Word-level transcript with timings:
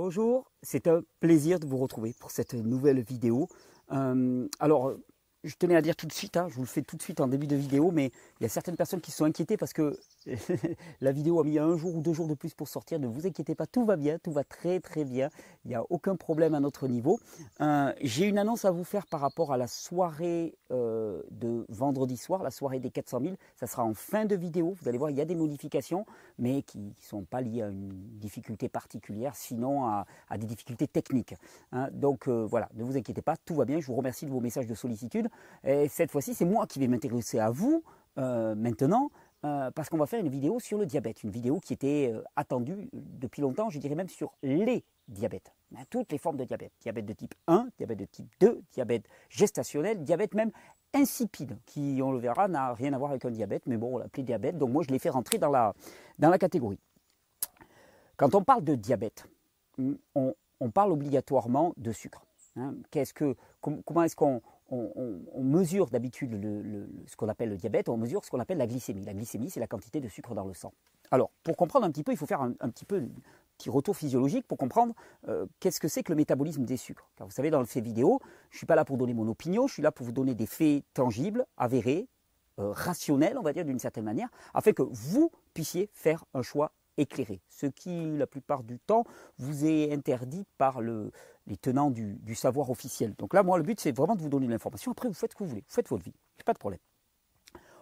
Bonjour, 0.00 0.52
c'est 0.62 0.86
un 0.86 1.02
plaisir 1.18 1.58
de 1.58 1.66
vous 1.66 1.76
retrouver 1.76 2.14
pour 2.20 2.30
cette 2.30 2.54
nouvelle 2.54 3.00
vidéo. 3.00 3.48
Euh, 3.90 4.46
alors, 4.60 4.92
je 5.42 5.56
tenais 5.56 5.74
à 5.74 5.82
dire 5.82 5.96
tout 5.96 6.06
de 6.06 6.12
suite, 6.12 6.36
hein, 6.36 6.46
je 6.48 6.54
vous 6.54 6.60
le 6.60 6.68
fais 6.68 6.82
tout 6.82 6.96
de 6.96 7.02
suite 7.02 7.20
en 7.20 7.26
début 7.26 7.48
de 7.48 7.56
vidéo, 7.56 7.90
mais 7.90 8.12
il 8.38 8.44
y 8.44 8.46
a 8.46 8.48
certaines 8.48 8.76
personnes 8.76 9.00
qui 9.00 9.10
sont 9.10 9.24
inquiétées 9.24 9.56
parce 9.56 9.72
que 9.72 9.98
la 11.00 11.12
vidéo 11.12 11.40
a 11.40 11.44
mis 11.44 11.58
un 11.58 11.76
jour 11.76 11.94
ou 11.94 12.00
deux 12.00 12.12
jours 12.12 12.26
de 12.26 12.34
plus 12.34 12.54
pour 12.54 12.68
sortir. 12.68 12.98
Ne 12.98 13.06
vous 13.06 13.26
inquiétez 13.26 13.54
pas, 13.54 13.66
tout 13.66 13.84
va 13.84 13.96
bien, 13.96 14.18
tout 14.18 14.32
va 14.32 14.44
très 14.44 14.80
très 14.80 15.04
bien. 15.04 15.30
Il 15.64 15.68
n'y 15.68 15.74
a 15.74 15.84
aucun 15.90 16.16
problème 16.16 16.54
à 16.54 16.60
notre 16.60 16.88
niveau. 16.88 17.18
Euh, 17.60 17.92
j'ai 18.00 18.26
une 18.26 18.38
annonce 18.38 18.64
à 18.64 18.70
vous 18.70 18.84
faire 18.84 19.06
par 19.06 19.20
rapport 19.20 19.52
à 19.52 19.56
la 19.56 19.66
soirée 19.66 20.56
euh, 20.70 21.22
de 21.30 21.64
vendredi 21.68 22.16
soir, 22.16 22.42
la 22.42 22.50
soirée 22.50 22.80
des 22.80 22.90
400 22.90 23.20
000. 23.22 23.34
Ça 23.56 23.66
sera 23.66 23.84
en 23.84 23.94
fin 23.94 24.24
de 24.24 24.36
vidéo. 24.36 24.74
Vous 24.80 24.88
allez 24.88 24.98
voir, 24.98 25.10
il 25.10 25.16
y 25.16 25.20
a 25.20 25.24
des 25.24 25.34
modifications, 25.34 26.04
mais 26.38 26.62
qui 26.62 26.78
ne 26.78 26.90
sont 27.00 27.24
pas 27.24 27.40
liées 27.40 27.62
à 27.62 27.68
une 27.68 27.88
difficulté 28.18 28.68
particulière, 28.68 29.34
sinon 29.34 29.86
à, 29.86 30.06
des 30.38 30.46
difficultés 30.46 30.88
techniques. 30.88 31.34
Hein. 31.72 31.88
Donc 31.92 32.28
euh, 32.28 32.46
voilà, 32.46 32.68
ne 32.74 32.84
vous 32.84 32.96
inquiétez 32.96 33.22
pas, 33.22 33.36
tout 33.36 33.54
va 33.54 33.64
bien. 33.64 33.80
Je 33.80 33.86
vous 33.86 33.96
remercie 33.96 34.26
de 34.26 34.30
vos 34.30 34.40
messages 34.40 34.66
de 34.66 34.74
sollicitude. 34.74 35.28
Et 35.64 35.88
cette 35.88 36.10
fois-ci, 36.10 36.34
c'est 36.34 36.44
moi 36.44 36.66
qui 36.66 36.78
vais 36.78 36.88
m'intéresser 36.88 37.38
à 37.38 37.50
vous 37.50 37.82
maintenant. 38.16 39.10
Euh, 39.44 39.70
parce 39.70 39.88
qu'on 39.88 39.98
va 39.98 40.06
faire 40.06 40.18
une 40.18 40.28
vidéo 40.28 40.58
sur 40.58 40.78
le 40.78 40.86
diabète, 40.86 41.22
une 41.22 41.30
vidéo 41.30 41.60
qui 41.60 41.72
était 41.72 42.10
euh, 42.12 42.24
attendue 42.34 42.88
depuis 42.92 43.40
longtemps, 43.40 43.70
je 43.70 43.78
dirais 43.78 43.94
même 43.94 44.08
sur 44.08 44.32
les 44.42 44.82
diabètes, 45.06 45.52
hein, 45.76 45.84
toutes 45.90 46.10
les 46.10 46.18
formes 46.18 46.36
de 46.36 46.42
diabète, 46.42 46.72
diabète 46.80 47.06
de 47.06 47.12
type 47.12 47.36
1, 47.46 47.68
diabète 47.78 47.98
de 48.00 48.04
type 48.04 48.26
2, 48.40 48.60
diabète 48.72 49.04
gestationnel, 49.28 50.02
diabète 50.02 50.34
même 50.34 50.50
insipide, 50.92 51.56
qui 51.66 52.00
on 52.02 52.10
le 52.10 52.18
verra 52.18 52.48
n'a 52.48 52.74
rien 52.74 52.92
à 52.94 52.98
voir 52.98 53.12
avec 53.12 53.24
un 53.26 53.30
diabète, 53.30 53.62
mais 53.66 53.76
bon 53.76 53.94
on 53.94 53.98
l'appelait 53.98 54.24
diabète, 54.24 54.58
donc 54.58 54.70
moi 54.70 54.82
je 54.82 54.88
l'ai 54.88 54.98
fait 54.98 55.10
rentrer 55.10 55.38
dans 55.38 55.50
la, 55.50 55.72
dans 56.18 56.30
la 56.30 56.38
catégorie. 56.38 56.80
Quand 58.16 58.34
on 58.34 58.42
parle 58.42 58.64
de 58.64 58.74
diabète, 58.74 59.24
on, 60.16 60.34
parle 60.74 60.90
obligatoirement 60.90 61.74
de 61.76 61.92
sucre. 61.92 62.26
Hein. 62.56 62.74
Qu'est-ce 62.90 63.14
que, 63.14 63.36
comment 63.60 64.02
est-ce 64.02 64.16
qu'on 64.16 64.42
on, 64.70 65.42
mesure 65.42 65.88
d'habitude 65.88 66.32
ce 67.06 67.16
qu'on 67.16 67.28
appelle 67.28 67.48
le 67.48 67.56
diabète, 67.56 67.88
on 67.88 67.96
mesure 67.96 68.24
ce 68.24 68.30
qu'on 68.30 68.40
appelle 68.40 68.58
la 68.58 68.66
glycémie. 68.66 69.04
La 69.04 69.14
glycémie, 69.14 69.50
c'est 69.50 69.60
la 69.60 69.66
quantité 69.66 70.00
de 70.00 70.08
sucre 70.08 70.34
dans 70.34 70.44
le 70.44 70.54
sang. 70.54 70.72
Alors, 71.10 71.30
pour 71.42 71.56
comprendre 71.56 71.86
un 71.86 71.90
petit 71.90 72.04
peu, 72.04 72.12
il 72.12 72.18
faut 72.18 72.26
faire 72.26 72.42
un, 72.42 72.52
petit 72.52 72.84
peu 72.84 73.02
petit 73.56 73.70
retour 73.70 73.96
physiologique 73.96 74.46
pour 74.46 74.58
comprendre 74.58 74.94
euh, 75.28 75.46
qu'est-ce 75.58 75.80
que 75.80 75.88
c'est 75.88 76.02
que 76.02 76.12
le 76.12 76.16
métabolisme 76.16 76.64
des 76.64 76.76
sucres. 76.76 77.10
Car 77.16 77.26
vous 77.26 77.32
savez, 77.32 77.50
dans 77.50 77.64
ces 77.64 77.80
vidéos, 77.80 78.20
je 78.50 78.56
ne 78.56 78.58
suis 78.58 78.66
pas 78.66 78.76
là 78.76 78.84
pour 78.84 78.98
donner 78.98 79.14
mon 79.14 79.26
opinion, 79.26 79.66
je 79.66 79.74
suis 79.74 79.82
là 79.82 79.90
pour 79.90 80.06
vous 80.06 80.12
donner 80.12 80.34
des 80.34 80.46
faits 80.46 80.84
tangibles, 80.94 81.46
avérés, 81.56 82.08
euh, 82.58 82.70
rationnels, 82.72 83.38
on 83.38 83.42
va 83.42 83.52
dire 83.52 83.64
d'une 83.64 83.78
certaine 83.78 84.04
manière, 84.04 84.28
afin 84.54 84.72
que 84.72 84.82
vous 84.82 85.32
puissiez 85.54 85.90
faire 85.92 86.24
un 86.34 86.42
choix 86.42 86.72
éclairé, 86.98 87.40
ce 87.48 87.66
qui, 87.66 88.16
la 88.16 88.26
plupart 88.26 88.62
du 88.62 88.78
temps, 88.78 89.04
vous 89.38 89.64
est 89.64 89.92
interdit 89.92 90.44
par 90.58 90.80
le, 90.80 91.10
les 91.46 91.56
tenants 91.56 91.90
du, 91.90 92.34
savoir 92.34 92.70
officiel. 92.70 93.14
Donc 93.18 93.34
là, 93.34 93.42
moi, 93.42 93.56
le 93.56 93.64
but, 93.64 93.80
c'est 93.80 93.92
vraiment 93.92 94.16
de 94.16 94.22
vous 94.22 94.28
donner 94.28 94.46
l'information. 94.46 94.92
Après, 94.92 95.08
vous 95.08 95.14
faites 95.14 95.32
ce 95.32 95.36
que 95.36 95.44
vous 95.44 95.50
voulez, 95.50 95.64
vous 95.66 95.74
faites 95.74 95.88
votre 95.88 96.04
vie, 96.04 96.14
pas 96.44 96.52
de 96.52 96.58
problème. 96.58 96.80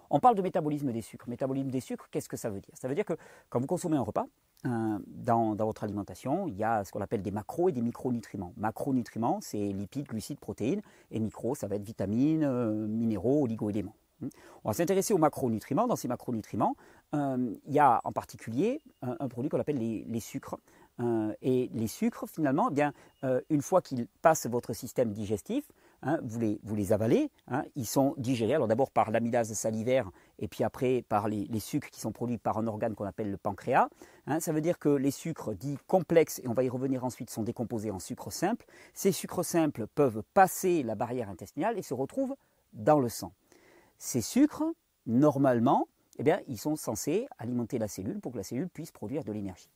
On 0.09 0.21
parle 0.21 0.37
de 0.37 0.43
métabolisme 0.43 0.93
des 0.93 1.03
sucres. 1.03 1.29
Métabolisme 1.29 1.69
des 1.69 1.81
sucres, 1.81 2.09
qu'est-ce 2.11 2.29
que 2.29 2.37
ça 2.37 2.49
veut 2.49 2.61
dire? 2.61 2.75
Ça 2.75 2.87
veut 2.87 2.95
dire 2.95 3.05
que 3.05 3.15
quand 3.49 3.59
vous 3.59 3.67
consommez 3.67 3.97
un 3.97 4.03
repas, 4.03 4.27
euh, 4.65 4.99
dans, 5.07 5.55
votre 5.55 5.85
alimentation, 5.85 6.49
il 6.49 6.57
y 6.57 6.65
a 6.65 6.85
ce 6.85 6.93
qu'on 6.93 7.01
appelle 7.01 7.23
des 7.23 7.31
macros 7.31 7.69
et 7.69 7.73
des 7.73 7.83
micronutriments. 7.83 8.53
Macronutriments, 8.57 9.41
c'est 9.41 9.59
lipides, 9.59 10.07
glucides, 10.07 10.39
protéines, 10.39 10.81
et 11.11 11.21
micros, 11.21 11.55
ça 11.55 11.67
va 11.67 11.77
être 11.77 11.85
vitamines, 11.85 12.45
euh, 12.45 12.87
minéraux, 12.87 13.45
oligo-éléments. 13.45 13.95
On 14.65 14.71
va 14.71 14.73
s'intéresser 14.73 15.13
aux 15.13 15.19
macronutriments. 15.19 15.87
Dans 15.87 15.97
ces 15.97 16.09
macronutriments, 16.09 16.75
il 17.13 17.73
y 17.73 17.79
a 17.79 18.01
en 18.05 18.13
particulier 18.13 18.83
un, 19.03 19.29
produit 19.29 19.49
qu'on 19.49 19.61
appelle 19.61 19.79
les, 19.79 20.21
sucres. 20.21 20.57
Euh, 21.01 21.35
et 21.43 21.71
les 21.75 21.89
sucres, 21.89 22.27
finalement, 22.27 22.69
eh 22.71 22.75
bien, 22.75 22.93
euh, 23.25 23.41
une 23.51 23.61
fois 23.61 23.83
qu'ils 23.83 24.07
passent 24.23 24.47
votre 24.47 24.73
système 24.73 25.13
digestif, 25.13 25.71
hein, 26.03 26.19
vous, 26.23 26.41
les, 26.41 26.61
vous, 26.63 26.75
les, 26.75 26.93
avalez, 26.93 27.31
hein, 27.49 27.65
ils 27.75 27.87
sont 27.87 28.15
digérés, 28.17 28.55
alors 28.55 28.69
d'abord 28.69 28.91
par 28.91 29.11
l'amylase 29.11 29.53
salivaire 29.53 30.11
et 30.39 30.49
puis 30.49 30.65
après 30.65 31.05
par 31.07 31.29
les, 31.29 31.61
sucres 31.61 31.91
qui 31.91 32.01
sont 32.01 32.13
produits 32.13 32.39
par 32.39 32.57
un 32.59 32.67
organe 32.67 32.95
qu'on 32.95 33.05
appelle 33.05 33.31
le 33.31 33.37
pancréas. 33.37 33.89
Hein. 34.27 34.41
ça 34.41 34.53
veut 34.53 34.61
dire 34.61 34.79
que 34.79 34.89
les 34.89 35.11
sucres 35.11 35.55
dits 35.55 35.79
complexes, 35.87 36.41
et 36.43 36.49
on 36.49 36.55
va 36.55 36.65
y 36.65 36.69
revenir 36.69 37.05
ensuite, 37.05 37.31
sont 37.31 37.43
décomposés 37.43 37.91
en 37.91 37.99
sucres 37.99 38.33
simples. 38.33 38.65
Ces 38.95 39.13
sucres 39.13 39.45
simples 39.45 39.87
peuvent 39.87 40.23
passer 40.33 40.83
la 40.83 40.95
barrière 40.95 41.29
intestinale 41.29 41.79
et 41.79 41.83
se 41.83 41.95
retrouvent 41.95 42.37
dans 42.73 43.01
le 43.01 43.09
sang. 43.09 43.33
Ces 43.99 44.23
sucres, 44.23 44.65
normalement, 45.07 45.89
eh 46.19 46.23
bien, 46.23 46.41
ils 46.49 46.59
sont 46.59 46.77
censés 46.77 47.27
alimenter 47.39 47.79
la 47.79 47.89
cellule 47.89 48.21
pour 48.21 48.33
que 48.33 48.39
la 48.39 48.43
cellule 48.43 48.69
puisse 48.69 48.91
produire 48.91 49.25
de 49.25 49.33
l'énergie. 49.33 49.69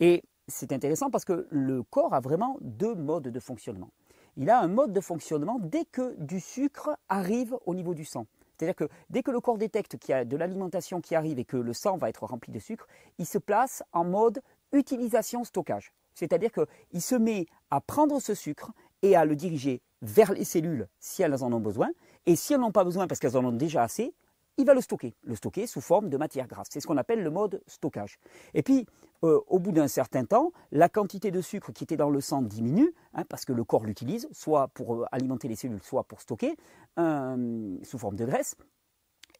Et 0.00 0.22
c'est 0.48 0.72
intéressant 0.72 1.10
parce 1.10 1.24
que 1.24 1.46
le 1.50 1.82
corps 1.82 2.14
a 2.14 2.20
vraiment 2.20 2.56
deux 2.60 2.94
modes 2.94 3.28
de 3.28 3.40
fonctionnement. 3.40 3.90
Il 4.36 4.50
a 4.50 4.60
un 4.60 4.68
mode 4.68 4.92
de 4.92 5.00
fonctionnement 5.00 5.58
dès 5.60 5.84
que 5.84 6.16
du 6.18 6.40
sucre 6.40 6.98
arrive 7.08 7.56
au 7.66 7.74
niveau 7.74 7.94
du 7.94 8.04
sang. 8.04 8.26
C'est-à-dire 8.56 8.76
que 8.76 8.88
dès 9.10 9.22
que 9.22 9.30
le 9.30 9.40
corps 9.40 9.58
détecte 9.58 9.96
qu'il 9.98 10.10
y 10.10 10.14
a 10.14 10.24
de 10.24 10.36
l'alimentation 10.36 11.00
qui 11.00 11.14
arrive 11.14 11.38
et 11.38 11.44
que 11.44 11.56
le 11.56 11.72
sang 11.72 11.96
va 11.96 12.08
être 12.08 12.24
rempli 12.24 12.52
de 12.52 12.58
sucre, 12.58 12.86
il 13.18 13.26
se 13.26 13.38
place 13.38 13.82
en 13.92 14.04
mode 14.04 14.40
utilisation-stockage. 14.72 15.92
C'est-à-dire 16.14 16.50
qu'il 16.52 17.02
se 17.02 17.14
met 17.14 17.46
à 17.70 17.80
prendre 17.80 18.20
ce 18.20 18.34
sucre 18.34 18.72
et 19.02 19.16
à 19.16 19.24
le 19.24 19.36
diriger 19.36 19.82
vers 20.02 20.32
les 20.32 20.44
cellules 20.44 20.88
si 21.00 21.22
elles 21.22 21.42
en 21.42 21.52
ont 21.52 21.60
besoin, 21.60 21.90
et 22.26 22.36
si 22.36 22.52
elles 22.52 22.60
n'en 22.60 22.68
ont 22.68 22.72
pas 22.72 22.84
besoin 22.84 23.06
parce 23.06 23.20
qu'elles 23.20 23.36
en 23.36 23.44
ont 23.44 23.52
déjà 23.52 23.82
assez, 23.82 24.14
il 24.56 24.66
va 24.66 24.74
le 24.74 24.80
stocker, 24.80 25.14
le 25.24 25.34
stocker 25.34 25.66
sous 25.66 25.80
forme 25.80 26.08
de 26.08 26.16
matière 26.16 26.46
grasse. 26.46 26.68
C'est 26.70 26.80
ce 26.80 26.86
qu'on 26.86 26.96
appelle 26.96 27.22
le 27.22 27.30
mode 27.30 27.62
stockage. 27.66 28.18
Et 28.54 28.62
puis, 28.62 28.86
euh, 29.24 29.40
au 29.48 29.58
bout 29.58 29.72
d'un 29.72 29.88
certain 29.88 30.24
temps, 30.24 30.52
la 30.70 30.88
quantité 30.88 31.30
de 31.30 31.40
sucre 31.40 31.72
qui 31.72 31.84
était 31.84 31.96
dans 31.96 32.10
le 32.10 32.20
sang 32.20 32.42
diminue, 32.42 32.94
hein, 33.14 33.24
parce 33.28 33.44
que 33.44 33.52
le 33.52 33.64
corps 33.64 33.84
l'utilise, 33.84 34.28
soit 34.32 34.68
pour 34.68 34.94
euh, 34.94 35.06
alimenter 35.12 35.48
les 35.48 35.56
cellules, 35.56 35.82
soit 35.82 36.04
pour 36.04 36.20
stocker, 36.20 36.56
euh, 36.98 37.76
sous 37.82 37.98
forme 37.98 38.16
de 38.16 38.24
graisse. 38.24 38.56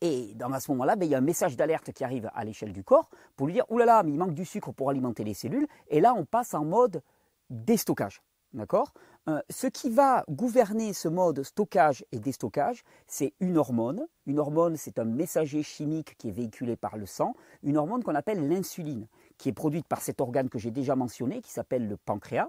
Et 0.01 0.35
dans 0.35 0.53
à 0.53 0.61
ce 0.61 0.71
moment-là, 0.73 0.97
ben, 0.97 1.07
il 1.07 1.13
y 1.13 1.15
a 1.15 1.19
un 1.19 1.23
message 1.23 1.57
d'alerte 1.57 1.93
qui 1.93 2.03
arrive 2.05 2.31
à 2.35 2.45
l'échelle 2.45 2.73
du 2.73 2.83
corps 2.83 3.09
pour 3.37 3.47
lui 3.47 3.55
dire, 3.55 3.65
oulala, 3.71 4.03
mais 4.03 4.13
il 4.13 4.19
manque 4.19 4.35
du 4.35 4.45
sucre 4.45 4.73
pour 4.73 4.91
alimenter 4.91 5.25
les 5.25 5.35
cellules. 5.35 5.69
Et 5.89 6.01
là, 6.01 6.15
on 6.17 6.25
passe 6.25 6.55
en 6.55 6.65
mode 6.65 7.03
déstockage. 7.51 8.21
D'accord? 8.55 8.95
Euh, 9.29 9.41
Ce 9.51 9.67
qui 9.67 9.91
va 9.91 10.25
gouverner 10.31 10.93
ce 10.93 11.09
mode 11.09 11.43
stockage 11.43 12.05
et 12.13 12.21
déstockage, 12.21 12.85
c'est 13.09 13.35
une 13.41 13.59
hormone. 13.59 14.07
Une 14.27 14.39
hormone, 14.39 14.77
c'est 14.77 15.01
un 15.01 15.05
messager 15.05 15.65
chimique 15.65 16.17
qui 16.19 16.29
est 16.29 16.33
véhiculé 16.33 16.77
par 16.77 16.97
le 16.97 17.05
sang. 17.05 17.35
Une 17.65 17.77
hormone 17.77 18.05
qu'on 18.05 18.15
appelle 18.15 18.49
l'insuline, 18.49 19.09
qui 19.39 19.49
est 19.49 19.53
produite 19.53 19.89
par 19.89 20.03
cet 20.03 20.21
organe 20.21 20.49
que 20.49 20.59
j'ai 20.59 20.71
déjà 20.71 20.95
mentionné, 20.95 21.41
qui 21.41 21.51
s'appelle 21.51 21.89
le 21.89 21.97
pancréas. 21.97 22.49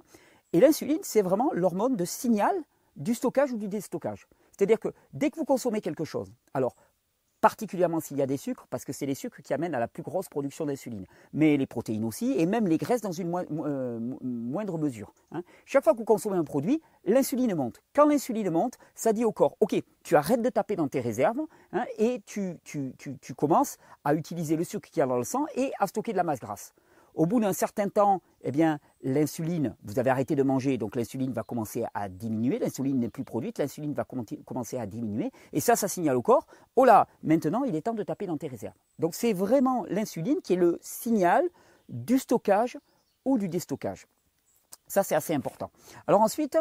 Et 0.54 0.60
l'insuline, 0.60 1.00
c'est 1.02 1.24
vraiment 1.24 1.50
l'hormone 1.54 1.96
de 1.96 2.06
signal 2.06 2.56
du 2.96 3.16
stockage 3.16 3.52
ou 3.52 3.58
du 3.58 3.68
déstockage. 3.68 4.28
C'est-à-dire 4.52 4.80
que 4.80 4.90
dès 5.12 5.32
que 5.32 5.38
vous 5.38 5.46
consommez 5.46 5.82
quelque 5.82 6.06
chose, 6.06 6.32
alors 6.54 6.76
particulièrement 7.46 8.00
s'il 8.00 8.18
y 8.18 8.24
a 8.24 8.26
des 8.26 8.38
sucres, 8.38 8.66
parce 8.72 8.86
que 8.86 8.92
c'est 8.92 9.06
les 9.06 9.14
sucres 9.14 9.44
qui 9.44 9.54
amènent 9.54 9.76
à 9.76 9.80
la 9.80 9.88
plus 9.88 10.02
grosse 10.02 10.30
production 10.30 10.66
d'insuline, 10.66 11.06
mais 11.32 11.58
les 11.58 11.68
protéines 11.68 12.04
aussi, 12.04 12.34
et 12.40 12.48
même 12.48 12.68
les 12.68 12.80
graisses 12.80 13.02
dans 13.02 13.12
une 13.12 13.32
euh, 13.64 14.00
moindre 14.24 14.80
mesure. 14.80 15.14
Hein. 15.32 15.44
Chaque 15.64 15.84
fois 15.84 15.94
que 15.94 16.00
vous 16.00 16.06
consommez 16.06 16.38
un 16.38 16.44
produit, 16.44 16.82
l'insuline 17.06 17.54
monte. 17.54 17.84
Quand 17.94 18.08
l'insuline 18.08 18.50
monte, 18.50 18.80
ça 18.96 19.14
dit 19.14 19.26
au 19.26 19.32
corps, 19.32 19.58
ok, 19.60 19.76
tu 20.02 20.16
arrêtes 20.16 20.42
de 20.42 20.50
taper 20.50 20.76
dans 20.76 20.88
tes 20.88 21.02
réserves, 21.02 21.40
hein, 21.72 21.86
et 22.00 22.24
tu, 22.26 22.58
tu, 22.64 22.96
tu 22.98 23.34
commences 23.36 23.78
à 24.04 24.16
utiliser 24.16 24.56
le 24.56 24.64
sucre 24.64 24.90
qui 24.90 25.00
y 25.00 25.04
a 25.04 25.06
dans 25.06 25.18
le 25.18 25.24
sang 25.24 25.46
et 25.54 25.72
à 25.78 25.86
stocker 25.86 26.14
de 26.14 26.18
la 26.18 26.24
masse 26.24 26.40
grasse. 26.40 26.74
Au 27.16 27.26
bout 27.26 27.40
d'un 27.40 27.54
certain 27.54 27.88
temps, 27.88 28.22
eh 28.42 28.52
bien, 28.52 28.80
l'insuline, 29.02 29.76
vous 29.84 30.00
avez 30.00 30.10
arrêté 30.10 30.36
de 30.36 30.44
manger, 30.44 30.78
donc 30.78 30.98
l'insuline 30.98 31.32
va 31.32 31.44
commencer 31.44 31.86
à 31.94 32.10
diminuer, 32.10 32.60
l'insuline 32.60 33.00
n'est 33.00 33.10
plus 33.10 33.24
produite, 33.24 33.58
l'insuline 33.58 33.94
va 33.94 34.04
commencer 34.04 34.78
à 34.78 34.86
diminuer, 34.86 35.32
et 35.54 35.62
ça, 35.62 35.78
ça 35.78 35.88
signale 35.88 36.18
au 36.18 36.22
corps, 36.22 36.46
oh 36.76 36.84
là, 36.84 37.08
maintenant, 37.24 37.64
il 37.64 37.74
est 37.76 37.82
temps 37.82 37.94
de 37.94 38.04
taper 38.04 38.28
dans 38.28 38.38
tes 38.38 38.48
réserves. 38.48 38.76
Donc 39.00 39.16
c'est 39.16 39.32
vraiment 39.32 39.86
l'insuline 39.90 40.42
qui 40.42 40.54
est 40.54 40.58
le 40.58 40.78
signal 40.82 41.50
du 41.88 42.20
stockage 42.20 42.78
ou 43.24 43.38
du 43.38 43.48
déstockage. 43.48 44.08
Ça, 44.88 45.02
c'est 45.04 45.16
assez 45.16 45.34
important. 45.34 45.72
Alors 46.08 46.22
ensuite, 46.22 46.58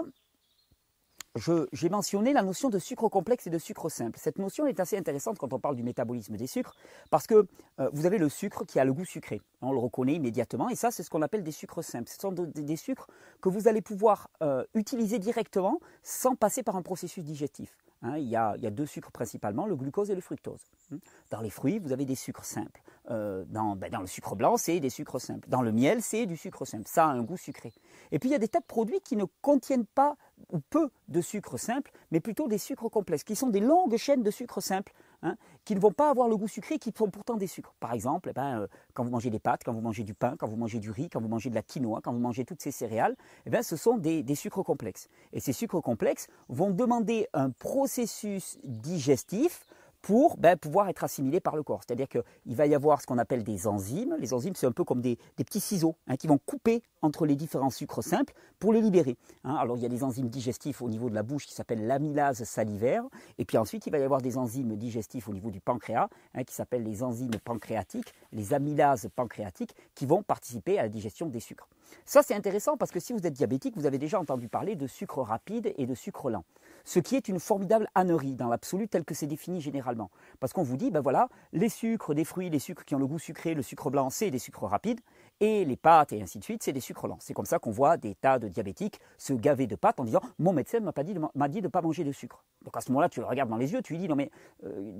j'ai 1.36 1.88
mentionné 1.88 2.32
la 2.32 2.42
notion 2.42 2.70
de 2.70 2.78
sucre 2.78 3.08
complexe 3.08 3.46
et 3.46 3.50
de 3.50 3.58
sucre 3.58 3.88
simple. 3.88 4.18
Cette 4.20 4.38
notion 4.38 4.66
est 4.66 4.78
assez 4.78 4.96
intéressante 4.96 5.38
quand 5.38 5.52
on 5.52 5.58
parle 5.58 5.74
du 5.74 5.82
métabolisme 5.82 6.36
des 6.36 6.46
sucres, 6.46 6.76
parce 7.10 7.26
que 7.26 7.46
euh, 7.80 7.90
vous 7.92 8.06
avez 8.06 8.18
le 8.18 8.28
sucre 8.28 8.64
qui 8.64 8.78
a 8.78 8.84
le 8.84 8.92
goût 8.92 9.04
sucré. 9.04 9.40
On 9.60 9.72
le 9.72 9.78
reconnaît 9.78 10.14
immédiatement, 10.14 10.68
et 10.68 10.76
ça, 10.76 10.90
c'est 10.90 11.02
ce 11.02 11.10
qu'on 11.10 11.22
appelle 11.22 11.42
des 11.42 11.52
sucres 11.52 11.82
simples. 11.82 12.08
Ce 12.08 12.18
sont 12.18 12.32
des 12.32 12.76
sucres 12.76 13.08
que 13.40 13.48
vous 13.48 13.66
allez 13.66 13.82
pouvoir 13.82 14.30
euh, 14.42 14.64
utiliser 14.74 15.18
directement 15.18 15.80
sans 16.02 16.36
passer 16.36 16.62
par 16.62 16.76
un 16.76 16.82
processus 16.82 17.24
digestif. 17.24 17.76
Hein. 18.04 18.18
il, 18.18 18.28
y 18.28 18.36
a, 18.36 18.56
deux 18.70 18.86
sucres 18.86 19.10
principalement, 19.10 19.66
le 19.66 19.76
glucose 19.76 20.10
et 20.10 20.14
le 20.14 20.20
fructose. 20.20 20.60
Hein. 20.92 20.98
Dans 21.30 21.40
les 21.40 21.50
fruits, 21.50 21.78
vous 21.78 21.92
avez 21.92 22.04
des 22.04 22.14
sucres 22.14 22.44
simples. 22.44 22.82
Euh, 23.10 23.44
ben, 23.48 23.76
dans, 23.90 24.00
le 24.00 24.06
sucre 24.06 24.36
blanc, 24.36 24.56
c'est 24.56 24.78
des 24.78 24.90
sucres 24.90 25.20
simples. 25.20 25.48
Dans 25.48 25.62
le 25.62 25.72
miel, 25.72 26.02
c'est 26.02 26.26
du 26.26 26.36
sucre 26.36 26.64
simple. 26.64 26.84
Ça 26.86 27.06
a 27.06 27.08
un 27.08 27.22
goût 27.22 27.36
sucré. 27.36 27.72
Et 28.12 28.18
puis, 28.18 28.28
il 28.28 28.32
y 28.32 28.36
a 28.36 28.38
des 28.38 28.48
tas 28.48 28.60
de 28.60 28.66
produits 28.66 29.00
qui 29.00 29.16
ne 29.16 29.24
contiennent 29.40 29.86
pas 29.86 30.16
ou 30.52 30.60
peu 30.60 30.90
de 31.08 31.20
sucre 31.20 31.56
simple, 31.56 31.90
mais 32.10 32.20
plutôt 32.20 32.46
des 32.46 32.58
sucres 32.58 32.90
complexes, 32.90 33.24
qui 33.24 33.36
sont 33.36 33.48
des 33.48 33.60
longues 33.60 33.96
chaînes 33.96 34.22
de 34.22 34.30
sucre 34.30 34.60
simple, 34.60 34.92
hein, 35.24 35.36
qui 35.64 35.74
ne 35.74 35.80
vont 35.80 35.90
pas 35.90 36.10
avoir 36.10 36.28
le 36.28 36.36
goût 36.36 36.46
sucré, 36.46 36.78
qui 36.78 36.92
sont 36.96 37.10
pourtant 37.10 37.36
des 37.36 37.46
sucres. 37.48 37.74
Par 37.80 37.92
exemple, 37.92 38.28
eh 38.30 38.32
ben, 38.32 38.60
euh, 38.60 38.66
quand 38.92 39.02
vous 39.02 39.10
mangez 39.10 39.30
des 39.30 39.40
pâtes, 39.40 39.62
quand 39.64 39.72
vous 39.72 39.80
mangez 39.80 40.04
du 40.04 40.14
pain, 40.14 40.36
quand 40.38 40.46
vous 40.46 40.56
mangez 40.56 40.78
du 40.78 40.90
riz, 40.90 41.08
quand 41.10 41.20
vous 41.20 41.28
mangez 41.28 41.50
de 41.50 41.54
la 41.54 41.62
quinoa, 41.62 42.00
quand 42.02 42.12
vous 42.12 42.20
mangez 42.20 42.44
toutes 42.44 42.62
ces 42.62 42.70
céréales, 42.70 43.16
eh 43.46 43.50
ben, 43.50 43.62
ce 43.62 43.76
sont 43.76 43.98
des, 43.98 44.22
des 44.22 44.34
sucres 44.34 44.62
complexes. 44.62 45.08
Et 45.32 45.40
ces 45.40 45.52
sucres 45.52 45.82
complexes 45.82 46.28
vont 46.48 46.70
demander 46.70 47.26
un 47.32 47.50
processus 47.50 48.58
digestif 48.62 49.66
pour 50.04 50.36
ben, 50.36 50.58
pouvoir 50.58 50.90
être 50.90 51.02
assimilé 51.02 51.40
par 51.40 51.56
le 51.56 51.62
corps. 51.62 51.80
C'est-à-dire 51.82 52.08
qu'il 52.08 52.54
va 52.54 52.66
y 52.66 52.74
avoir 52.74 53.00
ce 53.00 53.06
qu'on 53.06 53.16
appelle 53.16 53.42
des 53.42 53.66
enzymes. 53.66 54.14
Les 54.18 54.34
enzymes, 54.34 54.52
c'est 54.54 54.66
un 54.66 54.72
peu 54.72 54.84
comme 54.84 55.00
des, 55.00 55.16
petits 55.34 55.60
ciseaux 55.60 55.96
hein, 56.08 56.16
qui 56.16 56.26
vont 56.26 56.36
couper 56.36 56.82
entre 57.00 57.24
les 57.24 57.36
différents 57.36 57.70
sucres 57.70 58.04
simples 58.04 58.34
pour 58.58 58.74
les 58.74 58.82
libérer. 58.82 59.16
Hein. 59.44 59.54
Alors 59.54 59.78
il 59.78 59.82
y 59.82 59.86
a 59.86 59.88
des 59.88 60.04
enzymes 60.04 60.28
digestifs 60.28 60.82
au 60.82 60.90
niveau 60.90 61.08
de 61.08 61.14
la 61.14 61.22
bouche 61.22 61.46
qui 61.46 61.54
s'appellent 61.54 61.86
l'amylase 61.86 62.44
salivaire. 62.44 63.02
Et 63.38 63.46
puis 63.46 63.56
ensuite, 63.56 63.86
il 63.86 63.90
va 63.90 63.98
y 63.98 64.02
avoir 64.02 64.20
des 64.20 64.36
enzymes 64.36 64.76
digestifs 64.76 65.26
au 65.26 65.32
niveau 65.32 65.50
du 65.50 65.62
pancréas 65.62 66.10
hein, 66.34 66.44
qui 66.44 66.54
s'appellent 66.54 66.84
les 66.84 67.02
enzymes 67.02 67.38
pancréatiques, 67.42 68.12
les 68.32 68.52
amylases 68.52 69.08
pancréatiques, 69.16 69.74
qui 69.94 70.04
vont 70.04 70.22
participer 70.22 70.78
à 70.78 70.82
la 70.82 70.90
digestion 70.90 71.28
des 71.28 71.40
sucres. 71.40 71.68
Ça, 72.04 72.22
c'est 72.22 72.34
intéressant 72.34 72.76
parce 72.76 72.90
que 72.90 73.00
si 73.00 73.14
vous 73.14 73.26
êtes 73.26 73.32
diabétique, 73.32 73.74
vous 73.76 73.86
avez 73.86 73.98
déjà 73.98 74.20
entendu 74.20 74.48
parler 74.48 74.76
de 74.76 74.86
sucre 74.86 75.22
rapide 75.22 75.72
et 75.78 75.86
de 75.86 75.94
sucre 75.94 76.28
lent 76.28 76.44
ce 76.84 76.98
qui 76.98 77.16
est 77.16 77.28
une 77.28 77.40
formidable 77.40 77.88
ânerie 77.94 78.34
dans 78.34 78.48
l'absolu 78.48 78.88
tel 78.88 79.04
que 79.04 79.14
c'est 79.14 79.26
défini 79.26 79.60
généralement. 79.60 80.10
Parce 80.40 80.52
qu'on 80.52 80.62
vous 80.62 80.76
dit, 80.76 80.90
ben 80.90 81.00
voilà, 81.00 81.28
les 81.52 81.68
sucres 81.68 82.14
des 82.14 82.24
fruits, 82.24 82.50
les 82.50 82.58
sucres 82.58 82.84
qui 82.84 82.94
ont 82.94 82.98
le 82.98 83.06
goût 83.06 83.18
sucré, 83.18 83.54
le 83.54 83.62
sucre 83.62 83.90
blanc, 83.90 84.10
c'est 84.10 84.30
des 84.30 84.38
sucres 84.38 84.64
rapides, 84.64 85.00
et 85.40 85.64
les 85.64 85.76
pâtes 85.76 86.12
et 86.12 86.22
ainsi 86.22 86.38
de 86.38 86.44
suite, 86.44 86.62
c'est 86.62 86.72
des 86.72 86.80
sucres 86.80 87.06
lents. 87.06 87.18
C'est 87.20 87.34
comme 87.34 87.46
ça 87.46 87.58
qu'on 87.58 87.70
voit 87.70 87.96
des 87.96 88.14
tas 88.14 88.38
de 88.38 88.48
diabétiques 88.48 89.00
se 89.18 89.32
gaver 89.32 89.66
de 89.66 89.76
pâtes 89.76 89.98
en 90.00 90.04
disant, 90.04 90.20
mon 90.38 90.52
médecin 90.52 90.80
m'a 90.80 90.92
dit, 91.02 91.14
m'a 91.34 91.48
dit 91.48 91.60
de 91.60 91.66
ne 91.66 91.70
pas 91.70 91.82
manger 91.82 92.04
de 92.04 92.12
sucre. 92.12 92.44
Donc 92.62 92.76
à 92.76 92.80
ce 92.80 92.90
moment-là, 92.90 93.08
tu 93.08 93.20
le 93.20 93.26
regardes 93.26 93.50
dans 93.50 93.56
les 93.56 93.72
yeux, 93.72 93.82
tu 93.82 93.94
lui 93.94 94.00
dis, 94.00 94.08
non 94.08 94.16
mais, 94.16 94.30
euh, 94.64 94.92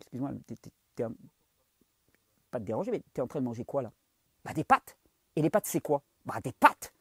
excuse-moi, 0.00 0.30
pas 2.50 2.60
te 2.60 2.64
déranger, 2.64 2.92
mais 2.92 3.02
tu 3.12 3.20
es 3.20 3.20
en 3.20 3.26
train 3.26 3.40
de 3.40 3.44
manger 3.44 3.64
quoi 3.64 3.82
là? 3.82 3.90
Bah, 4.44 4.52
Des 4.52 4.62
pâtes. 4.62 4.96
Et 5.34 5.42
les 5.42 5.50
pâtes, 5.50 5.66
c'est 5.66 5.80
quoi? 5.80 6.02
Bah, 6.24 6.40
Des 6.42 6.52
pâtes. 6.52 6.93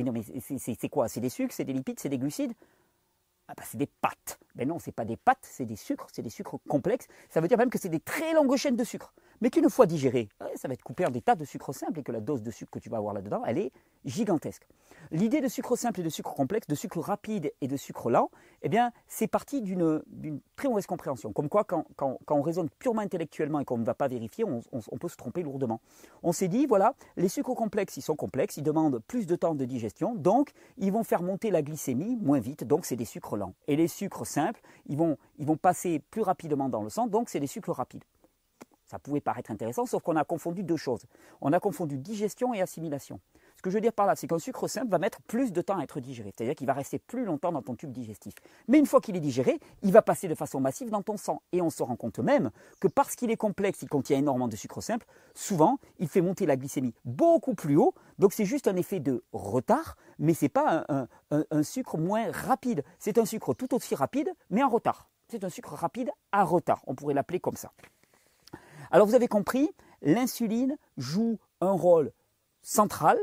Mais 0.00 0.04
non, 0.04 0.12
mais 0.12 0.22
c'est 0.40 0.88
quoi? 0.88 1.08
C'est 1.08 1.20
des 1.20 1.28
sucres, 1.28 1.52
c'est 1.52 1.64
des 1.64 1.74
lipides, 1.74 2.00
c'est 2.00 2.08
des 2.08 2.18
glucides? 2.18 2.54
Ah 3.48 3.54
bah 3.54 3.64
c'est 3.66 3.76
des 3.76 3.86
pâtes. 3.86 4.38
Mais 4.54 4.64
non, 4.64 4.78
c'est 4.78 4.92
pas 4.92 5.04
des 5.04 5.16
pâtes, 5.16 5.42
c'est 5.42 5.66
des 5.66 5.76
sucres, 5.76 6.06
c'est 6.12 6.22
des 6.22 6.30
sucres 6.30 6.56
complexes. 6.68 7.06
Ça 7.28 7.40
veut 7.40 7.48
dire 7.48 7.58
même 7.58 7.68
que 7.68 7.78
c'est 7.78 7.88
des 7.88 8.00
très 8.00 8.32
longues 8.32 8.56
chaînes 8.56 8.76
de 8.76 8.84
sucre. 8.84 9.12
Mais 9.40 9.50
qu'une 9.50 9.68
fois 9.68 9.86
digéré, 9.86 10.28
ça 10.54 10.68
va 10.68 10.74
être 10.74 10.82
coupé 10.82 11.04
en 11.04 11.10
des 11.10 11.20
tas 11.20 11.34
de 11.34 11.44
sucre 11.44 11.72
simple 11.72 11.98
et 11.98 12.02
que 12.02 12.12
la 12.12 12.20
dose 12.20 12.42
de 12.42 12.50
sucre 12.50 12.70
que 12.70 12.78
tu 12.78 12.88
vas 12.88 12.98
avoir 12.98 13.12
là-dedans, 13.12 13.42
elle 13.44 13.58
est 13.58 13.72
gigantesque. 14.04 14.66
L'idée 15.12 15.40
de 15.40 15.48
sucre 15.48 15.74
simple 15.74 16.00
et 16.00 16.02
de 16.04 16.08
sucre 16.08 16.32
complexe, 16.34 16.68
de 16.68 16.74
sucre 16.76 17.00
rapide 17.00 17.52
et 17.60 17.66
de 17.66 17.76
sucre 17.76 18.10
lent, 18.10 18.30
eh 18.62 18.68
bien, 18.68 18.92
c'est 19.08 19.26
parti 19.26 19.60
d'une 19.60 20.02
très 20.54 20.68
mauvaise 20.68 20.86
compréhension. 20.86 21.32
Comme 21.32 21.48
quoi, 21.48 21.64
quand, 21.64 21.84
on 22.28 22.42
raisonne 22.42 22.68
purement 22.78 23.02
intellectuellement 23.02 23.58
et 23.58 23.64
qu'on 23.64 23.78
ne 23.78 23.84
va 23.84 23.94
pas 23.94 24.06
vérifier, 24.06 24.44
on, 24.44 24.98
peut 24.98 25.08
se 25.08 25.16
tromper 25.16 25.42
lourdement. 25.42 25.80
On 26.22 26.30
s'est 26.30 26.46
dit, 26.46 26.66
voilà, 26.66 26.94
les 27.16 27.28
sucres 27.28 27.56
complexes, 27.56 27.96
ils 27.96 28.02
sont 28.02 28.14
complexes, 28.14 28.56
ils 28.56 28.62
demandent 28.62 29.00
plus 29.00 29.26
de 29.26 29.34
temps 29.34 29.56
de 29.56 29.64
digestion, 29.64 30.14
donc 30.14 30.50
ils 30.78 30.92
vont 30.92 31.02
faire 31.02 31.22
monter 31.22 31.50
la 31.50 31.62
glycémie 31.62 32.16
moins 32.16 32.38
vite, 32.38 32.62
donc 32.62 32.84
c'est 32.84 32.96
des 32.96 33.04
sucres 33.04 33.36
lents. 33.36 33.54
Et 33.66 33.74
les 33.74 33.88
sucres 33.88 34.26
simples, 34.26 34.60
vont, 34.88 35.16
ils 35.38 35.46
vont 35.46 35.56
passer 35.56 36.00
plus 36.10 36.22
rapidement 36.22 36.68
dans 36.68 36.82
le 36.82 36.88
sang, 36.88 37.08
donc 37.08 37.30
c'est 37.30 37.40
des 37.40 37.48
sucres 37.48 37.72
rapides. 37.72 38.04
Ça 38.90 38.98
pouvait 38.98 39.20
paraître 39.20 39.52
intéressant, 39.52 39.86
sauf 39.86 40.02
qu'on 40.02 40.16
a 40.16 40.24
confondu 40.24 40.64
deux 40.64 40.76
choses. 40.76 41.06
On 41.40 41.52
a 41.52 41.60
confondu 41.60 41.96
digestion 41.96 42.52
et 42.54 42.60
assimilation. 42.60 43.20
Ce 43.60 43.62
que 43.62 43.68
je 43.68 43.74
veux 43.74 43.82
dire 43.82 43.92
par 43.92 44.06
là, 44.06 44.16
c'est 44.16 44.26
qu'un 44.26 44.38
sucre 44.38 44.68
simple 44.68 44.88
va 44.88 44.98
mettre 44.98 45.20
plus 45.20 45.52
de 45.52 45.60
temps 45.60 45.78
à 45.78 45.82
être 45.82 46.00
digéré, 46.00 46.32
c'est-à-dire 46.34 46.54
qu'il 46.54 46.66
va 46.66 46.72
rester 46.72 46.98
plus 46.98 47.26
longtemps 47.26 47.52
dans 47.52 47.60
ton 47.60 47.74
tube 47.74 47.92
digestif. 47.92 48.32
Mais 48.68 48.78
une 48.78 48.86
fois 48.86 49.02
qu'il 49.02 49.14
est 49.16 49.20
digéré, 49.20 49.60
il 49.82 49.92
va 49.92 50.00
passer 50.00 50.28
de 50.28 50.34
façon 50.34 50.60
massive 50.60 50.88
dans 50.88 51.02
ton 51.02 51.18
sang. 51.18 51.42
Et 51.52 51.60
on 51.60 51.68
se 51.68 51.82
rend 51.82 51.94
compte 51.94 52.20
même 52.20 52.52
que 52.80 52.88
parce 52.88 53.16
qu'il 53.16 53.30
est 53.30 53.36
complexe, 53.36 53.82
il 53.82 53.88
contient 53.90 54.16
énormément 54.16 54.48
de 54.48 54.56
sucre 54.56 54.80
simple, 54.80 55.06
souvent, 55.34 55.78
il 55.98 56.08
fait 56.08 56.22
monter 56.22 56.46
la 56.46 56.56
glycémie 56.56 56.94
beaucoup 57.04 57.54
plus 57.54 57.76
haut. 57.76 57.92
Donc 58.18 58.32
c'est 58.32 58.46
juste 58.46 58.66
un 58.66 58.76
effet 58.76 58.98
de 58.98 59.22
retard, 59.34 59.98
mais 60.18 60.32
ce 60.32 60.46
n'est 60.46 60.48
pas 60.48 60.86
un, 61.30 61.62
sucre 61.62 61.98
moins 61.98 62.32
rapide. 62.32 62.82
C'est 62.98 63.18
un 63.18 63.26
sucre 63.26 63.52
tout 63.52 63.74
aussi 63.74 63.94
rapide, 63.94 64.32
mais 64.48 64.62
en 64.62 64.70
retard. 64.70 65.10
C'est 65.28 65.44
un 65.44 65.50
sucre 65.50 65.74
rapide 65.74 66.10
à 66.32 66.44
retard. 66.44 66.80
On 66.86 66.94
pourrait 66.94 67.12
l'appeler 67.12 67.40
comme 67.40 67.56
ça. 67.56 67.72
Alors 68.90 69.06
vous 69.06 69.14
avez 69.14 69.28
compris, 69.28 69.68
l'insuline 70.00 70.78
joue 70.96 71.38
un 71.60 71.72
rôle 71.72 72.10
central 72.62 73.18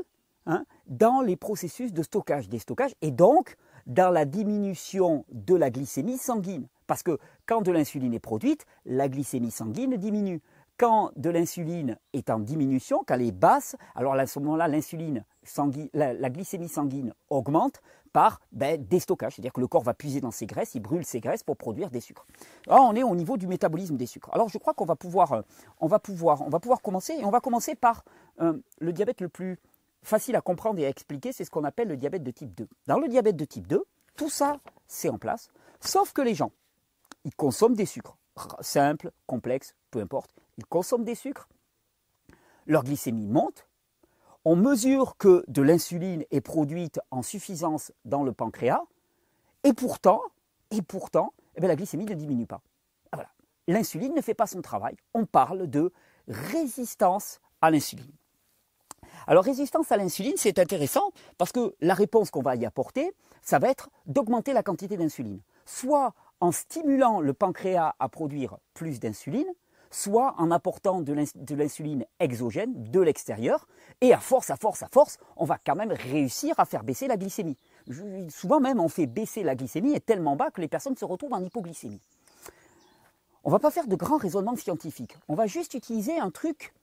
Hein, 0.50 0.64
dans 0.88 1.20
les 1.20 1.36
processus 1.36 1.92
de 1.92 2.02
stockage 2.02 2.48
des 2.48 2.60
stockages 2.60 2.96
et 3.02 3.12
donc 3.12 3.58
dans 3.86 4.10
la 4.10 4.24
diminution 4.24 5.26
de 5.30 5.56
la 5.56 5.70
glycémie 5.70 6.18
sanguine. 6.18 6.68
Parce 6.88 7.04
que 7.04 7.20
quand 7.46 7.62
de 7.62 7.72
l'insuline 7.72 8.14
est 8.14 8.20
produite, 8.20 8.66
la 8.86 9.10
glycémie 9.10 9.52
sanguine 9.52 9.98
diminue. 9.98 10.42
Quand 10.78 11.12
de 11.18 11.30
l'insuline 11.30 11.98
est 12.14 12.30
en 12.30 12.40
diminution, 12.40 13.04
quand 13.06 13.16
elle 13.16 13.24
est 13.24 13.32
basse, 13.34 13.76
alors 13.94 14.14
à 14.14 14.26
ce 14.26 14.40
moment-là, 14.40 14.70
l'insuline 14.70 15.26
la, 15.94 16.14
la, 16.14 16.30
glycémie 16.30 16.70
sanguine 16.70 17.14
augmente 17.30 17.82
par 18.14 18.40
ben, 18.54 18.82
déstockage, 18.82 19.36
c'est-à-dire 19.36 19.54
que 19.54 19.60
le 19.60 19.68
corps 19.68 19.84
va 19.84 19.94
puiser 19.94 20.22
dans 20.22 20.32
ses 20.32 20.46
graisses, 20.46 20.76
il 20.76 20.80
brûle 20.80 21.06
ses 21.06 21.20
graisses 21.20 21.44
pour 21.44 21.58
produire 21.58 21.90
des 21.90 22.00
sucres. 22.00 22.26
Alors 22.68 22.86
on 22.86 22.96
est 22.96 23.04
au 23.04 23.16
niveau 23.16 23.36
du 23.36 23.48
métabolisme 23.48 23.98
des 23.98 24.06
sucres. 24.06 24.30
Alors 24.34 24.48
je 24.48 24.58
crois 24.58 24.74
qu'on 24.74 24.86
va 24.86 24.96
pouvoir, 24.96 25.34
euh, 25.34 25.42
on 25.82 25.88
va 25.88 26.00
pouvoir, 26.00 26.42
on 26.42 26.50
va 26.50 26.60
pouvoir 26.60 26.82
commencer, 26.82 27.14
et 27.14 27.26
on 27.26 27.32
va 27.32 27.42
commencer 27.42 27.76
par 27.76 28.06
euh, 28.40 28.54
le 28.80 28.94
diabète 28.94 29.20
le 29.20 29.30
plus 29.30 29.58
facile 30.08 30.36
à 30.36 30.42
comprendre 30.42 30.80
et 30.80 30.86
à 30.86 30.90
expliquer, 30.90 31.32
c'est 31.32 31.46
ce 31.46 31.52
qu'on 31.52 31.64
appelle 31.64 31.88
le 31.88 31.98
diabète 31.98 32.24
de 32.24 32.32
type 32.32 32.56
2. 32.56 32.68
Dans 32.88 33.00
le 33.00 33.08
diabète 33.08 33.36
de 33.36 33.46
type 33.46 33.68
2, 33.68 33.84
tout 34.16 34.30
ça, 34.30 34.60
c'est 34.88 35.10
en 35.10 35.18
place, 35.18 35.50
sauf 35.80 36.14
que 36.14 36.22
les 36.22 36.34
gens, 36.34 36.52
ils 37.26 37.36
consomment 37.36 37.76
des 37.76 37.86
sucres, 37.86 38.18
simples, 38.62 39.12
complexes, 39.26 39.76
peu 39.92 40.00
importe, 40.00 40.34
ils 40.58 40.66
consomment 40.66 41.04
des 41.04 41.16
sucres, 41.16 41.48
leur 42.66 42.84
glycémie 42.84 43.28
monte, 43.28 43.68
on 44.46 44.56
mesure 44.56 45.18
que 45.18 45.44
de 45.48 45.62
l'insuline 45.62 46.24
est 46.32 46.42
produite 46.42 47.00
en 47.12 47.22
suffisance 47.22 47.92
dans 48.06 48.24
le 48.24 48.32
pancréas, 48.32 48.84
et 49.64 49.74
pourtant, 49.74 50.22
et 50.72 50.82
pourtant, 50.82 51.34
eh 51.56 51.60
bien, 51.60 51.68
la 51.68 51.76
glycémie 51.76 52.06
ne 52.06 52.14
diminue 52.14 52.46
pas. 52.46 52.62
Ah, 53.12 53.18
voilà. 53.18 53.30
L'insuline 53.68 54.14
ne 54.14 54.22
fait 54.22 54.34
pas 54.34 54.48
son 54.48 54.62
travail. 54.62 54.96
On 55.14 55.26
parle 55.26 55.68
de 55.68 55.92
résistance 56.28 57.42
à 57.62 57.72
l'insuline. 57.72 58.14
Alors 59.30 59.44
résistance 59.44 59.92
à 59.92 59.98
l'insuline, 59.98 60.36
c'est 60.38 60.58
intéressant 60.58 61.12
parce 61.38 61.52
que 61.52 61.76
la 61.82 61.94
réponse 61.94 62.32
qu'on 62.32 62.42
va 62.42 62.56
y 62.56 62.66
apporter, 62.66 63.12
ça 63.42 63.60
va 63.60 63.70
être 63.70 63.90
d'augmenter 64.06 64.54
la 64.54 64.64
quantité 64.64 64.96
d'insuline. 64.96 65.42
Soit 65.66 66.14
en 66.40 66.54
stimulant 66.54 67.20
le 67.20 67.34
pancréas 67.34 67.94
à 68.00 68.08
produire 68.08 68.58
plus 68.74 69.02
d'insuline, 69.02 69.48
soit 69.92 70.34
en 70.38 70.50
apportant 70.50 71.02
de 71.02 71.14
l'insuline 71.54 72.06
exogène 72.22 72.72
de 72.90 73.02
l'extérieur, 73.02 73.68
et 74.00 74.14
à 74.14 74.20
force, 74.20 74.50
à 74.50 74.56
force, 74.56 74.82
à 74.84 74.88
force, 74.88 75.18
on 75.36 75.44
va 75.44 75.58
quand 75.58 75.76
même 75.76 75.92
réussir 75.92 76.58
à 76.58 76.66
faire 76.66 76.84
baisser 76.84 77.08
la 77.08 77.18
glycémie. 77.18 77.58
Souvent 78.30 78.62
même, 78.62 78.80
on 78.80 78.90
fait 78.90 79.08
baisser 79.08 79.44
la 79.44 79.56
glycémie 79.56 79.94
est 79.94 80.06
tellement 80.06 80.38
bas 80.38 80.52
que 80.52 80.62
les 80.62 80.68
personnes 80.70 80.96
se 80.96 81.06
retrouvent 81.06 81.34
en 81.34 81.44
hypoglycémie. 81.44 82.02
On 83.44 83.50
ne 83.50 83.54
va 83.54 83.60
pas 83.60 83.72
faire 83.72 83.88
de 83.88 83.96
grands 83.96 84.18
raisonnements 84.18 84.56
scientifiques, 84.56 85.18
on 85.28 85.36
va 85.36 85.48
juste 85.48 85.74
utiliser 85.74 86.18
un 86.18 86.32
truc 86.32 86.74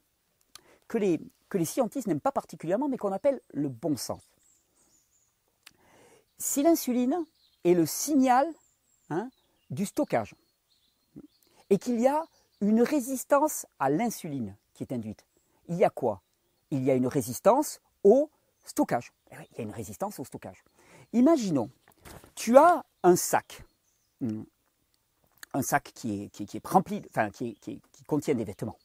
que 0.89 0.99
les, 0.99 1.21
que 1.55 1.59
les 1.59 1.65
scientifiques 1.65 2.09
n'aiment 2.09 2.21
pas 2.21 2.33
particulièrement, 2.33 2.89
mais 2.89 2.97
qu'on 2.97 3.13
appelle 3.13 3.41
le 3.53 3.69
bon 3.69 3.97
sens. 3.97 4.21
Si 6.37 6.65
l'insuline 6.65 7.25
est 7.63 7.75
le 7.75 7.87
signal 7.87 8.53
hein, 9.09 9.31
du 9.71 9.87
stockage, 9.87 10.35
et 11.71 11.79
qu'il 11.79 12.01
y 12.01 12.09
a 12.09 12.25
une 12.61 12.83
résistance 12.83 13.67
à 13.79 13.89
l'insuline 13.89 14.57
qui 14.75 14.83
est 14.83 14.93
induite, 14.93 15.25
il 15.69 15.77
y 15.77 15.85
a 15.85 15.91
quoi? 15.91 16.23
Il 16.73 16.83
y 16.83 16.91
a 16.91 16.97
une 16.97 17.07
résistance 17.07 17.81
au 18.03 18.31
stockage. 18.65 19.13
Eh 19.31 19.37
il 19.53 19.59
y 19.59 19.61
a 19.61 19.63
une 19.63 19.71
résistance 19.71 20.19
au 20.19 20.25
stockage. 20.25 20.65
Imaginons, 21.13 21.71
tu 22.35 22.59
as 22.59 22.85
un 23.05 23.15
sac, 23.15 23.63
hmm, 24.21 24.43
un 25.53 25.63
sac 25.63 25.93
qui 25.95 26.25
est, 26.25 26.31
qui, 26.31 26.61
rempli, 26.65 27.01
enfin 27.11 27.31
qui, 27.31 27.55
qui 27.61 27.81
contient 28.09 28.35
des 28.35 28.45
vêtements. 28.45 28.77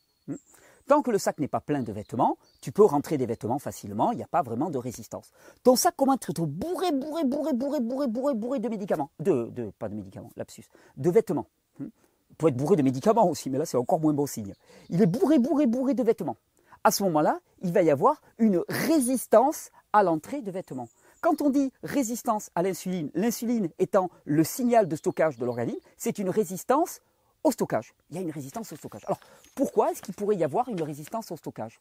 Tant 0.89 1.03
que 1.03 1.11
le 1.11 1.19
sac 1.19 1.37
n'est 1.39 1.47
pas 1.47 1.61
plein 1.61 1.83
de 1.83 1.93
vêtements, 1.93 2.39
tu 2.61 2.71
peux 2.71 2.83
rentrer 2.83 3.19
des 3.19 3.27
vêtements 3.27 3.59
facilement, 3.59 4.11
il 4.11 4.15
n'y 4.15 4.23
a 4.23 4.27
pas 4.27 4.41
vraiment 4.41 4.71
de 4.71 4.79
résistance. 4.79 5.29
Ton 5.61 5.75
sac 5.75 5.95
commence 5.95 6.15
à 6.27 6.31
être 6.31 6.47
bourré, 6.47 6.91
bourré, 6.91 7.25
bourré, 7.25 7.53
bourré, 7.53 7.79
bourré, 7.79 8.07
bourré, 8.07 8.33
bourré 8.33 8.59
de 8.59 8.69
médicaments. 8.69 9.11
De, 9.19 9.51
de, 9.51 9.71
pas 9.77 9.87
de 9.87 9.93
médicaments, 9.93 10.31
lapsus. 10.35 10.63
De 10.97 11.11
vêtements. 11.11 11.45
Hmm. 11.77 11.89
Il 12.31 12.35
peut 12.37 12.47
être 12.47 12.57
bourré 12.57 12.75
de 12.75 12.81
médicaments 12.81 13.29
aussi, 13.29 13.51
mais 13.51 13.59
là 13.59 13.67
c'est 13.67 13.77
encore 13.77 13.99
moins 13.99 14.13
bon 14.13 14.25
signe. 14.25 14.55
Il 14.89 14.99
est 14.99 15.05
bourré, 15.05 15.37
bourré, 15.37 15.67
bourré 15.67 15.93
de 15.93 16.01
vêtements. 16.01 16.37
À 16.83 16.89
ce 16.89 17.03
moment-là, 17.03 17.39
il 17.61 17.71
va 17.71 17.83
y 17.83 17.91
avoir 17.91 18.19
une 18.39 18.63
résistance 18.67 19.69
à 19.93 20.01
l'entrée 20.01 20.41
de 20.41 20.49
vêtements. 20.49 20.89
Quand 21.21 21.43
on 21.43 21.51
dit 21.51 21.71
résistance 21.83 22.49
à 22.55 22.63
l'insuline, 22.63 23.11
l'insuline 23.13 23.69
étant 23.77 24.09
le 24.25 24.43
signal 24.43 24.87
de 24.87 24.95
stockage 24.95 25.37
de 25.37 25.45
l'organisme, 25.45 25.81
c'est 25.97 26.17
une 26.17 26.31
résistance 26.31 27.01
au 27.43 27.51
stockage. 27.51 27.93
Il 28.09 28.15
y 28.15 28.19
a 28.19 28.21
une 28.21 28.31
résistance 28.31 28.71
au 28.71 28.75
stockage. 28.75 29.03
Alors, 29.05 29.19
pourquoi 29.55 29.91
est-ce 29.91 30.01
qu'il 30.01 30.13
pourrait 30.13 30.35
y 30.35 30.43
avoir 30.43 30.69
une 30.69 30.81
résistance 30.81 31.31
au 31.31 31.37
stockage? 31.37 31.79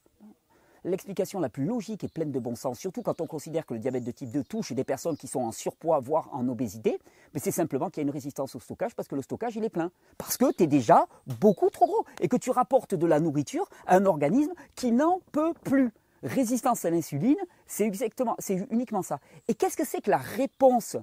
L'explication 0.85 1.41
la 1.41 1.49
plus 1.49 1.65
logique 1.65 2.05
et 2.05 2.09
pleine 2.09 2.31
de 2.31 2.39
bon 2.39 2.55
sens, 2.55 2.79
surtout 2.79 3.03
quand 3.03 3.21
on 3.21 3.27
considère 3.27 3.67
que 3.67 3.75
le 3.75 3.81
diabète 3.81 4.05
de 4.05 4.13
type 4.13 4.31
2 4.31 4.45
touche 4.45 4.73
des 4.73 4.85
personnes 4.85 5.17
qui 5.17 5.27
sont 5.27 5.41
en 5.41 5.53
surpoids, 5.53 5.99
voire 5.99 6.29
en 6.33 6.47
obésité, 6.49 6.99
mais 7.35 7.41
c'est 7.41 7.51
simplement 7.51 7.91
qu'il 7.91 8.01
y 8.01 8.05
a 8.05 8.07
une 8.07 8.13
résistance 8.13 8.55
au 8.55 8.61
stockage 8.61 8.95
parce 8.95 9.09
que 9.09 9.17
le 9.17 9.23
stockage, 9.23 9.57
il 9.57 9.65
est 9.65 9.71
plein. 9.71 9.91
Parce 10.17 10.37
que 10.37 10.53
tu 10.53 10.63
es 10.63 10.67
déjà 10.67 11.07
beaucoup 11.41 11.69
trop 11.71 11.87
gros 11.87 12.05
et 12.21 12.29
que 12.29 12.37
tu 12.37 12.51
rapportes 12.51 12.95
de 12.95 13.07
la 13.07 13.19
nourriture 13.19 13.69
à 13.87 13.97
un 13.97 14.07
organisme 14.07 14.53
qui 14.77 14.93
n'en 14.93 15.21
peut 15.33 15.53
plus. 15.65 15.93
Résistance 16.23 16.85
à 16.85 16.91
l'insuline, 16.91 17.37
c'est 17.67 17.85
exactement, 17.85 18.35
c'est 18.39 18.67
uniquement 18.71 19.03
ça. 19.03 19.21
Et 19.47 19.55
qu'est-ce 19.55 19.77
que 19.77 19.87
c'est 19.87 20.01
que 20.01 20.11
la 20.11 20.19
réponse 20.19 20.97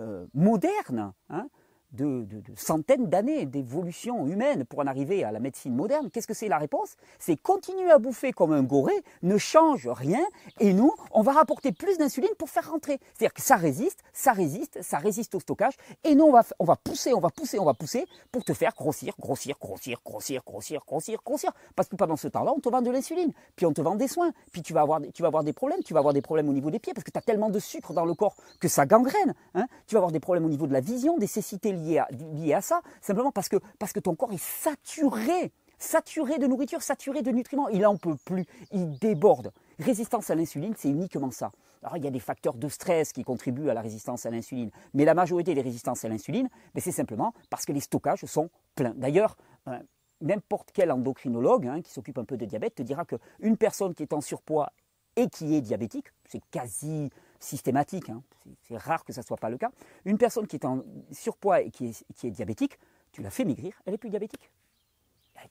euh, 0.00 0.26
moderne 0.34 1.12
hein, 1.28 1.48
de, 1.92 2.26
centaines 2.56 3.06
d'années 3.06 3.46
d'évolution 3.46 4.26
humaine 4.26 4.64
pour 4.64 4.80
en 4.80 4.86
arriver 4.86 5.24
à 5.24 5.32
la 5.32 5.40
médecine 5.40 5.74
moderne, 5.74 6.10
qu'est-ce 6.10 6.26
que 6.26 6.34
c'est 6.34 6.48
la 6.48 6.58
réponse? 6.58 6.96
C'est 7.18 7.36
continuer 7.36 7.90
à 7.90 7.98
bouffer 7.98 8.32
comme 8.32 8.52
un 8.52 8.62
goré, 8.62 8.94
ne 9.22 9.38
change 9.38 9.88
rien, 9.88 10.20
et 10.58 10.72
nous, 10.72 10.92
on 11.12 11.22
va 11.22 11.32
rapporter 11.32 11.72
plus 11.72 11.98
d'insuline 11.98 12.30
pour 12.38 12.50
faire 12.50 12.70
rentrer. 12.70 12.98
C'est-à-dire 13.14 13.34
que 13.34 13.42
ça 13.42 13.56
résiste, 13.56 14.00
ça 14.12 14.32
résiste, 14.32 14.82
ça 14.82 14.98
résiste 14.98 15.34
au 15.34 15.40
stockage, 15.40 15.74
et 16.04 16.14
nous, 16.14 16.24
on 16.24 16.32
va, 16.32 16.44
on 16.58 16.64
va 16.64 16.76
pousser, 16.76 17.12
on 17.12 17.20
va 17.20 17.30
pousser, 17.30 17.58
on 17.58 17.64
va 17.64 17.74
pousser 17.74 18.06
pour 18.30 18.44
te 18.44 18.52
faire 18.52 18.74
grossir, 18.74 19.14
grossir, 19.18 19.56
grossir, 19.60 20.00
grossir, 20.04 20.42
grossir, 20.44 20.82
grossir, 20.86 21.20
grossir. 21.24 21.52
Parce 21.76 21.88
que 21.88 21.96
pendant 21.96 22.16
ce 22.16 22.28
temps-là, 22.28 22.52
on 22.56 22.60
te 22.60 22.68
vend 22.68 22.82
de 22.82 22.90
l'insuline, 22.90 23.32
puis 23.56 23.66
on 23.66 23.72
te 23.72 23.80
vend 23.80 23.96
des 23.96 24.08
soins, 24.08 24.32
puis 24.52 24.62
tu 24.62 24.72
vas 24.72 24.82
avoir, 24.82 25.00
tu 25.12 25.22
vas 25.22 25.28
avoir 25.28 25.44
des 25.44 25.52
problèmes, 25.52 25.82
tu 25.82 25.94
vas 25.94 26.00
avoir 26.00 26.14
des 26.14 26.22
problèmes 26.22 26.48
au 26.48 26.52
niveau 26.52 26.70
des 26.70 26.78
pieds, 26.78 26.94
parce 26.94 27.04
que 27.04 27.10
tu 27.10 27.18
as 27.18 27.22
tellement 27.22 27.50
de 27.50 27.58
sucre 27.58 27.92
dans 27.92 28.04
le 28.04 28.14
corps 28.14 28.36
que 28.60 28.68
ça 28.68 28.86
gangrène. 28.86 29.34
Hein 29.54 29.66
tu 29.86 29.94
vas 29.94 29.98
avoir 29.98 30.12
des 30.12 30.20
problèmes 30.20 30.44
au 30.44 30.48
niveau 30.48 30.66
de 30.66 30.72
la 30.72 30.80
vision, 30.80 31.18
des 31.18 31.26
cécités 31.26 31.72
liées 31.80 32.54
à, 32.54 32.60
ça, 32.60 32.82
simplement 33.00 33.32
parce 33.32 33.48
que, 33.48 34.00
ton 34.00 34.14
corps 34.14 34.32
est 34.32 34.42
saturé, 34.42 35.52
saturé 35.78 36.38
de 36.38 36.46
nourriture, 36.46 36.82
saturé 36.82 37.22
de 37.22 37.30
nutriments. 37.30 37.68
Il 37.68 37.80
n'en 37.80 37.96
peut 37.96 38.16
plus, 38.24 38.46
il 38.72 38.98
déborde. 38.98 39.52
Résistance 39.78 40.30
à 40.30 40.34
l'insuline, 40.34 40.74
c'est 40.76 40.90
uniquement 40.90 41.30
ça. 41.30 41.52
Alors, 41.82 41.96
il 41.96 42.04
y 42.04 42.06
a 42.06 42.10
des 42.10 42.20
facteurs 42.20 42.54
de 42.54 42.68
stress 42.68 43.12
qui 43.12 43.24
contribuent 43.24 43.70
à 43.70 43.74
la 43.74 43.80
résistance 43.80 44.26
à 44.26 44.30
l'insuline, 44.30 44.70
mais 44.92 45.06
la 45.06 45.14
majorité 45.14 45.54
des 45.54 45.62
résistances 45.62 46.04
à 46.04 46.08
l'insuline, 46.08 46.48
c'est 46.76 46.92
simplement 46.92 47.32
parce 47.48 47.64
que 47.64 47.72
les 47.72 47.80
stockages 47.80 48.26
sont 48.26 48.50
pleins. 48.74 48.92
D'ailleurs, 48.96 49.36
euh, 49.68 49.78
n'importe 50.20 50.70
quel 50.72 50.92
endocrinologue 50.92 51.66
hein, 51.66 51.80
qui 51.80 51.90
s'occupe 51.90 52.18
un 52.18 52.24
peu 52.24 52.36
de 52.36 52.44
diabète 52.44 52.74
te 52.74 52.82
dira 52.82 53.04
qu'une 53.06 53.56
personne 53.56 53.94
qui 53.94 54.02
est 54.02 54.12
en 54.12 54.20
surpoids 54.20 54.72
et 55.16 55.28
qui 55.28 55.54
est 55.54 55.60
diabétique, 55.60 56.08
c'est 56.26 56.42
quasi 56.50 57.10
systématique, 57.40 58.10
hein. 58.10 58.22
c'est 58.62 58.76
rare 58.76 59.04
que 59.04 59.12
ça 59.12 59.22
ne 59.22 59.26
soit 59.26 59.38
pas 59.38 59.50
le 59.50 59.58
cas, 59.58 59.70
une 60.04 60.18
personne 60.18 60.46
qui 60.46 60.56
est 60.56 60.64
en 60.64 60.82
surpoids 61.10 61.62
et 61.62 61.70
qui 61.70 61.88
est, 61.88 62.30
diabétique, 62.30 62.78
tu 63.10 63.22
la 63.22 63.30
fais 63.30 63.44
maigrir, 63.44 63.80
elle 63.86 63.94
est 63.94 63.98
plus 63.98 64.10
diabétique. 64.10 64.50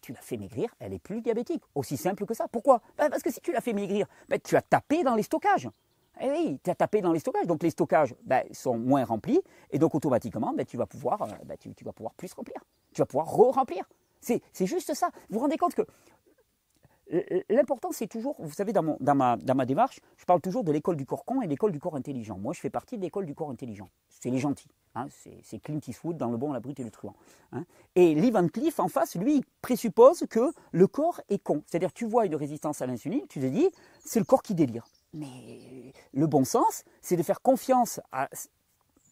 Tu 0.01 0.13
la 0.13 0.21
fais 0.21 0.37
maigrir, 0.37 0.73
elle 0.77 0.93
est 0.93 0.99
plus 0.99 1.19
diabétique. 1.19 1.63
Aussi 1.73 1.97
simple 1.97 2.23
que 2.27 2.35
ça. 2.35 2.47
Pourquoi? 2.47 2.79
Ben, 2.95 3.09
Parce 3.09 3.23
que 3.23 3.31
si 3.31 3.41
tu 3.41 3.51
la 3.51 3.59
fais 3.59 3.73
maigrir, 3.73 4.05
ben, 4.27 4.39
tu 4.39 4.55
as 4.55 4.61
tapé 4.61 5.01
dans 5.03 5.15
les 5.15 5.23
stockages. 5.23 5.67
Eh 6.21 6.29
oui, 6.29 6.59
tu 6.63 6.69
as 6.69 6.75
tapé 6.75 7.01
dans 7.01 7.11
les 7.11 7.19
stockages. 7.19 7.47
Donc 7.47 7.63
les 7.63 7.71
stockages 7.71 8.13
ben, 8.23 8.43
sont 8.51 8.77
moins 8.77 9.03
remplis. 9.03 9.41
Et 9.71 9.79
donc 9.79 9.95
automatiquement, 9.95 10.53
tu, 10.67 10.77
vas 10.77 10.85
pouvoir, 10.85 11.23
euh, 11.23 11.55
tu, 11.59 11.83
vas 11.83 11.91
pouvoir 11.91 12.13
plus 12.13 12.31
remplir. 12.33 12.63
Tu 12.93 13.01
vas 13.01 13.07
pouvoir 13.07 13.25
re-remplir. 13.27 13.89
C'est 14.21 14.41
juste 14.65 14.93
ça. 14.93 15.09
Vous 15.29 15.35
vous 15.35 15.39
rendez 15.39 15.57
compte 15.57 15.73
que 15.73 15.81
L'important, 17.49 17.91
c'est 17.91 18.07
toujours, 18.07 18.35
vous 18.39 18.53
savez, 18.53 18.71
dans, 18.71 18.83
ma, 19.15 19.65
démarche, 19.65 19.99
je 20.17 20.25
parle 20.25 20.41
toujours 20.41 20.63
de 20.63 20.71
l'école 20.71 20.95
du 20.95 21.05
corps 21.05 21.25
con 21.25 21.41
et 21.41 21.47
l'école 21.47 21.71
du 21.71 21.79
corps 21.79 21.95
intelligent. 21.95 22.37
Moi, 22.37 22.53
je 22.53 22.59
fais 22.59 22.69
partie 22.69 22.97
de 22.97 23.01
l'école 23.01 23.25
du 23.25 23.33
corps 23.33 23.49
intelligent. 23.49 23.89
C'est 24.09 24.29
les 24.29 24.37
gentils. 24.37 24.67
Hein. 24.95 25.07
c'est 25.43 25.59
Clint 25.59 25.79
Eastwood 25.87 26.17
dans 26.17 26.29
Le 26.29 26.37
Bon, 26.37 26.51
la 26.51 26.59
Brute 26.59 26.79
et 26.79 26.83
le 26.83 26.91
Truand. 26.91 27.15
Hein. 27.51 27.63
Et 27.95 28.13
Lee 28.15 28.31
Van 28.31 28.47
Cleef, 28.47 28.79
en 28.79 28.89
face, 28.89 29.15
lui, 29.15 29.43
présuppose 29.61 30.25
que 30.29 30.51
le 30.71 30.87
corps 30.87 31.21
est 31.29 31.39
con. 31.39 31.63
C'est-à-dire, 31.65 31.93
tu 31.93 32.05
vois 32.05 32.25
une 32.25 32.35
résistance 32.35 32.81
à 32.81 32.85
l'insuline, 32.85 33.25
tu 33.27 33.39
te 33.39 33.45
dis, 33.45 33.69
c'est 34.03 34.19
le 34.19 34.25
corps 34.25 34.43
qui 34.43 34.53
délire. 34.53 34.85
Mais 35.13 35.93
le 36.13 36.27
bon 36.27 36.43
sens, 36.45 36.83
c'est 37.01 37.15
de 37.15 37.23
faire 37.23 37.41
confiance 37.41 37.99
à 38.11 38.29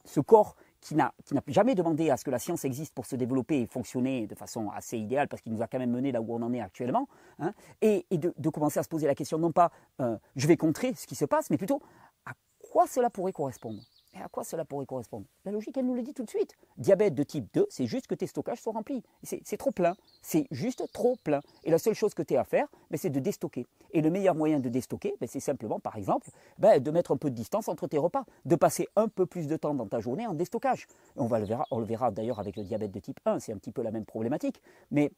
ce 0.06 0.20
corps 0.20 0.56
qui 0.88 0.96
n'a 0.96 1.14
jamais 1.48 1.76
demandé 1.76 2.10
à 2.10 2.18
ce 2.18 2.24
que 2.24 2.32
la 2.32 2.40
science 2.40 2.64
existe 2.64 2.94
pour 2.94 3.06
se 3.06 3.18
développer 3.18 3.62
et 3.62 3.68
fonctionner 3.68 4.26
de 4.26 4.36
façon 4.36 4.70
assez 4.70 4.98
idéale, 4.98 5.28
parce 5.28 5.42
qu'il 5.42 5.52
nous 5.52 5.62
a 5.62 5.68
quand 5.68 5.80
même 5.80 5.92
mené 5.92 6.14
là 6.14 6.22
où 6.22 6.34
on 6.34 6.42
en 6.42 6.54
est 6.54 6.62
actuellement, 6.62 7.10
hein, 7.40 7.54
et, 7.82 8.06
de, 8.12 8.50
commencer 8.50 8.80
à 8.80 8.84
se 8.84 8.88
poser 8.88 9.06
la 9.06 9.16
question, 9.16 9.38
non 9.38 9.52
pas 9.52 9.72
euh, 10.00 10.18
je 10.38 10.48
vais 10.48 10.56
contrer 10.56 10.94
ce 10.94 11.06
qui 11.06 11.16
se 11.16 11.26
passe, 11.26 11.50
mais 11.50 11.58
plutôt 11.58 11.82
à 12.26 12.32
quoi 12.72 12.88
cela 12.88 13.10
pourrait 13.10 13.34
correspondre? 13.34 13.82
À 14.24 14.28
quoi 14.30 14.44
cela 14.44 14.66
pourrait 14.66 14.86
correspondre? 14.86 15.26
La 15.46 15.52
logique, 15.52 15.78
elle 15.78 15.86
nous 15.86 15.96
le 15.96 16.02
dit 16.02 16.14
tout 16.14 16.24
de 16.24 16.30
suite. 16.30 16.54
Diabète 16.78 17.14
de 17.16 17.24
type 17.24 17.48
2, 17.54 17.68
c'est 17.70 17.86
juste 17.86 18.08
que 18.08 18.16
tes 18.16 18.28
stockages 18.28 18.62
sont 18.62 18.72
remplis. 18.72 19.04
C'est 19.24 19.58
trop 19.58 19.72
plein. 19.72 19.96
C'est 20.22 20.48
juste 20.52 20.84
trop 20.94 21.16
plein. 21.24 21.42
Et 21.64 21.72
la 21.72 21.78
seule 21.78 21.94
chose 21.94 22.14
que 22.14 22.24
tu 22.24 22.36
as 22.36 22.42
à 22.42 22.44
faire, 22.44 22.68
ben, 22.92 22.98
c'est 22.98 23.10
de 23.10 23.20
déstocker. 23.20 23.66
Et 23.92 24.02
le 24.02 24.10
meilleur 24.10 24.36
moyen 24.36 24.60
de 24.60 24.70
déstocker, 24.70 25.16
ben, 25.20 25.28
c'est 25.28 25.40
simplement, 25.40 25.80
par 25.80 25.96
exemple, 25.96 26.30
ben, 26.58 26.82
de 26.82 26.92
mettre 26.92 27.12
un 27.12 27.18
peu 27.18 27.30
de 27.30 27.36
distance 27.36 27.68
entre 27.68 27.88
tes 27.88 27.98
repas, 27.98 28.26
de 28.46 28.56
passer 28.56 28.88
un 28.96 29.08
peu 29.08 29.26
plus 29.26 29.48
de 29.48 29.56
temps 29.56 29.74
dans 29.74 29.88
ta 29.88 30.00
journée 30.00 30.28
en 30.28 30.34
déstockage. 30.34 30.88
On, 31.16 31.26
va 31.26 31.40
le 31.40 31.46
verra, 31.46 31.66
on 31.72 31.80
le 31.80 31.86
verra 31.86 32.12
d'ailleurs 32.12 32.40
avec 32.40 32.56
le 32.58 32.64
diabète 32.64 32.92
de 32.92 33.00
type 33.00 33.20
1, 33.26 33.40
c'est 33.40 33.54
un 33.54 33.58
petit 33.58 33.72
peu 33.72 33.82
la 33.82 33.92
même 33.92 34.06
problématique. 34.06 34.62
Mais 34.92 35.12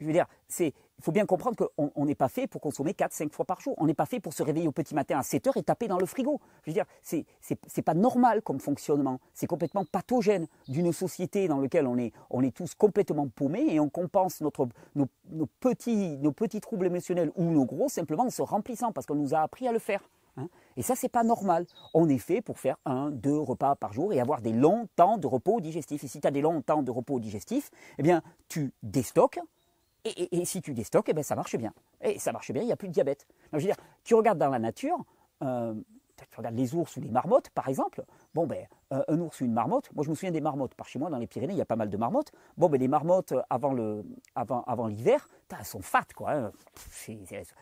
je 0.00 0.06
veux 0.06 0.12
dire, 0.12 0.26
il 0.58 0.72
faut 1.00 1.12
bien 1.12 1.26
comprendre 1.26 1.56
qu'on 1.56 2.04
n'est 2.04 2.14
pas 2.14 2.28
fait 2.28 2.46
pour 2.46 2.60
consommer 2.60 2.92
4-5 2.92 3.32
fois 3.32 3.44
par 3.44 3.60
jour. 3.60 3.74
On 3.78 3.86
n'est 3.86 3.94
pas 3.94 4.06
fait 4.06 4.20
pour 4.20 4.32
se 4.32 4.42
réveiller 4.42 4.68
au 4.68 4.72
petit 4.72 4.94
matin 4.94 5.18
à 5.18 5.22
7 5.22 5.48
heures 5.48 5.56
et 5.56 5.62
taper 5.62 5.88
dans 5.88 5.98
le 5.98 6.06
frigo. 6.06 6.40
Je 6.62 6.70
veux 6.70 6.74
dire, 6.74 6.84
c'est 7.02 7.26
n'est 7.50 7.82
pas 7.82 7.94
normal 7.94 8.42
comme 8.42 8.60
fonctionnement. 8.60 9.20
C'est 9.34 9.46
complètement 9.46 9.84
pathogène 9.84 10.46
d'une 10.68 10.92
société 10.92 11.48
dans 11.48 11.60
laquelle 11.60 11.86
on 11.86 11.98
est, 11.98 12.12
on 12.30 12.42
est 12.42 12.54
tous 12.54 12.74
complètement 12.74 13.28
paumés 13.28 13.66
et 13.68 13.80
on 13.80 13.88
compense 13.88 14.40
notre, 14.40 14.68
nos, 14.94 15.08
petits, 15.60 16.16
nos 16.18 16.32
petits 16.32 16.60
troubles 16.60 16.86
émotionnels 16.86 17.32
ou 17.36 17.44
nos 17.44 17.64
gros 17.64 17.88
simplement 17.88 18.24
en 18.24 18.30
se 18.30 18.42
remplissant 18.42 18.92
parce 18.92 19.06
qu'on 19.06 19.16
nous 19.16 19.34
a 19.34 19.40
appris 19.40 19.66
à 19.66 19.72
le 19.72 19.78
faire. 19.78 20.08
Hein. 20.36 20.48
Et 20.76 20.82
ça, 20.82 20.94
c'est 20.94 21.08
pas 21.08 21.24
normal. 21.24 21.66
On 21.94 22.08
est 22.08 22.18
fait 22.18 22.40
pour 22.40 22.58
faire 22.58 22.76
un, 22.84 23.10
deux 23.10 23.38
repas 23.38 23.74
par 23.74 23.92
jour 23.92 24.12
et 24.12 24.20
avoir 24.20 24.40
des 24.40 24.52
longs 24.52 24.88
temps 24.96 25.18
de 25.18 25.26
repos 25.26 25.60
digestif. 25.60 26.04
Et 26.04 26.08
si 26.08 26.20
tu 26.20 26.26
as 26.26 26.30
des 26.30 26.40
longs 26.40 26.62
temps 26.62 26.82
de 26.82 26.90
repos 26.90 27.18
digestif, 27.18 27.70
eh 27.98 28.02
bien, 28.02 28.22
tu 28.48 28.72
déstockes, 28.82 29.40
et, 30.16 30.44
si 30.44 30.62
tu 30.62 30.74
déstockes, 30.74 31.08
eh 31.08 31.12
ben, 31.12 31.22
ça 31.22 31.36
marche 31.36 31.56
bien. 31.56 31.72
Et 32.00 32.18
ça 32.18 32.32
marche 32.32 32.52
bien, 32.52 32.62
il 32.62 32.66
n'y 32.66 32.72
a 32.72 32.76
plus 32.76 32.88
de 32.88 32.92
diabète. 32.92 33.26
je 33.52 33.58
veux 33.58 33.64
dire, 33.64 33.76
tu 34.04 34.14
regardes 34.14 34.38
dans 34.38 34.50
la 34.50 34.58
nature, 34.58 35.04
euh, 35.42 35.74
tu 36.30 36.36
regardes 36.36 36.56
les 36.56 36.74
ours 36.74 36.96
ou 36.96 37.00
les 37.00 37.10
marmottes, 37.10 37.50
par 37.50 37.68
exemple. 37.68 38.04
Bon, 38.34 38.46
ben, 38.46 38.66
euh, 38.92 39.02
un 39.08 39.20
ours 39.20 39.40
ou 39.40 39.44
une 39.44 39.52
marmotte, 39.52 39.90
moi 39.94 40.04
je 40.04 40.10
me 40.10 40.14
souviens 40.14 40.30
des 40.30 40.40
marmottes. 40.40 40.74
Par 40.74 40.86
chez 40.86 40.98
moi, 40.98 41.10
dans 41.10 41.18
les 41.18 41.26
Pyrénées, 41.26 41.54
il 41.54 41.58
y 41.58 41.62
a 41.62 41.66
pas 41.66 41.76
mal 41.76 41.90
de 41.90 41.96
marmottes. 41.96 42.32
Bon, 42.56 42.68
ben, 42.68 42.80
les 42.80 42.88
marmottes, 42.88 43.32
euh, 43.32 43.42
avant, 43.50 44.86
l'hiver, 44.86 45.28
elles 45.56 45.64
sont 45.64 45.80
fat, 45.80 46.04
quoi. 46.14 46.32
Hein. 46.32 46.52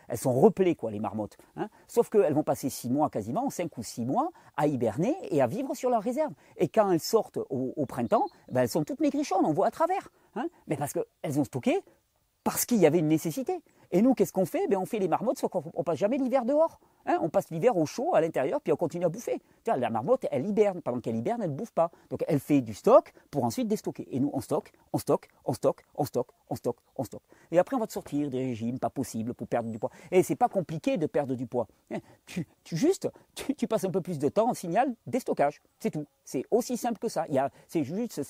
elles 0.08 0.18
sont 0.18 0.32
replées, 0.32 0.74
quoi, 0.74 0.90
les 0.90 1.00
marmottes. 1.00 1.36
Hein. 1.56 1.68
Sauf 1.86 2.08
qu'elles 2.10 2.34
vont 2.34 2.42
passer 2.42 2.70
six 2.70 2.90
mois 2.90 3.10
quasiment, 3.10 3.50
cinq 3.50 3.76
ou 3.78 3.82
six 3.82 4.04
mois, 4.04 4.30
à 4.56 4.66
hiberner 4.66 5.16
et 5.30 5.40
à 5.40 5.46
vivre 5.46 5.74
sur 5.74 5.90
leur 5.90 6.02
réserve. 6.02 6.32
Et 6.56 6.68
quand 6.68 6.90
elles 6.90 7.00
sortent 7.00 7.38
au, 7.50 7.86
printemps, 7.86 8.26
ben, 8.50 8.62
elles 8.62 8.68
sont 8.68 8.84
toutes 8.84 9.00
maigrichonnes, 9.00 9.44
on 9.44 9.52
voit 9.52 9.68
à 9.68 9.70
travers. 9.70 10.08
Hein. 10.34 10.48
Mais 10.66 10.76
parce 10.76 10.92
qu'elles 10.92 11.38
ont 11.38 11.44
stocké 11.44 11.82
parce 12.46 12.64
qu'il 12.64 12.78
y 12.78 12.86
avait 12.86 13.00
une 13.00 13.08
nécessité. 13.08 13.60
Et 13.90 14.02
nous, 14.02 14.14
qu'est-ce 14.14 14.32
qu'on 14.32 14.46
fait? 14.46 14.68
Ben, 14.68 14.78
On 14.78 14.86
fait 14.86 15.00
les 15.00 15.08
marmottes, 15.08 15.36
sauf 15.36 15.50
qu'on 15.50 15.64
ne 15.76 15.82
passe 15.82 15.98
jamais 15.98 16.16
l'hiver 16.16 16.44
dehors. 16.44 16.78
Hein. 17.04 17.18
on 17.20 17.28
passe 17.28 17.50
l'hiver 17.50 17.76
au 17.76 17.86
chaud, 17.86 18.14
à 18.14 18.20
l'intérieur, 18.20 18.60
puis 18.60 18.72
on 18.72 18.76
continue 18.76 19.04
à 19.04 19.08
bouffer. 19.08 19.40
La 19.66 19.90
marmotte, 19.90 20.26
elle 20.30 20.46
hiberne. 20.46 20.80
Pendant 20.80 21.00
qu'elle 21.00 21.16
hiberne, 21.16 21.42
elle 21.42 21.50
ne 21.50 21.56
bouffe 21.56 21.72
pas. 21.72 21.90
Donc 22.08 22.24
elle 22.28 22.38
fait 22.38 22.60
du 22.60 22.72
stock 22.72 23.12
pour 23.32 23.42
ensuite 23.42 23.66
déstocker. 23.66 24.06
Et 24.12 24.20
nous, 24.20 24.30
on 24.32 24.40
stocke, 24.40 24.72
on 24.92 24.98
stocke, 24.98 25.28
on 25.44 25.54
stocke, 25.54 25.82
on 25.96 26.04
stocke, 26.04 26.28
on 26.48 26.54
stocke, 26.54 26.76
on 26.96 27.02
stocke. 27.02 27.22
Et 27.50 27.58
après, 27.58 27.74
on 27.74 27.80
va 27.80 27.88
te 27.88 27.92
sortir 27.92 28.30
des 28.30 28.38
régimes 28.38 28.78
pas 28.78 28.90
possibles 28.90 29.34
pour 29.34 29.48
perdre 29.48 29.68
du 29.68 29.80
poids. 29.80 29.90
Et 30.12 30.22
c'est 30.22 30.36
pas 30.36 30.48
compliqué 30.48 30.98
de 30.98 31.06
perdre 31.06 31.34
du 31.34 31.48
poids. 31.48 31.66
Hein. 31.92 31.98
Tu, 32.26 32.46
juste, 32.70 33.08
tu, 33.56 33.66
passes 33.66 33.84
un 33.84 33.90
peu 33.90 34.00
plus 34.00 34.20
de 34.20 34.28
temps 34.28 34.50
en 34.50 34.54
signal 34.54 34.94
déstockage. 35.06 35.60
C'est 35.80 35.90
tout. 35.90 36.06
C'est 36.24 36.44
aussi 36.52 36.76
simple 36.76 36.98
que 36.98 37.08
ça. 37.08 37.26
C'est 37.66 37.82
juste, 37.82 38.20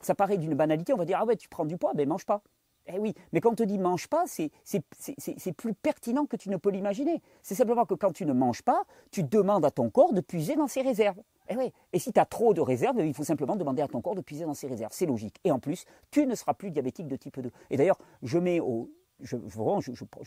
ça 0.00 0.14
paraît 0.14 0.38
d'une 0.38 0.54
banalité. 0.54 0.94
On 0.94 0.98
va 0.98 1.04
dire, 1.04 1.18
ah 1.20 1.26
ouais, 1.26 1.36
tu 1.36 1.48
prends 1.50 1.66
du 1.66 1.76
poids, 1.76 1.92
ben 1.94 2.08
mange 2.08 2.24
pas. 2.24 2.42
Eh 2.88 2.98
oui, 2.98 3.14
mais 3.32 3.40
quand 3.40 3.50
on 3.50 3.54
te 3.54 3.62
dit 3.62 3.78
mange 3.78 4.06
pas, 4.06 4.24
c'est 4.26 5.52
plus 5.56 5.74
pertinent 5.74 6.26
que 6.26 6.36
tu 6.36 6.50
ne 6.50 6.56
peux 6.56 6.70
l'imaginer. 6.70 7.20
C'est 7.42 7.54
simplement 7.54 7.84
que 7.84 7.94
quand 7.94 8.12
tu 8.12 8.26
ne 8.26 8.32
manges 8.32 8.62
pas, 8.62 8.84
tu 9.10 9.22
demandes 9.22 9.64
à 9.64 9.70
ton 9.70 9.90
corps 9.90 10.12
de 10.12 10.20
puiser 10.20 10.56
dans 10.56 10.68
ses 10.68 10.82
réserves. 10.82 11.20
Eh 11.48 11.56
oui. 11.56 11.72
Et 11.92 11.98
si 11.98 12.12
tu 12.12 12.20
as 12.20 12.24
trop 12.24 12.54
de 12.54 12.60
réserves, 12.60 13.00
il 13.00 13.14
faut 13.14 13.24
simplement 13.24 13.56
demander 13.56 13.82
à 13.82 13.88
ton 13.88 14.00
corps 14.00 14.14
de 14.14 14.20
puiser 14.20 14.44
dans 14.44 14.54
ses 14.54 14.66
réserves. 14.66 14.92
C'est 14.92 15.06
logique. 15.06 15.36
Et 15.44 15.50
en 15.50 15.58
plus, 15.58 15.84
tu 16.10 16.26
ne 16.26 16.34
seras 16.34 16.54
plus 16.54 16.70
diabétique 16.70 17.08
de 17.08 17.16
type 17.16 17.40
2. 17.40 17.50
Et 17.70 17.76
d'ailleurs, 17.76 17.98
je 18.22 18.38
mets 18.38 18.60
au. 18.60 18.90
Je, 19.20 19.36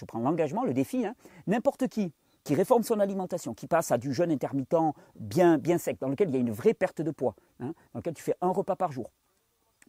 prends 0.08 0.20
l'engagement, 0.20 0.63
le 0.63 0.74
défi, 0.74 1.06
hein. 1.06 1.13
n'importe 1.46 1.88
qui 1.88 2.12
qui 2.44 2.56
réforme 2.56 2.82
son 2.82 3.00
alimentation, 3.00 3.54
qui 3.54 3.68
passe 3.68 3.92
à 3.92 3.98
du 3.98 4.13
jeûne 4.13 4.32
intermittent 4.32 4.74
bien, 5.20 5.58
bien 5.58 5.78
sec, 5.78 6.00
dans 6.00 6.08
lequel 6.08 6.30
il 6.30 6.34
y 6.34 6.38
a 6.38 6.39
une 6.39 6.51
vraie 6.51 6.74
perte 6.74 7.01
de 7.01 7.12
poids, 7.12 7.36
hein, 7.60 7.74
dans 7.94 8.00
lequel 8.00 8.13
tu 8.13 8.24
fais 8.24 8.34
un 8.42 8.50
repas 8.50 8.75
par 8.75 8.92
jour, 8.92 9.12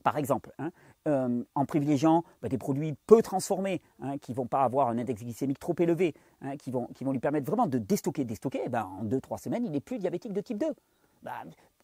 par 0.02 0.16
exemple, 0.16 0.52
hein, 0.58 0.70
euh, 1.08 1.42
en 1.54 1.64
privilégiant 1.64 2.24
bah, 2.42 2.48
des 2.48 2.58
produits 2.58 2.94
peu 3.06 3.22
transformés, 3.22 3.80
hein, 4.02 4.18
qui 4.18 4.32
ne 4.32 4.36
vont 4.36 4.46
pas 4.46 4.62
avoir 4.62 4.88
un 4.88 4.98
index 4.98 5.22
glycémique 5.22 5.58
trop 5.58 5.74
élevé, 5.78 6.14
hein, 6.42 6.56
qui, 6.56 6.70
vont, 6.70 6.86
qui 6.94 7.04
vont 7.04 7.12
lui 7.12 7.20
permettre 7.20 7.46
vraiment 7.46 7.66
de 7.66 7.78
déstocker, 7.78 8.24
déstocker, 8.24 8.68
ben, 8.68 8.88
en 9.00 9.04
2-3 9.04 9.38
semaines, 9.42 9.64
il 9.64 9.70
n'est 9.70 9.80
plus 9.80 9.98
diabétique 9.98 10.32
de 10.32 10.40
type 10.40 10.58
2. 10.58 10.66
Bah, 11.22 11.32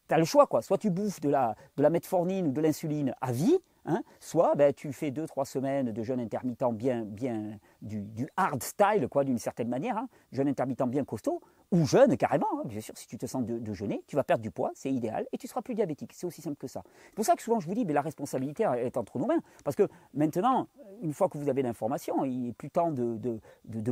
tu 0.09 0.15
as 0.15 0.19
le 0.19 0.25
choix, 0.25 0.47
quoi. 0.47 0.63
soit 0.63 0.79
tu 0.79 0.91
bouffes 0.91 1.21
de 1.21 1.29
la, 1.29 1.57
de 1.77 1.83
la 1.83 1.91
metformine 1.91 2.49
ou 2.49 2.53
de 2.53 2.61
l'insuline 2.61 3.15
à 3.21 3.33
vie, 3.33 3.59
Hein. 3.87 4.03
soit 4.19 4.55
ben, 4.57 4.73
tu 4.73 4.93
fais 4.93 5.11
2-3 5.11 5.45
semaines 5.45 5.93
de 5.93 6.03
jeûne 6.03 6.21
intermittent 6.21 6.73
bien, 6.73 7.05
bien 7.05 7.59
du, 7.81 8.29
hard 8.37 8.63
style, 8.63 9.09
d'une 9.25 9.39
certaine 9.39 9.69
manière, 9.69 10.05
jeûne 10.33 10.49
intermittent 10.49 10.83
bien 10.89 11.05
costaud, 11.05 11.41
ou 11.73 11.85
jeûne 11.85 12.17
carrément, 12.17 12.47
hein. 12.59 12.63
bien 12.65 12.81
sûr, 12.81 12.97
si 12.97 13.07
tu 13.07 13.19
te 13.19 13.27
sens 13.27 13.45
de, 13.45 13.75
jeûner, 13.75 14.03
tu 14.07 14.17
vas 14.17 14.25
perdre 14.25 14.43
du 14.43 14.51
poids, 14.51 14.71
c'est 14.75 14.93
idéal, 14.93 15.27
et 15.33 15.39
tu 15.39 15.49
seras 15.49 15.63
plus 15.63 15.75
diabétique. 15.75 16.13
C'est 16.15 16.27
aussi 16.27 16.41
simple 16.41 16.57
que 16.57 16.69
ça. 16.69 16.83
C'est 17.07 17.15
pour 17.15 17.25
ça 17.25 17.35
que 17.35 17.43
souvent 17.43 17.61
je 17.61 17.67
vous 17.67 17.75
dis, 17.75 17.85
mais 17.85 17.93
la 17.93 18.03
responsabilité 18.03 18.65
est 18.79 18.97
entre 18.97 19.19
nos 19.19 19.27
mains. 19.27 19.41
Parce 19.65 19.77
que 19.77 19.89
maintenant, 20.15 20.69
une 21.03 21.13
fois 21.13 21.29
que 21.29 21.39
vous 21.39 21.49
avez 21.49 21.63
l'information, 21.63 22.25
il 22.25 22.43
n'est 22.43 22.53
plus 22.53 22.71
temps 22.71 22.93
de, 22.93 23.41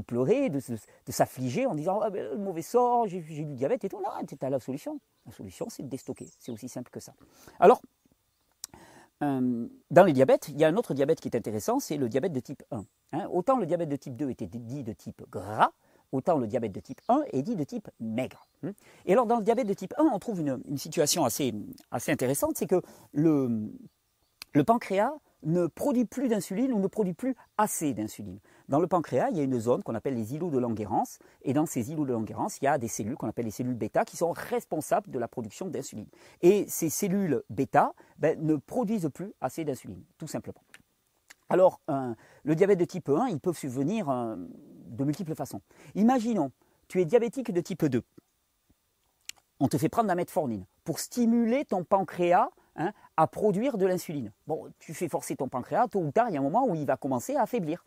pleurer, 0.00 0.50
de, 0.50 0.60
s'affliger 1.08 1.66
en 1.66 1.74
disant 1.74 2.00
ah, 2.00 2.10
ben, 2.10 2.30
le 2.30 2.38
mauvais 2.38 2.62
sort, 2.62 3.06
j'ai 3.06 3.20
du 3.20 3.54
diabète 3.54 3.84
et 3.84 3.88
tout. 3.88 4.00
Non, 4.00 4.10
c'est 4.28 4.42
la 4.42 4.60
solution. 4.60 5.00
La 5.26 5.32
solution, 5.32 5.66
c'est 5.68 5.82
de 5.82 5.88
déstocker. 5.88 6.28
C'est 6.38 6.52
aussi 6.52 6.68
simple 6.68 6.90
que 6.90 7.00
ça. 7.00 7.14
Alors, 7.58 7.80
euh, 9.22 9.68
dans 9.90 10.04
les 10.04 10.12
diabètes, 10.12 10.48
il 10.48 10.58
y 10.58 10.64
a 10.64 10.68
un 10.68 10.76
autre 10.76 10.92
diabète 10.94 11.20
qui 11.20 11.28
est 11.28 11.36
intéressant, 11.36 11.78
c'est 11.78 11.96
le 11.96 12.08
diabète 12.08 12.32
de 12.32 12.40
type 12.40 12.62
1. 12.70 12.84
Hein. 13.12 13.28
autant 13.32 13.58
le 13.58 13.66
diabète 13.66 13.88
de 13.88 13.96
type 13.96 14.16
2 14.16 14.30
était 14.30 14.46
dit 14.46 14.82
de 14.82 14.92
type 14.92 15.22
gras, 15.30 15.70
autant 16.14 16.38
le 16.38 16.46
diabète 16.46 16.72
de 16.72 16.80
type 16.80 17.00
1 17.08 17.24
est 17.32 17.42
dit 17.42 17.56
de 17.56 17.64
type 17.64 17.90
maigre. 18.00 18.46
Et 19.04 19.12
alors 19.12 19.26
dans 19.26 19.36
le 19.36 19.42
diabète 19.44 19.66
de 19.66 19.74
type 19.74 19.94
1, 19.98 20.04
on 20.04 20.18
trouve 20.18 20.40
une, 20.40 20.78
situation 20.78 21.24
assez, 21.24 21.52
intéressante, 22.08 22.56
c'est 22.56 22.66
que 22.66 22.80
le, 23.12 23.70
le 24.52 24.64
pancréas 24.64 25.12
ne 25.42 25.66
produit 25.66 26.06
plus 26.06 26.28
d'insuline 26.28 26.72
ou 26.72 26.78
ne 26.78 26.86
produit 26.86 27.12
plus 27.12 27.34
assez 27.58 27.92
d'insuline. 27.92 28.38
Dans 28.68 28.80
le 28.80 28.86
pancréas, 28.86 29.28
il 29.30 29.36
y 29.36 29.40
a 29.40 29.42
une 29.42 29.60
zone 29.60 29.82
qu'on 29.82 29.94
appelle 29.94 30.14
les 30.14 30.34
îlots 30.34 30.50
de 30.50 30.58
Langerhans, 30.58 31.04
et 31.42 31.52
dans 31.52 31.66
ces 31.66 31.90
îlots 31.92 32.06
de 32.06 32.12
Langerhans, 32.12 32.48
il 32.62 32.64
y 32.64 32.68
a 32.68 32.78
des 32.78 32.88
cellules 32.88 33.16
qu'on 33.16 33.28
appelle 33.28 33.44
les 33.44 33.50
cellules 33.50 33.74
bêta 33.74 34.06
qui 34.06 34.16
sont 34.16 34.32
responsables 34.32 35.10
de 35.10 35.18
la 35.18 35.28
production 35.28 35.66
d'insuline. 35.66 36.08
Et 36.40 36.64
ces 36.68 36.88
cellules 36.88 37.42
bêta 37.50 37.92
ben, 38.18 38.42
ne 38.42 38.56
produisent 38.56 39.10
plus 39.12 39.34
assez 39.42 39.64
d'insuline, 39.64 40.02
tout 40.16 40.28
simplement. 40.28 40.62
Alors, 41.50 41.80
le 42.42 42.54
diabète 42.54 42.78
de 42.78 42.86
type 42.86 43.10
1, 43.10 43.28
il 43.28 43.38
peut 43.38 43.52
subvenir 43.52 44.08
euh, 44.08 44.36
de 44.84 45.04
multiples 45.04 45.34
façons. 45.34 45.60
Imaginons, 45.94 46.52
tu 46.88 47.00
es 47.00 47.04
diabétique 47.04 47.52
de 47.52 47.60
type 47.60 47.84
2. 47.84 48.02
On 49.60 49.68
te 49.68 49.78
fait 49.78 49.88
prendre 49.88 50.08
la 50.08 50.14
metformine 50.14 50.66
pour 50.84 50.98
stimuler 50.98 51.64
ton 51.64 51.84
pancréas 51.84 52.50
Hein, 52.76 52.92
à 53.16 53.26
produire 53.26 53.78
de 53.78 53.86
l'insuline. 53.86 54.32
Bon, 54.46 54.68
tu 54.78 54.94
fais 54.94 55.08
forcer 55.08 55.36
ton 55.36 55.48
pancréas, 55.48 55.88
tôt 55.88 56.00
ou 56.00 56.10
tard, 56.10 56.28
il 56.30 56.34
y 56.34 56.36
a 56.36 56.40
un 56.40 56.42
moment 56.42 56.66
où 56.66 56.74
il 56.74 56.84
va 56.84 56.96
commencer 56.96 57.36
à 57.36 57.42
affaiblir. 57.42 57.84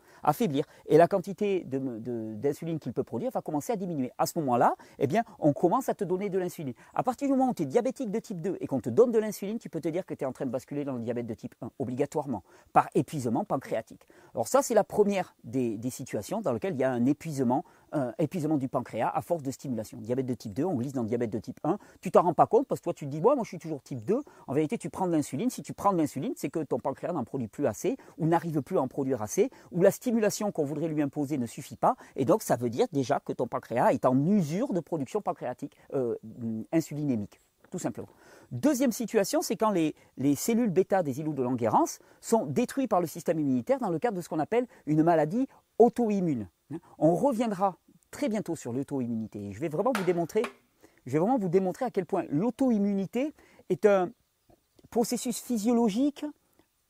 Et 0.87 0.97
la 0.97 1.07
quantité 1.07 1.65
d'insuline 1.65 2.79
qu'il 2.79 2.93
peut 2.93 3.03
produire 3.03 3.31
va 3.31 3.41
commencer 3.41 3.73
à 3.73 3.75
diminuer. 3.75 4.11
À 4.17 4.25
ce 4.25 4.37
moment-là, 4.39 4.75
eh 4.99 5.07
bien, 5.07 5.23
on 5.39 5.53
commence 5.53 5.89
à 5.89 5.93
te 5.93 6.03
donner 6.03 6.29
de 6.29 6.39
l'insuline. 6.39 6.73
À 6.93 7.03
partir 7.03 7.27
du 7.27 7.33
moment 7.33 7.51
où 7.51 7.53
tu 7.53 7.63
es 7.63 7.65
diabétique 7.65 8.11
de 8.11 8.19
type 8.19 8.41
2 8.41 8.57
et 8.59 8.67
qu'on 8.67 8.79
te 8.79 8.89
donne 8.89 9.11
de 9.11 9.19
l'insuline, 9.19 9.59
tu 9.59 9.69
peux 9.69 9.81
te 9.81 9.89
dire 9.89 10.05
que 10.05 10.13
tu 10.13 10.23
es 10.23 10.27
en 10.27 10.31
train 10.31 10.45
de 10.45 10.51
basculer 10.51 10.85
dans 10.85 10.93
le 10.93 11.01
diabète 11.01 11.27
de 11.27 11.33
type 11.33 11.55
1, 11.61 11.71
obligatoirement, 11.79 12.43
par 12.73 12.89
épuisement 12.95 13.43
pancréatique. 13.43 14.07
Alors 14.33 14.47
ça, 14.47 14.61
c'est 14.61 14.73
la 14.73 14.83
première 14.83 15.35
des, 15.43 15.77
situations 15.89 16.41
dans 16.41 16.51
lesquelles 16.51 16.73
il 16.73 16.79
y 16.79 16.83
a 16.83 16.91
un 16.91 17.05
épuisement, 17.05 17.63
épuisement 18.19 18.57
du 18.57 18.67
pancréas 18.67 19.09
à 19.13 19.21
force 19.21 19.43
de 19.43 19.51
stimulation. 19.51 19.97
Diabète 19.99 20.25
de 20.25 20.33
type 20.33 20.53
2, 20.53 20.63
on 20.63 20.75
glisse 20.75 20.93
dans 20.93 21.03
diabète 21.03 21.29
de 21.29 21.39
type 21.39 21.59
1. 21.63 21.77
Tu 22.01 22.11
t'en 22.11 22.23
rends 22.23 22.33
pas 22.33 22.47
compte 22.47 22.67
parce 22.67 22.79
que 22.81 22.85
toi, 22.85 22.93
tu 22.93 23.05
te 23.05 23.09
dis, 23.09 23.21
moi, 23.21 23.35
moi, 23.35 23.43
je 23.43 23.49
suis 23.49 23.59
toujours 23.59 23.81
type 23.81 24.03
2. 24.03 24.21
En 24.47 24.53
vérité, 24.53 24.77
tu 24.77 24.89
prends 24.89 25.07
de 25.07 25.11
l'insuline. 25.11 25.49
Si 25.49 25.61
tu 25.61 25.73
prends 25.73 25.93
de 25.93 25.97
l'insuline, 25.97 26.33
c'est 26.35 26.49
que 26.49 26.63
ton 26.63 26.79
pancréas 26.79 27.13
n'en 27.13 27.23
produit 27.23 27.47
plus 27.47 27.65
assez 27.65 27.97
ou 28.17 28.27
n'arrive 28.27 28.61
plus 28.61 28.77
à 28.77 28.81
en 28.81 28.87
produire 28.87 29.21
assez 29.21 29.49
ou 29.71 29.81
la 29.81 29.91
stimulation 29.91 30.51
qu'on 30.51 30.63
voudrait 30.63 30.87
lui 30.87 31.01
imposer 31.01 31.37
ne 31.37 31.45
suffit 31.45 31.75
pas. 31.75 31.95
Et 32.15 32.25
donc, 32.25 32.41
ça 32.41 32.55
veut 32.55 32.69
dire 32.69 32.87
déjà 32.91 33.19
que 33.19 33.33
ton 33.33 33.47
pancréas 33.47 33.91
est 33.93 34.05
en 34.05 34.17
usure 34.25 34.73
de 34.73 34.79
production 34.79 35.21
pancréatique 35.21 35.77
euh, 35.93 36.15
insulinémique, 36.71 37.41
tout 37.71 37.79
simplement. 37.79 38.09
Deuxième 38.51 38.93
situation, 38.93 39.41
c'est 39.41 39.57
quand 39.57 39.71
les, 39.71 39.93
cellules 40.35 40.69
bêta 40.69 41.03
des 41.03 41.19
îlots 41.19 41.33
de 41.33 41.43
Langerhans 41.43 41.99
sont 42.21 42.45
détruites 42.45 42.89
par 42.89 43.01
le 43.01 43.07
système 43.07 43.39
immunitaire 43.39 43.79
dans 43.79 43.89
le 43.89 43.99
cadre 43.99 44.15
de 44.15 44.21
ce 44.21 44.29
qu'on 44.29 44.39
appelle 44.39 44.67
une 44.85 45.03
maladie 45.03 45.47
auto-immune. 45.79 46.47
On 46.97 47.15
reviendra 47.15 47.77
très 48.09 48.29
bientôt 48.29 48.55
sur 48.55 48.71
l'auto-immunité. 48.71 49.51
Je 49.51 49.59
vais 49.59 49.67
vraiment 49.67 49.91
vous 49.93 50.03
démontrer, 50.05 50.43
je 51.05 51.11
vais 51.11 51.19
vraiment 51.19 51.37
vous 51.37 51.49
démontrer 51.49 51.85
à 51.85 51.91
quel 51.91 52.05
point 52.05 52.23
l'auto-immunité 52.29 53.33
est 53.69 53.85
un 53.85 54.11
processus 54.89 55.39
physiologique 55.41 56.25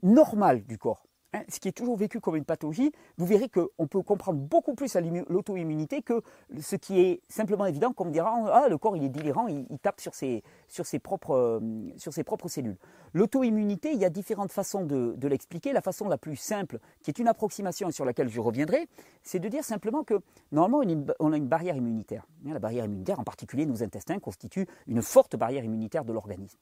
normal 0.03 0.63
du 0.63 0.77
corps. 0.77 1.06
Hein, 1.33 1.41
ce 1.49 1.59
qui 1.59 1.67
est 1.67 1.73
toujours 1.73 1.97
vécu 1.97 2.21
comme 2.21 2.37
une 2.37 2.45
pathologie, 2.45 2.93
vous 3.17 3.25
verrez 3.25 3.49
qu'on 3.49 3.87
peut 3.87 4.01
comprendre 4.01 4.39
beaucoup 4.39 4.75
plus 4.75 4.95
l'auto-immunité 5.27 6.01
que 6.01 6.21
ce 6.61 6.77
qui 6.77 7.01
est 7.01 7.21
simplement 7.27 7.65
évident, 7.65 7.91
comme 7.91 8.11
dira 8.11 8.33
ah, 8.53 8.69
le 8.69 8.77
corps 8.77 8.95
il 8.95 9.03
est 9.03 9.09
délirant, 9.09 9.47
il, 9.47 9.65
tape 9.79 9.99
sur 9.99 10.15
ses, 10.15 10.41
sur, 10.69 10.85
ses 10.85 10.99
propres, 10.99 11.35
euh, 11.35 11.59
sur 11.97 12.13
ses 12.13 12.23
propres 12.23 12.47
cellules. 12.47 12.77
L'auto-immunité, 13.13 13.91
il 13.91 13.99
y 13.99 14.05
a 14.05 14.09
différentes 14.09 14.53
façons 14.53 14.85
de, 14.85 15.27
l'expliquer. 15.27 15.73
La 15.73 15.81
façon 15.81 16.07
la 16.07 16.17
plus 16.17 16.37
simple, 16.37 16.79
qui 17.03 17.11
est 17.11 17.19
une 17.19 17.27
approximation 17.27 17.91
sur 17.91 18.05
laquelle 18.05 18.29
je 18.29 18.39
reviendrai, 18.39 18.87
c'est 19.21 19.39
de 19.39 19.49
dire 19.49 19.65
simplement 19.65 20.05
que 20.05 20.21
normalement 20.53 20.81
on 21.19 21.33
a 21.33 21.37
une 21.37 21.47
barrière 21.47 21.75
immunitaire. 21.75 22.25
Hein, 22.45 22.53
la 22.53 22.59
barrière 22.59 22.85
immunitaire, 22.85 23.19
en 23.19 23.25
particulier 23.25 23.65
nos 23.65 23.83
intestins, 23.83 24.19
constitue 24.19 24.65
une 24.87 25.01
forte 25.01 25.35
barrière 25.35 25.65
immunitaire 25.65 26.05
de 26.05 26.13
l'organisme. 26.13 26.57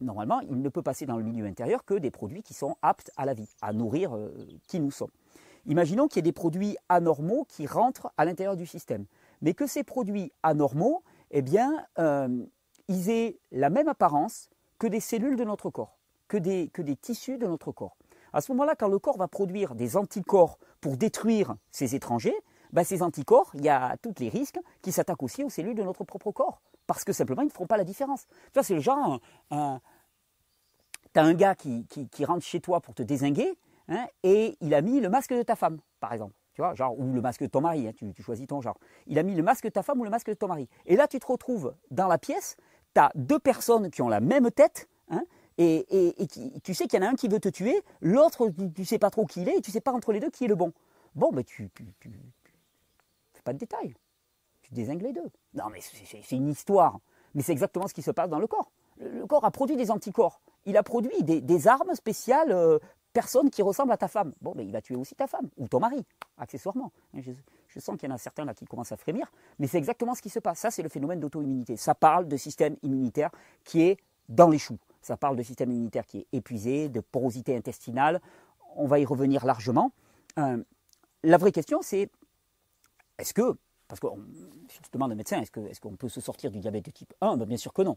Normalement, 0.00 0.40
il 0.40 0.60
ne 0.60 0.68
peut 0.68 0.82
passer 0.82 1.06
dans 1.06 1.16
le 1.16 1.24
milieu 1.24 1.46
intérieur 1.46 1.84
que 1.84 1.94
des 1.94 2.10
produits 2.10 2.42
qui 2.42 2.54
sont 2.54 2.76
aptes 2.82 3.10
à 3.16 3.24
la 3.24 3.34
vie, 3.34 3.48
à 3.62 3.72
nourrir 3.72 4.14
euh, 4.14 4.32
qui 4.68 4.80
nous 4.80 4.90
sommes. 4.90 5.10
Imaginons 5.66 6.08
qu'il 6.08 6.16
y 6.16 6.20
ait 6.20 6.22
des 6.22 6.32
produits 6.32 6.76
anormaux 6.88 7.46
qui 7.48 7.66
rentrent 7.66 8.12
à 8.16 8.24
l'intérieur 8.24 8.56
du 8.56 8.66
système, 8.66 9.06
mais 9.40 9.54
que 9.54 9.66
ces 9.66 9.82
produits 9.82 10.32
anormaux, 10.42 11.02
eh 11.30 11.42
euh, 11.98 12.46
aient 12.88 13.38
la 13.50 13.70
même 13.70 13.88
apparence 13.88 14.50
que 14.78 14.86
des 14.86 15.00
cellules 15.00 15.36
de 15.36 15.44
notre 15.44 15.70
corps, 15.70 15.96
que 16.28 16.36
des, 16.36 16.68
que 16.68 16.82
des 16.82 16.96
tissus 16.96 17.38
de 17.38 17.46
notre 17.46 17.72
corps. 17.72 17.96
À 18.32 18.40
ce 18.40 18.52
moment-là, 18.52 18.74
quand 18.74 18.88
le 18.88 18.98
corps 18.98 19.16
va 19.16 19.28
produire 19.28 19.74
des 19.74 19.96
anticorps 19.96 20.58
pour 20.80 20.96
détruire 20.96 21.56
ces 21.70 21.94
étrangers, 21.94 22.36
ben, 22.72 22.82
ces 22.82 23.02
anticorps, 23.02 23.52
il 23.54 23.64
y 23.64 23.68
a 23.68 23.96
tous 24.02 24.14
les 24.18 24.28
risques 24.28 24.58
qui 24.82 24.92
s'attaquent 24.92 25.22
aussi 25.22 25.44
aux 25.44 25.50
cellules 25.50 25.76
de 25.76 25.82
notre 25.82 26.04
propre 26.04 26.32
corps 26.32 26.60
parce 26.86 27.04
que 27.04 27.12
simplement 27.12 27.42
ils 27.42 27.46
ne 27.46 27.50
feront 27.50 27.66
pas 27.66 27.76
la 27.76 27.84
différence. 27.84 28.26
Tu 28.26 28.54
vois, 28.54 28.62
c'est 28.62 28.74
le 28.74 28.80
genre, 28.80 29.20
tu 29.50 29.56
as 31.20 31.22
un 31.22 31.34
gars 31.34 31.54
qui, 31.54 31.86
rentre 32.24 32.44
chez 32.44 32.60
toi 32.60 32.80
pour 32.80 32.94
te 32.94 33.02
désinguer, 33.02 33.56
hein, 33.88 34.06
et 34.22 34.56
il 34.60 34.74
a 34.74 34.82
mis 34.82 35.00
le 35.00 35.08
masque 35.08 35.32
de 35.32 35.42
ta 35.42 35.56
femme, 35.56 35.78
par 36.00 36.12
exemple. 36.12 36.34
Tu 36.54 36.60
vois, 36.60 36.74
genre, 36.74 36.98
ou 36.98 37.12
le 37.12 37.20
masque 37.20 37.42
de 37.42 37.48
ton 37.48 37.60
mari, 37.60 37.88
hein, 37.88 37.92
tu, 37.96 38.22
choisis 38.22 38.46
ton 38.46 38.60
genre. 38.60 38.78
Il 39.06 39.18
a 39.18 39.24
mis 39.24 39.34
le 39.34 39.42
masque 39.42 39.64
de 39.64 39.70
ta 39.70 39.82
femme 39.82 40.00
ou 40.00 40.04
le 40.04 40.10
masque 40.10 40.28
de 40.28 40.34
ton 40.34 40.46
mari. 40.46 40.68
Et 40.86 40.94
là, 40.94 41.08
tu 41.08 41.18
te 41.18 41.26
retrouves 41.26 41.74
dans 41.90 42.06
la 42.06 42.16
pièce, 42.16 42.56
tu 42.94 43.00
as 43.00 43.10
deux 43.16 43.40
personnes 43.40 43.90
qui 43.90 44.02
ont 44.02 44.08
la 44.08 44.20
même 44.20 44.50
tête, 44.50 44.88
hein, 45.10 45.24
et, 45.58 46.16
tu 46.64 46.74
sais 46.74 46.86
qu'il 46.86 47.00
y 47.00 47.02
en 47.02 47.06
a 47.06 47.10
un 47.10 47.14
qui 47.14 47.28
veut 47.28 47.40
te 47.40 47.48
tuer, 47.48 47.82
l'autre, 48.00 48.50
tu 48.50 48.80
ne 48.80 48.84
sais 48.84 48.98
pas 48.98 49.10
trop 49.10 49.24
qui 49.24 49.42
il 49.42 49.48
est, 49.48 49.58
et 49.58 49.60
tu 49.60 49.70
sais 49.70 49.80
pas 49.80 49.92
entre 49.92 50.12
les 50.12 50.20
deux 50.20 50.30
qui 50.30 50.44
est 50.44 50.48
le 50.48 50.56
bon. 50.56 50.72
Bon, 51.14 51.30
mais 51.32 51.44
tu, 51.44 51.70
tu, 51.74 52.10
fais 53.34 53.42
pas 53.42 53.52
de 53.52 53.58
détails 53.58 53.94
tu 54.64 54.74
désingues 54.74 55.02
les 55.02 55.12
deux. 55.12 55.30
Non, 55.54 55.64
mais 55.70 55.80
c'est 55.80 56.36
une 56.36 56.48
histoire. 56.48 56.98
Mais 57.34 57.42
c'est 57.42 57.52
exactement 57.52 57.88
ce 57.88 57.94
qui 57.94 58.02
se 58.02 58.10
passe 58.10 58.30
dans 58.30 58.38
le 58.38 58.46
corps. 58.46 58.70
Le 58.98 59.26
corps 59.26 59.44
a 59.44 59.50
produit 59.50 59.76
des 59.76 59.90
anticorps. 59.90 60.40
Il 60.66 60.76
a 60.76 60.82
produit 60.82 61.22
des, 61.22 61.68
armes 61.68 61.94
spéciales, 61.94 62.52
euh, 62.52 62.78
personnes 63.12 63.50
qui 63.50 63.62
ressemblent 63.62 63.92
à 63.92 63.96
ta 63.96 64.08
femme. 64.08 64.32
Bon, 64.40 64.54
mais 64.56 64.64
il 64.64 64.72
va 64.72 64.80
tuer 64.80 64.96
aussi 64.96 65.14
ta 65.14 65.26
femme, 65.26 65.48
ou 65.56 65.68
ton 65.68 65.80
mari, 65.80 66.04
accessoirement. 66.38 66.92
Je, 67.14 67.80
sens 67.80 67.96
qu'il 67.98 68.08
y 68.08 68.12
en 68.12 68.14
a 68.14 68.18
certains 68.18 68.44
là 68.44 68.54
qui 68.54 68.66
commencent 68.66 68.92
à 68.92 68.96
frémir, 68.96 69.32
mais 69.58 69.66
c'est 69.66 69.78
exactement 69.78 70.14
ce 70.14 70.22
qui 70.22 70.30
se 70.30 70.38
passe. 70.38 70.60
Ça, 70.60 70.70
c'est 70.70 70.82
le 70.82 70.88
phénomène 70.88 71.18
d'auto-immunité. 71.18 71.76
Ça 71.76 71.94
parle 71.94 72.28
de 72.28 72.36
système 72.36 72.76
immunitaire 72.82 73.30
qui 73.64 73.82
est 73.82 73.98
dans 74.28 74.48
les 74.48 74.58
choux. 74.58 74.78
Ça 75.02 75.16
parle 75.16 75.36
de 75.36 75.42
système 75.42 75.70
immunitaire 75.72 76.06
qui 76.06 76.18
est 76.18 76.26
épuisé, 76.32 76.88
de 76.88 77.00
porosité 77.00 77.56
intestinale. 77.56 78.20
On 78.76 78.86
va 78.86 79.00
y 79.00 79.04
revenir 79.04 79.44
largement. 79.44 79.90
Euh, 80.38 80.62
la 81.24 81.36
vraie 81.36 81.52
question, 81.52 81.82
c'est 81.82 82.08
est-ce 83.18 83.34
que 83.34 83.56
parce 83.88 84.00
que 84.00 84.06
si 84.68 84.80
tu 84.80 84.90
demandes 84.92 85.10
à 85.10 85.14
un 85.14 85.16
médecin, 85.16 85.40
est-ce 85.40 85.80
qu'on 85.80 85.96
peut 85.96 86.08
se 86.08 86.20
sortir 86.20 86.50
du 86.50 86.58
diabète 86.58 86.84
de 86.84 86.90
type 86.90 87.14
1 87.20 87.36
ben, 87.36 87.44
Bien 87.44 87.56
sûr 87.56 87.72
que 87.72 87.82
non. 87.82 87.96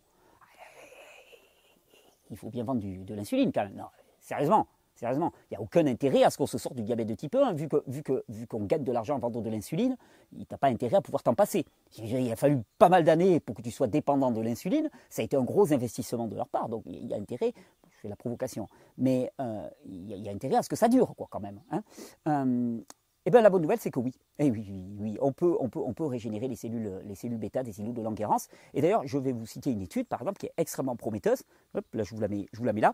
Il 2.30 2.38
faut 2.38 2.50
bien 2.50 2.64
vendre 2.64 2.82
de 2.82 3.14
l'insuline 3.14 3.52
quand 3.54 3.64
même. 3.64 3.76
Non, 3.76 3.86
sérieusement, 4.20 4.68
sérieusement, 4.96 5.32
il 5.44 5.54
n'y 5.54 5.58
a 5.58 5.62
aucun 5.62 5.86
intérêt 5.88 6.24
à 6.24 6.30
ce 6.30 6.38
qu'on 6.38 6.48
se 6.48 6.58
sorte 6.58 6.76
du 6.76 6.84
diabète 6.84 7.08
de 7.08 7.14
type 7.14 7.36
1, 7.36 7.54
vu 7.54 7.70
qu'on 7.70 7.82
vu 7.88 8.04
que, 8.04 8.24
vu 8.28 8.48
gagne 8.52 8.84
de 8.84 8.92
l'argent 8.92 9.16
en 9.16 9.20
vendant 9.20 9.42
de 9.42 9.50
l'insuline, 9.50 9.96
il 10.34 10.46
n'a 10.50 10.58
pas 10.58 10.68
intérêt 10.68 10.98
à 10.98 11.02
pouvoir 11.02 11.24
t'en 11.24 11.36
passer. 11.36 11.66
Il 11.98 12.32
a 12.32 12.36
fallu 12.36 12.62
pas 12.78 12.90
mal 12.90 13.04
d'années 13.04 13.40
pour 13.40 13.56
que 13.56 13.62
tu 13.62 13.72
sois 13.72 13.88
dépendant 13.88 14.32
de 14.32 14.42
l'insuline, 14.42 14.90
ça 15.10 15.22
a 15.22 15.26
été 15.26 15.38
un 15.38 15.44
gros 15.44 15.72
investissement 15.72 16.28
de 16.28 16.36
leur 16.36 16.48
part, 16.48 16.68
donc 16.68 16.84
il 16.86 17.08
y 17.08 17.14
a 17.14 17.18
intérêt, 17.18 17.54
je 17.90 17.98
fais 18.02 18.10
la 18.10 18.16
provocation, 18.16 18.68
mais 18.98 19.32
euh, 19.40 19.70
il, 19.86 20.18
y 20.18 20.28
a, 20.28 20.32
intérêt 20.32 20.56
à 20.56 20.64
ce 20.64 20.70
que 20.70 20.76
ça 20.76 20.90
dure, 20.90 21.16
quoi, 21.16 21.28
quand 21.30 21.40
même. 21.40 21.62
Hein. 21.72 21.84
Euh, 22.28 22.80
eh 23.28 23.30
bien, 23.30 23.42
la 23.42 23.50
bonne 23.50 23.62
nouvelle, 23.62 23.80
c'est 23.80 23.92
que 23.92 24.00
oui. 24.00 24.14
Eh 24.40 24.50
oui, 24.50 24.66
oui, 24.70 24.96
oui, 24.98 25.18
on 25.20 25.34
peut, 25.34 25.58
on 25.60 25.68
peut, 25.68 25.80
on 25.80 25.94
peut 25.94 26.06
régénérer 26.06 26.48
les 26.48 26.56
cellules, 26.56 27.02
les 27.04 27.14
cellules 27.14 27.38
bêta 27.38 27.62
des 27.62 27.74
cellules 27.74 27.94
de 27.94 28.02
Langerhans. 28.02 28.38
Et 28.74 28.82
d'ailleurs, 28.82 29.06
je 29.06 29.18
vais 29.18 29.34
vous 29.34 29.46
citer 29.46 29.70
une 29.70 29.82
étude, 29.82 30.08
par 30.08 30.22
exemple, 30.22 30.40
qui 30.40 30.46
est 30.46 30.54
extrêmement 30.56 30.96
prometteuse. 30.96 31.44
Hop, 31.76 31.86
là, 31.94 32.04
je 32.04 32.16
vous 32.16 32.22
la 32.22 32.30
mets, 32.30 32.46
je 32.54 32.60
vous 32.60 32.64
la 32.64 32.72
mets 32.72 32.80
là 32.80 32.94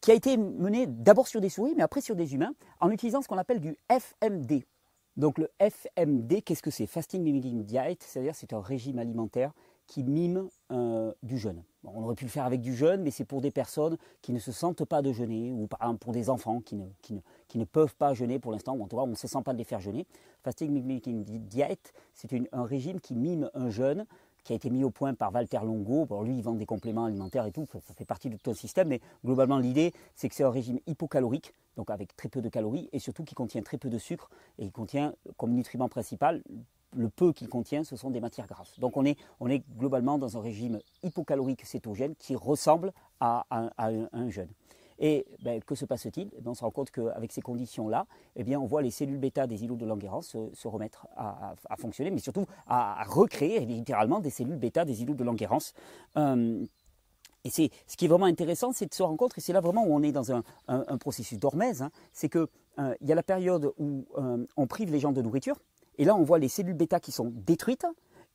qui 0.00 0.12
a 0.12 0.14
été 0.14 0.36
menée 0.38 0.86
d'abord 0.86 1.28
sur 1.28 1.42
des 1.42 1.50
souris, 1.50 1.74
mais 1.76 1.82
après 1.82 2.00
sur 2.00 2.16
des 2.16 2.34
humains, 2.34 2.54
en 2.80 2.90
utilisant 2.90 3.20
ce 3.20 3.28
qu'on 3.28 3.36
appelle 3.36 3.60
du 3.60 3.76
FMD. 3.90 4.62
Donc 5.18 5.36
le 5.36 5.50
FMD, 5.60 6.42
qu'est-ce 6.42 6.62
que 6.62 6.70
c'est? 6.70 6.86
Fasting 6.86 7.22
Mimicking 7.22 7.64
Diet, 7.64 7.98
c'est-à-dire 8.00 8.34
c'est 8.34 8.54
un 8.54 8.62
régime 8.62 8.98
alimentaire 8.98 9.52
qui 9.86 10.04
mime 10.04 10.48
euh, 10.70 11.12
du 11.24 11.36
jeûne. 11.36 11.64
on 11.82 12.04
aurait 12.04 12.14
pu 12.14 12.24
le 12.24 12.30
faire 12.30 12.44
avec 12.44 12.60
du 12.60 12.76
jeûne, 12.76 13.02
mais 13.02 13.10
c'est 13.10 13.24
pour 13.24 13.40
des 13.40 13.50
personnes 13.50 13.98
qui 14.22 14.32
ne 14.32 14.38
se 14.38 14.52
sentent 14.52 14.84
pas 14.84 15.02
de 15.02 15.12
jeûner, 15.12 15.50
ou 15.50 15.66
par 15.66 15.80
exemple 15.82 15.98
pour 15.98 16.12
des 16.12 16.30
enfants 16.30 16.60
qui 16.60 16.76
ne, 16.76 17.20
peuvent 17.64 17.94
pas 17.94 18.14
jeûner 18.14 18.38
pour 18.38 18.52
l'instant, 18.52 18.74
ou 18.74 18.82
en 18.82 18.86
tout 18.86 18.96
cas 18.96 19.02
on 19.02 19.08
ne 19.08 19.14
se 19.14 19.28
sent 19.28 19.42
pas 19.44 19.52
de 19.52 19.58
les 19.58 19.64
faire 19.64 19.80
jeûner. 19.80 20.06
Fasting 20.42 20.70
Mimicking 20.70 21.24
Diet, 21.24 21.92
c'est 22.14 22.30
un 22.52 22.64
régime 22.64 23.00
qui 23.00 23.14
mime 23.14 23.50
un 23.54 23.70
jeûne 23.70 24.06
qui 24.44 24.52
a 24.52 24.56
été 24.56 24.70
mis 24.70 24.84
au 24.84 24.90
point 24.90 25.14
par 25.14 25.34
Walter 25.34 25.60
Longo. 25.62 26.06
Bon, 26.06 26.22
lui, 26.22 26.36
il 26.36 26.42
vend 26.42 26.54
des 26.54 26.66
compléments 26.66 27.04
alimentaires 27.04 27.46
et 27.46 27.52
tout, 27.52 27.66
ça, 27.72 27.94
fait 27.94 28.04
partie 28.04 28.30
de 28.30 28.36
tout 28.36 28.50
un 28.50 28.54
système, 28.54 28.88
mais 28.88 29.00
globalement, 29.24 29.58
l'idée, 29.58 29.92
c'est 30.16 30.28
que 30.28 30.34
c'est 30.34 30.44
un 30.44 30.50
régime 30.50 30.78
hypocalorique, 30.86 31.52
donc 31.76 31.90
avec 31.90 32.16
très 32.16 32.28
peu 32.28 32.40
de 32.40 32.48
calories, 32.48 32.88
et 32.92 32.98
surtout 32.98 33.24
qui 33.24 33.34
contient 33.34 33.62
très 33.62 33.76
peu 33.76 33.90
de 33.90 33.98
sucre, 33.98 34.30
et 34.58 34.64
il 34.64 34.72
contient 34.72 35.14
comme 35.36 35.52
nutriment 35.52 35.88
principal 35.88 36.42
le 36.96 37.08
peu 37.08 37.32
qu'il 37.32 37.48
contient, 37.48 37.84
ce 37.84 37.96
sont 37.96 38.10
des 38.10 38.20
matières 38.20 38.46
grasses. 38.46 38.78
Donc 38.78 38.96
on 38.96 39.04
est 39.04 39.16
globalement 39.78 40.18
dans 40.18 40.36
un 40.36 40.40
régime 40.40 40.80
hypocalorique 41.02 41.64
cétogène 41.64 42.14
qui 42.16 42.34
ressemble 42.34 42.92
à, 43.20 43.46
un, 43.78 44.28
jeûne. 44.28 44.48
Et 45.00 45.26
ben, 45.42 45.60
que 45.62 45.74
se 45.74 45.86
passe-t-il? 45.86 46.30
Eh 46.36 46.40
ben, 46.40 46.50
On 46.50 46.54
se 46.54 46.60
rend 46.60 46.70
compte 46.70 46.90
qu'avec 46.90 47.32
ces 47.32 47.40
conditions-là, 47.40 48.06
eh 48.36 48.44
bien, 48.44 48.60
on 48.60 48.66
voit 48.66 48.82
les 48.82 48.90
cellules 48.90 49.18
bêta 49.18 49.46
des 49.46 49.64
îlots 49.64 49.76
de 49.76 49.86
Langerhans 49.86 50.22
se, 50.22 50.68
remettre 50.68 51.08
à, 51.16 51.54
fonctionner, 51.78 52.10
mais 52.10 52.20
surtout 52.20 52.44
à, 52.66 53.02
recréer 53.04 53.60
littéralement 53.60 54.20
des 54.20 54.30
cellules 54.30 54.58
bêta 54.58 54.84
des 54.84 55.02
îlots 55.02 55.14
de 55.14 55.24
Langerhans. 55.24 55.72
Euh, 56.18 56.64
et 57.44 57.50
c'est 57.50 57.70
ce 57.86 57.96
qui 57.96 58.04
est 58.04 58.08
vraiment 58.08 58.26
intéressant, 58.26 58.72
c'est 58.72 58.86
de 58.86 58.94
se 58.94 59.02
rendre 59.02 59.16
compte, 59.16 59.32
et 59.38 59.40
c'est 59.40 59.54
là 59.54 59.60
vraiment 59.60 59.84
où 59.84 59.94
on 59.94 60.02
est 60.02 60.12
dans 60.12 60.30
un, 60.32 60.42
processus 60.98 61.38
d'hormèse, 61.38 61.80
hein, 61.80 61.90
c'est 62.12 62.28
qu'il 62.28 62.46
euh, 62.78 62.94
y 63.00 63.12
a 63.12 63.14
la 63.14 63.22
période 63.22 63.72
où 63.78 64.06
euh, 64.18 64.44
on 64.58 64.66
prive 64.66 64.92
les 64.92 65.00
gens 65.00 65.12
de 65.12 65.22
nourriture, 65.22 65.56
et 65.96 66.04
là, 66.04 66.14
on 66.14 66.22
voit 66.22 66.38
les 66.38 66.48
cellules 66.48 66.74
bêta 66.74 67.00
qui 67.00 67.12
sont 67.12 67.32
détruites, 67.34 67.86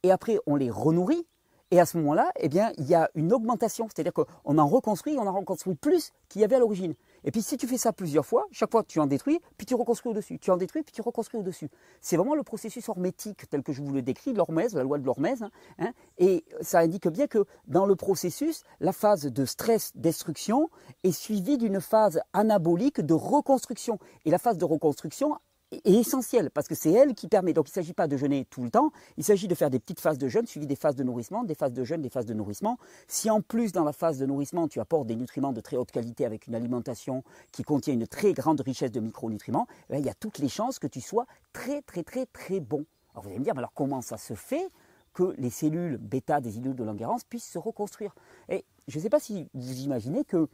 et 0.04 0.12
après, 0.12 0.39
on 0.45 0.56
les 0.56 0.69
renourrit. 0.69 1.25
Et 1.71 1.80
à 1.80 1.86
ce 1.86 1.97
moment-là, 1.97 2.32
eh 2.39 2.47
bien, 2.47 2.71
il 2.78 2.86
y 2.86 2.93
a 2.93 3.10
une 3.15 3.34
augmentation, 3.34 3.88
c'est-à-dire 3.88 4.13
qu'on 4.13 4.58
en 4.58 4.67
reconstruit, 4.67 5.17
on 5.17 5.25
en 5.25 5.34
reconstruit 5.34 5.75
plus 5.75 6.12
qu'il 6.30 6.41
y 6.41 6.43
avait 6.43 6.56
à 6.56 6.60
l'origine. 6.60 6.93
Et 7.23 7.32
puis 7.32 7.41
si 7.41 7.58
tu 7.58 7.67
fais 7.67 7.80
ça 7.80 7.91
plusieurs 7.91 8.25
fois, 8.25 8.45
chaque 8.51 8.69
fois 8.69 8.84
tu 8.84 8.99
en 8.99 9.08
détruis, 9.08 9.39
puis 9.58 9.65
tu 9.65 9.73
reconstruis 9.73 10.12
au-dessus, 10.12 10.38
tu 10.38 10.51
en 10.51 10.58
détruis, 10.58 10.84
puis 10.84 10.91
tu 10.91 11.01
reconstruis 11.01 11.39
au-dessus. 11.39 11.69
C'est 11.99 12.17
vraiment 12.17 12.36
le 12.36 12.43
processus 12.43 12.88
hormétique 12.88 13.49
tel 13.49 13.63
que 13.63 13.73
je 13.73 13.82
vous 13.82 13.91
le 13.91 14.04
décris, 14.04 14.34
l'hormèse, 14.34 14.75
la 14.75 14.84
loi 14.84 14.99
de 14.99 15.06
l'hormèse. 15.06 15.41
Hein, 15.41 15.49
hein. 15.80 15.91
et 16.19 16.45
ça 16.62 16.80
indique 16.80 17.08
bien 17.08 17.25
que 17.25 17.45
dans 17.67 17.88
le 17.88 17.95
processus, 17.95 18.63
la 18.80 18.91
phase 18.91 19.25
de 19.25 19.45
stress-destruction 19.45 20.69
est 21.04 21.12
suivie 21.12 21.58
d'une 21.58 21.82
phase 21.82 22.21
anabolique 22.34 23.01
de 23.01 23.15
reconstruction. 23.15 23.97
Et 24.25 24.30
la 24.30 24.38
phase 24.38 24.60
de 24.60 24.65
reconstruction 24.65 25.36
est 25.71 25.88
essentielle 25.89 26.51
parce 26.51 26.67
que 26.67 26.75
c'est 26.75 26.91
elle 26.91 27.13
qui 27.13 27.28
permet. 27.28 27.54
Donc 27.54 27.67
il 27.67 27.71
ne 27.71 27.75
s'agit 27.75 27.93
pas 27.93 28.08
de 28.08 28.17
jeûner 28.17 28.45
tout 28.45 28.63
le 28.63 28.69
temps, 28.69 28.91
il 29.17 29.23
s'agit 29.23 29.47
de 29.47 29.56
faire 29.56 29.69
des 29.69 29.80
petites 29.80 29.99
phases 29.99 30.17
de 30.17 30.28
jeûne 30.28 30.45
suivies 30.45 30.67
des 30.67 30.75
phases 30.75 30.95
de 30.95 31.04
nourrissement, 31.04 31.43
des 31.43 31.56
phases 31.56 31.73
de 31.73 31.84
jeûne, 31.84 32.01
des 32.01 32.10
phases 32.10 32.25
de 32.25 32.34
nourrissement. 32.34 32.78
Si 33.08 33.30
en 33.30 33.41
plus 33.41 33.71
dans 33.71 33.84
la 33.84 33.93
phase 33.93 34.17
de 34.17 34.25
nourrissement 34.25 34.67
tu 34.67 34.80
apportes 34.80 35.08
des 35.08 35.15
nutriments 35.15 35.54
de 35.54 35.62
très 35.62 35.78
haute 35.78 35.91
qualité 35.91 36.25
avec 36.25 36.47
une 36.47 36.56
alimentation 36.56 37.23
qui 37.51 37.63
contient 37.63 37.93
une 37.93 38.08
très 38.08 38.34
grande 38.34 38.62
richesse 38.62 38.91
de 38.91 38.99
micronutriments, 38.99 39.67
eh 39.89 39.97
il 39.97 40.06
y 40.06 40.10
a 40.10 40.13
toutes 40.13 40.39
les 40.39 40.49
chances 40.49 40.80
que 40.80 40.88
tu 40.88 41.01
sois 41.01 41.25
très 41.54 41.82
très 41.82 42.04
très 42.04 42.25
très 42.25 42.60
bon. 42.60 42.86
Alors 43.13 43.23
vous 43.23 43.30
allez 43.30 43.39
me 43.39 43.43
dire, 43.43 43.56
mais 43.56 43.60
alors 43.60 43.73
comment 43.73 44.01
ça 44.01 44.17
se 44.17 44.34
fait 44.34 44.69
que 45.13 45.34
les 45.38 45.49
cellules 45.49 45.97
bêta 45.97 46.41
des 46.41 46.58
îlots 46.58 46.73
de 46.73 46.84
Langerhans 46.84 47.17
puissent 47.30 47.49
se 47.49 47.58
reconstruire? 47.58 48.13
Et 48.49 48.65
je 48.88 48.97
ne 48.97 49.04
sais 49.04 49.10
pas 49.10 49.19
si 49.19 49.49
vous 49.54 49.80
imaginez 49.82 50.25
que 50.25 50.47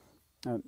euh, 0.47 0.60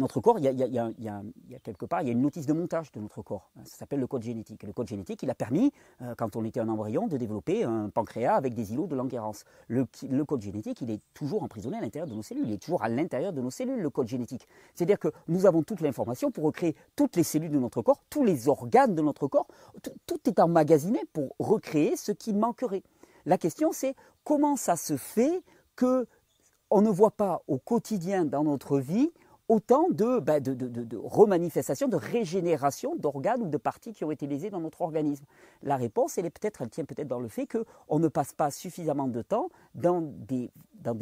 notre 0.00 0.20
corps, 0.20 0.38
il 0.38 0.44
y, 0.44 0.48
a, 0.48 1.22
quelque 1.62 1.84
part, 1.84 2.02
il 2.02 2.06
y 2.06 2.08
a 2.08 2.12
une 2.12 2.22
notice 2.22 2.46
de 2.46 2.52
montage 2.52 2.90
de 2.90 3.00
notre 3.00 3.22
corps. 3.22 3.50
Ça 3.64 3.78
s'appelle 3.78 4.00
le 4.00 4.06
code 4.06 4.22
génétique. 4.22 4.62
Le 4.62 4.72
code 4.72 4.88
génétique, 4.88 5.22
il 5.22 5.30
a 5.30 5.34
permis, 5.34 5.72
euh, 6.02 6.14
quand 6.16 6.36
on 6.36 6.44
était 6.44 6.60
un 6.60 6.68
embryon, 6.68 7.06
de 7.06 7.16
développer 7.16 7.64
un 7.64 7.90
pancréas 7.90 8.34
avec 8.34 8.54
des 8.54 8.72
îlots 8.72 8.86
de 8.86 8.96
Langerhans. 8.96 9.32
Le, 9.68 9.84
code 10.24 10.40
génétique, 10.40 10.80
il 10.80 10.90
est 10.90 11.00
toujours 11.14 11.42
emprisonné 11.42 11.76
à 11.76 11.80
l'intérieur 11.80 12.08
de 12.08 12.14
nos 12.14 12.22
cellules. 12.22 12.46
Il 12.46 12.52
est 12.52 12.62
toujours 12.62 12.82
à 12.82 12.88
l'intérieur 12.88 13.32
de 13.32 13.40
nos 13.40 13.50
cellules, 13.50 13.80
le 13.80 13.90
code 13.90 14.08
génétique. 14.08 14.48
C'est-à-dire 14.74 14.98
que 14.98 15.08
nous 15.28 15.46
avons 15.46 15.62
toute 15.62 15.80
l'information 15.80 16.30
pour 16.30 16.44
recréer 16.44 16.74
toutes 16.96 17.16
les 17.16 17.22
cellules 17.22 17.50
de 17.50 17.58
notre 17.58 17.82
corps, 17.82 18.00
tous 18.08 18.24
les 18.24 18.48
organes 18.48 18.94
de 18.94 19.02
notre 19.02 19.28
corps. 19.28 19.46
tout 20.06 20.20
est 20.26 20.40
emmagasiné 20.40 21.00
pour 21.12 21.34
recréer 21.38 21.96
ce 21.96 22.12
qui 22.12 22.32
manquerait. 22.32 22.82
La 23.26 23.36
question, 23.36 23.70
c'est 23.72 23.94
comment 24.24 24.56
ça 24.56 24.76
se 24.76 24.96
fait 24.96 25.42
que 25.76 26.06
on 26.70 26.82
ne 26.82 26.90
voit 26.90 27.10
pas 27.10 27.42
au 27.48 27.58
quotidien 27.58 28.24
dans 28.24 28.44
notre 28.44 28.78
vie 28.78 29.10
autant 29.50 29.88
bah, 29.90 30.38
de, 30.38 30.96
remanifestations, 30.96 31.88
de 31.88 31.96
régénération 31.96 32.94
d'organes 32.94 33.42
ou 33.42 33.48
de 33.48 33.56
parties 33.56 33.92
qui 33.92 34.04
ont 34.04 34.12
été 34.12 34.28
lésées 34.28 34.48
dans 34.48 34.60
notre 34.60 34.80
organisme 34.80 35.24
La 35.64 35.76
réponse, 35.76 36.16
elle, 36.18 36.26
est 36.26 36.30
peut-être, 36.30 36.62
elle 36.62 36.70
tient 36.70 36.84
peut-être 36.84 37.08
dans 37.08 37.18
le 37.18 37.28
fait 37.28 37.48
qu'on 37.48 37.98
ne 37.98 38.06
passe 38.06 38.32
pas 38.32 38.52
suffisamment 38.52 39.08
de 39.08 39.22
temps 39.22 39.48
dans 39.74 40.02
des, 40.02 40.50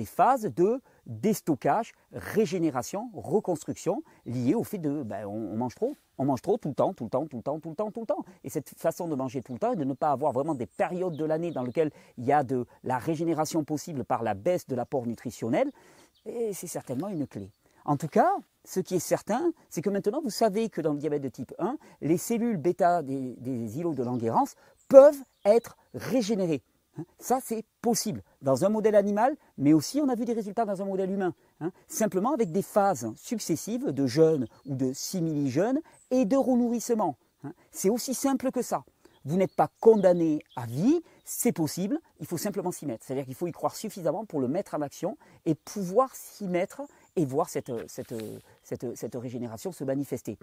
phases 0.06 0.44
de 0.44 0.80
déstockage, 1.04 1.92
régénération, 2.12 3.11
reconstruction, 3.12 4.02
liées 4.24 4.54
au 4.54 4.64
fait 4.64 4.78
de 4.78 5.02
bah, 5.02 5.28
on, 5.28 5.54
mange 5.56 5.74
trop. 5.74 5.94
On 6.16 6.24
mange 6.24 6.40
trop 6.40 6.56
tout 6.56 6.68
le 6.68 6.74
temps, 6.74 6.94
tout 6.94 7.04
le 7.04 7.11
temps, 7.11 7.26
tout 7.26 7.37
le 7.37 7.42
temps, 7.42 7.61
tout 7.61 7.68
le 7.68 7.76
temps, 7.76 7.90
tout 7.90 8.00
le 8.00 8.06
temps. 8.06 8.24
Et 8.44 8.48
cette 8.48 8.70
façon 8.70 9.08
de 9.08 9.14
manger 9.14 9.42
tout 9.42 9.52
le 9.52 9.58
temps 9.58 9.74
et 9.74 9.76
de 9.76 9.84
ne 9.84 9.92
pas 9.92 10.11
avoir 10.11 10.32
vraiment 10.32 10.54
des 10.54 10.66
périodes 10.66 11.16
de 11.16 11.24
l'année 11.24 11.50
dans 11.50 11.62
lesquelles 11.62 11.90
il 12.16 12.24
y 12.24 12.32
a 12.32 12.42
de 12.42 12.64
la 12.82 12.96
régénération 12.96 13.62
possible 13.62 14.04
par 14.04 14.22
la 14.22 14.32
baisse 14.32 14.66
de 14.66 14.74
l'apport 14.74 15.06
nutritionnel, 15.06 15.70
c'est 16.24 16.66
certainement 16.66 17.08
une 17.08 17.26
clé. 17.26 17.50
En 17.88 17.96
tout 17.96 18.09
cas, 18.09 18.37
ce 18.66 18.81
qui 18.81 18.96
est 18.96 19.01
certain, 19.01 19.51
c'est 19.70 19.81
que 19.81 19.88
maintenant, 19.88 20.20
vous 20.22 20.29
savez 20.29 20.68
que 20.68 20.83
dans 20.83 20.92
le 20.92 20.98
diabète 20.98 21.22
de 21.22 21.31
type 21.31 21.55
1, 21.59 21.79
les 22.03 22.18
cellules 22.18 22.59
bêta 22.59 23.03
des, 23.03 23.79
îlots 23.79 23.94
de 23.94 24.03
Langerhans 24.03 24.44
peuvent 24.88 25.22
être 25.46 25.79
régénérées. 25.94 26.62
Hein. 26.98 27.05
Ça, 27.18 27.38
c'est 27.42 27.64
possible 27.81 28.22
dans 28.42 28.66
un 28.66 28.68
modèle 28.68 28.94
animal, 28.94 29.35
mais 29.57 29.72
aussi 29.72 30.03
on 30.03 30.11
a 30.11 30.14
vu 30.14 30.27
des 30.27 30.35
résultats 30.35 30.66
dans 30.66 30.83
un 30.83 30.85
modèle 30.85 31.11
humain. 31.11 31.33
Hein. 31.61 31.70
Simplement 31.87 32.35
avec 32.35 32.53
des 32.53 32.61
phases 32.61 33.11
successives 33.16 33.87
de 33.87 34.07
jeûne 34.07 34.46
ou 34.66 34.74
de 34.74 34.92
simili-jeûne 34.92 35.81
et 36.11 36.27
de 36.27 36.37
renourrissement. 36.37 37.16
Hein. 37.42 37.55
C'est 37.72 37.88
aussi 37.88 38.12
simple 38.12 38.51
que 38.51 38.61
ça. 38.61 38.85
Vous 39.24 39.37
n'êtes 39.37 39.55
pas 39.55 39.70
condamné 39.81 40.40
à 40.57 40.66
vie, 40.66 41.03
c'est 41.24 41.53
possible, 41.53 41.98
il 42.20 42.27
faut 42.27 42.38
simplement 42.38 42.72
s'y 42.72 42.87
mettre. 42.87 43.05
C'est-à-dire 43.05 43.27
qu'il 43.27 43.35
faut 43.35 43.46
y 43.46 43.53
croire 43.53 43.77
suffisamment 43.77 44.24
pour 44.24 44.40
le 44.40 44.48
mettre 44.48 44.74
en 44.74 44.81
action 44.81 45.18
et 45.44 45.55
pouvoir 45.55 46.14
s'y 46.14 46.46
mettre 46.46 46.83
et 47.18 47.24
voir 47.24 47.48
cette, 47.48 47.72
cette, 47.88 48.14
cette, 48.62 49.14
régénération 49.14 49.72
se 49.72 49.85
manifester. 49.85 50.38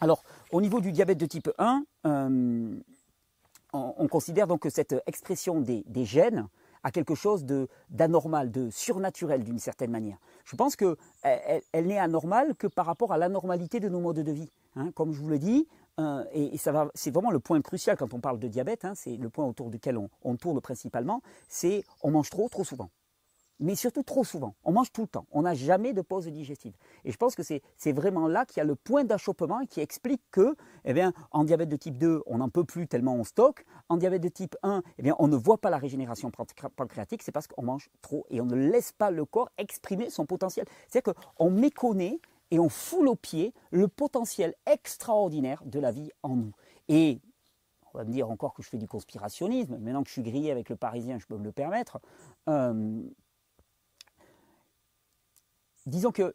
Alors, 0.00 0.22
au 0.52 0.60
niveau 0.60 0.80
du 0.80 0.92
diabète 0.92 1.18
de 1.18 1.26
type 1.26 1.50
1, 1.58 1.84
euh, 2.06 2.76
on, 3.72 4.08
considère 4.08 4.46
donc 4.46 4.60
que 4.60 4.70
cette 4.70 4.94
expression 5.06 5.60
des, 5.60 5.82
des 5.86 6.04
gènes 6.04 6.46
a 6.84 6.92
quelque 6.92 7.16
chose 7.16 7.44
d'anormal, 7.90 8.50
de, 8.50 8.70
surnaturel 8.70 9.42
d'une 9.42 9.58
certaine 9.58 9.90
manière. 9.90 10.18
Je 10.44 10.54
pense 10.54 10.76
qu'elle 10.76 10.96
elle, 11.72 11.86
n'est 11.86 11.98
anormale 11.98 12.54
que 12.54 12.68
par 12.68 12.86
rapport 12.86 13.12
à 13.12 13.18
l'anormalité 13.18 13.80
de 13.80 13.88
nos 13.88 14.00
modes 14.00 14.20
de 14.20 14.32
vie. 14.32 14.50
Hein. 14.76 14.92
Comme 14.92 15.12
je 15.12 15.20
vous 15.20 15.28
le 15.28 15.38
dis, 15.38 15.66
euh, 15.98 16.24
et, 16.32 16.56
c'est 16.94 17.10
vraiment 17.10 17.32
le 17.32 17.40
point 17.40 17.60
crucial 17.60 17.96
quand 17.96 18.14
on 18.14 18.20
parle 18.20 18.38
de 18.38 18.46
diabète, 18.46 18.84
hein, 18.84 18.92
c'est 18.94 19.16
le 19.16 19.28
point 19.28 19.44
autour 19.44 19.70
duquel 19.70 19.98
on, 19.98 20.08
on 20.22 20.36
tourne 20.36 20.60
principalement, 20.60 21.22
c'est 21.48 21.84
on 22.02 22.12
mange 22.12 22.30
trop, 22.30 22.48
trop 22.48 22.62
souvent 22.62 22.88
mais 23.60 23.74
surtout 23.74 24.02
trop 24.02 24.24
souvent. 24.24 24.54
On 24.64 24.72
mange 24.72 24.92
tout 24.92 25.02
le 25.02 25.08
temps. 25.08 25.26
On 25.30 25.42
n'a 25.42 25.54
jamais 25.54 25.92
de 25.92 26.02
pause 26.02 26.26
digestive. 26.26 26.74
Et 27.04 27.12
je 27.12 27.16
pense 27.16 27.34
que 27.34 27.42
c'est 27.42 27.92
vraiment 27.92 28.28
là 28.28 28.46
qu'il 28.46 28.58
y 28.58 28.60
a 28.60 28.64
le 28.64 28.74
point 28.74 29.04
d'achoppement 29.04 29.64
qui 29.66 29.80
explique 29.80 30.22
que, 30.30 30.56
eh 30.84 30.92
bien, 30.92 31.12
en 31.30 31.44
diabète 31.44 31.68
de 31.68 31.76
type 31.76 31.98
2, 31.98 32.22
on 32.26 32.38
n'en 32.38 32.48
peut 32.48 32.64
plus 32.64 32.86
tellement 32.88 33.14
on 33.14 33.24
stocke. 33.24 33.64
En 33.88 33.96
diabète 33.96 34.22
de 34.22 34.28
type 34.28 34.56
1, 34.62 34.82
eh 34.98 35.02
bien, 35.02 35.14
on 35.18 35.28
ne 35.28 35.36
voit 35.36 35.58
pas 35.58 35.70
la 35.70 35.78
régénération 35.78 36.30
pancréatique. 36.76 37.22
C'est 37.22 37.32
parce 37.32 37.46
qu'on 37.46 37.62
mange 37.62 37.90
trop 38.02 38.26
et 38.30 38.40
on 38.40 38.46
ne 38.46 38.56
laisse 38.56 38.92
pas 38.92 39.10
le 39.10 39.24
corps 39.24 39.50
exprimer 39.58 40.10
son 40.10 40.26
potentiel. 40.26 40.66
C'est-à-dire 40.88 41.14
qu'on 41.36 41.50
méconnaît 41.50 42.20
et 42.50 42.58
on 42.58 42.68
foule 42.68 43.08
au 43.08 43.16
pied 43.16 43.52
le 43.70 43.88
potentiel 43.88 44.54
extraordinaire 44.66 45.62
de 45.64 45.80
la 45.80 45.90
vie 45.90 46.10
en 46.22 46.36
nous. 46.36 46.52
Et 46.88 47.20
on 47.92 47.98
va 47.98 48.04
me 48.04 48.12
dire 48.12 48.30
encore 48.30 48.54
que 48.54 48.62
je 48.62 48.68
fais 48.68 48.78
du 48.78 48.86
conspirationnisme. 48.86 49.76
Maintenant 49.78 50.02
que 50.02 50.08
je 50.08 50.12
suis 50.12 50.22
grillé 50.22 50.50
avec 50.50 50.68
le 50.68 50.76
Parisien, 50.76 51.18
je 51.18 51.26
peux 51.26 51.36
me 51.36 51.44
le 51.44 51.52
permettre. 51.52 52.00
Euh, 52.48 53.02
disons 55.88 56.12
que 56.12 56.34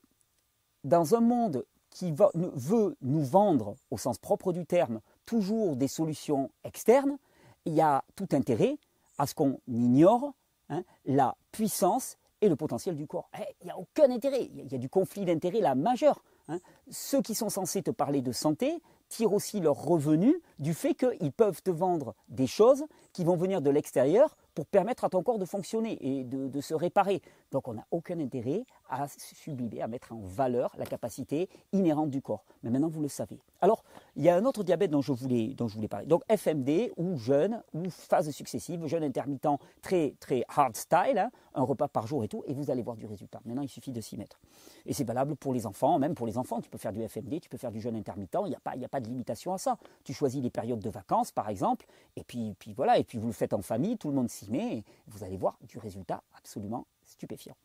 dans 0.84 1.16
un 1.16 1.22
monde 1.22 1.66
qui 1.90 2.12
veut 2.12 2.98
nous 3.02 3.24
vendre, 3.24 3.76
au 3.92 3.98
sens 3.98 4.18
propre 4.18 4.52
du 4.52 4.66
terme, 4.66 5.00
toujours 5.26 5.76
des 5.76 5.88
solutions 5.88 6.50
externes, 6.64 7.18
il 7.66 7.74
y 7.74 7.82
a 7.82 8.04
tout 8.16 8.28
intérêt 8.32 8.78
à 9.18 9.28
ce 9.28 9.36
qu'on 9.36 9.60
ignore 9.68 10.34
hein, 10.70 10.84
la 11.06 11.36
puissance 11.52 12.18
et 12.42 12.50
le 12.50 12.56
potentiel 12.56 12.96
du 12.96 13.08
corps. 13.08 13.30
Eh, 13.40 13.44
il 13.62 13.66
n'y 13.66 13.72
a 13.72 13.78
aucun 13.78 14.12
intérêt, 14.12 14.50
il 14.54 14.72
y 14.72 14.76
a 14.76 14.80
du 14.80 14.90
conflit 14.90 15.24
d'intérêt 15.24 15.62
là 15.62 15.76
majeur. 15.76 16.24
Hein. 16.50 16.60
Ceux 16.90 17.22
qui 17.22 17.36
sont 17.36 17.50
censés 17.50 17.84
te 17.84 17.92
parler 17.92 18.22
de 18.22 18.32
santé 18.32 18.82
tirent 19.08 19.34
aussi 19.34 19.60
leurs 19.60 19.82
revenus 19.82 20.36
du 20.60 20.74
fait 20.74 20.96
qu'ils 20.96 21.32
peuvent 21.32 21.62
te 21.62 21.70
vendre 21.70 22.16
des 22.28 22.48
choses 22.48 22.86
qui 23.14 23.24
vont 23.24 23.36
venir 23.36 23.62
de 23.62 23.70
l'extérieur 23.70 24.36
pour 24.56 24.66
permettre 24.66 25.04
à 25.04 25.10
ton 25.10 25.24
corps 25.24 25.38
de 25.38 25.46
fonctionner 25.46 25.98
et 26.02 26.24
de, 26.24 26.62
se 26.62 26.74
réparer. 26.74 27.22
Donc 27.52 27.68
on 27.68 27.76
n'a 27.76 27.86
aucun 27.92 28.20
intérêt 28.20 28.66
à 28.94 29.08
sublimer, 29.08 29.82
à 29.82 29.88
mettre 29.88 30.14
en 30.14 30.20
valeur 30.20 30.74
la 30.78 30.86
capacité 30.86 31.50
inhérente 31.72 32.10
du 32.10 32.22
corps. 32.22 32.44
Mais 32.62 32.70
maintenant, 32.70 32.90
vous 32.90 33.02
le 33.02 33.08
savez. 33.08 33.40
Alors, 33.62 33.84
il 34.16 34.24
y 34.24 34.30
a 34.30 34.36
un 34.36 34.46
autre 34.46 34.64
diabète 34.64 34.92
dont 34.92 35.02
je 35.02 35.12
voulais, 35.12 35.54
dont 35.56 35.68
je 35.68 35.76
voulais 35.76 35.88
parler. 35.88 36.06
Donc, 36.06 36.22
FMD 36.30 36.92
ou 36.98 37.18
jeûne 37.18 37.64
ou 37.74 37.90
phase 37.90 38.30
successive, 38.32 38.86
jeûne 38.86 39.04
intermittent 39.04 39.48
très, 39.82 40.16
très 40.20 40.44
hard 40.48 40.76
style, 40.76 41.18
hein, 41.18 41.32
un 41.56 41.64
repas 41.64 41.88
par 41.88 42.08
jour 42.08 42.24
et 42.24 42.28
tout, 42.28 42.44
et 42.46 42.54
vous 42.54 42.70
allez 42.72 42.82
voir 42.82 42.96
du 42.96 43.06
résultat. 43.06 43.40
Maintenant, 43.46 43.62
il 43.62 43.70
suffit 43.70 43.92
de 43.92 44.02
s'y 44.02 44.18
mettre. 44.18 44.40
Et 44.86 44.94
c'est 44.94 45.04
valable 45.04 45.36
pour 45.36 45.54
les 45.54 45.66
enfants, 45.66 45.98
même 45.98 46.14
pour 46.14 46.28
les 46.28 46.38
enfants. 46.38 46.62
Tu 46.62 46.70
peux 46.70 46.78
faire 46.78 46.94
du 46.94 47.02
FMD, 47.08 47.40
tu 47.40 47.50
peux 47.50 47.58
faire 47.58 47.72
du 47.72 47.82
jeûne 47.82 47.96
intermittent, 47.96 48.38
il 48.46 48.50
n'y 48.50 48.56
a, 48.56 48.60
pas, 48.60 48.72
a 48.72 48.90
pas 48.90 49.00
de 49.00 49.08
limitation 49.08 49.54
à 49.54 49.58
ça. 49.58 49.78
Tu 50.04 50.14
choisis 50.14 50.42
les 50.42 50.50
périodes 50.50 50.80
de 50.80 50.90
vacances, 50.90 51.32
par 51.32 51.50
exemple, 51.50 51.86
et 52.16 52.24
puis, 52.24 52.56
puis 52.60 52.74
voilà, 52.74 52.98
et 52.98 53.04
puis 53.04 53.18
vous 53.18 53.28
le 53.28 53.34
faites 53.34 53.54
en 53.54 53.62
famille, 53.62 53.98
tout 53.98 54.10
le 54.10 54.16
monde 54.16 54.30
s'y 54.30 54.52
met, 54.52 54.78
et 54.78 54.84
vous 55.08 55.24
allez 55.24 55.38
voir 55.38 55.58
du 55.68 55.78
résultat 55.78 56.22
absolument 56.38 56.86
stupéfiant. 57.04 57.56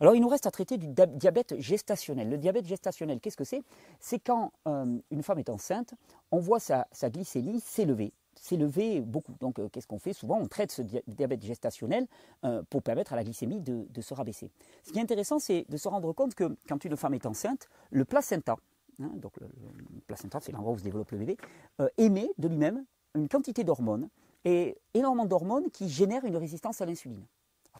Alors 0.00 0.14
il 0.14 0.20
nous 0.20 0.28
reste 0.28 0.46
à 0.46 0.50
traiter 0.50 0.76
du 0.76 0.88
diabète 0.88 1.54
gestationnel. 1.58 2.28
Le 2.28 2.38
diabète 2.38 2.66
gestationnel, 2.66 3.20
qu'est-ce 3.20 3.36
que 3.36 3.44
c'est? 3.44 3.62
C'est 4.00 4.18
quand 4.18 4.52
euh, 4.66 4.98
une 5.10 5.22
femme 5.22 5.38
est 5.38 5.48
enceinte, 5.48 5.94
on 6.30 6.38
voit 6.38 6.60
sa, 6.60 6.86
glycémie 7.04 7.60
s'élever 7.60 8.12
s'élever 8.38 9.00
beaucoup. 9.00 9.34
Donc, 9.40 9.58
euh, 9.58 9.68
qu'est-ce 9.70 9.86
qu'on 9.86 9.98
fait? 9.98 10.12
Souvent, 10.12 10.38
on 10.38 10.46
traite 10.46 10.70
ce 10.70 10.82
diabète 10.82 11.42
gestationnel 11.42 12.06
euh, 12.44 12.62
pour 12.68 12.82
permettre 12.82 13.14
à 13.14 13.16
la 13.16 13.24
glycémie 13.24 13.60
de, 13.60 14.00
se 14.02 14.12
rabaisser. 14.12 14.50
Ce 14.84 14.92
qui 14.92 14.98
est 14.98 15.02
intéressant, 15.02 15.38
c'est 15.38 15.64
de 15.70 15.76
se 15.78 15.88
rendre 15.88 16.12
compte 16.12 16.34
que 16.34 16.54
quand 16.68 16.84
une 16.84 16.98
femme 16.98 17.14
est 17.14 17.24
enceinte, 17.24 17.66
le 17.90 18.04
placenta, 18.04 18.56
hein, 19.00 19.10
donc 19.14 19.32
le, 19.40 19.48
placenta, 20.06 20.38
c'est 20.40 20.52
l'endroit 20.52 20.74
où 20.74 20.78
se 20.78 20.84
développe 20.84 21.10
le 21.12 21.18
bébé, 21.18 21.38
émet 21.96 22.28
de 22.36 22.46
lui-même 22.46 22.84
une 23.14 23.26
quantité 23.26 23.64
d'hormones 23.64 24.10
et 24.44 24.76
énormément 24.92 25.24
d'hormones 25.24 25.70
qui 25.70 25.88
génèrent 25.88 26.26
une 26.26 26.36
résistance 26.36 26.82
à 26.82 26.86
l'insuline. 26.86 27.24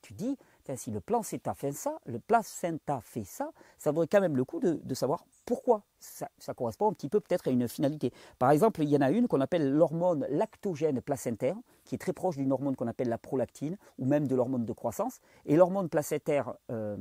Tu 0.03 0.15
dis, 0.15 0.37
si 0.75 0.91
le 0.91 1.01
placenta 1.01 1.55
fait 1.55 1.73
ça, 1.73 1.99
le 2.07 2.19
placenta 2.19 3.01
fait 3.01 3.25
ça, 3.25 3.53
ça 3.79 3.93
vaudrait 3.93 4.09
quand 4.09 4.21
même 4.21 4.37
le 4.37 4.45
coup 4.45 4.59
de, 4.59 4.95
savoir 4.95 5.25
pourquoi. 5.45 5.85
Ça, 5.99 6.55
correspond 6.55 6.91
un 6.91 6.93
petit 6.93 7.09
peu 7.09 7.21
peut-être 7.21 7.49
à 7.49 7.51
une 7.51 7.69
finalité. 7.69 8.13
Par 8.39 8.51
exemple, 8.51 8.83
il 8.83 8.89
y 8.89 8.97
en 8.97 9.01
a 9.01 9.11
une 9.11 9.29
qu'on 9.29 9.41
appelle 9.41 9.73
l'hormone 9.73 10.27
lactogène 10.31 11.01
placentaire, 11.01 11.57
qui 11.85 11.95
est 11.95 11.99
très 11.99 12.13
proche 12.13 12.37
d'une 12.37 12.53
hormone 12.53 12.77
qu'on 12.77 12.87
appelle 12.87 13.09
la 13.09 13.19
prolactine, 13.19 13.77
ou 13.99 14.05
même 14.05 14.27
de 14.27 14.35
l'hormone 14.35 14.65
de 14.65 14.73
croissance. 14.73 15.21
Et 15.47 15.57
l'hormone 15.57 15.89
placentaire, 15.89 16.55
euh, 16.71 16.97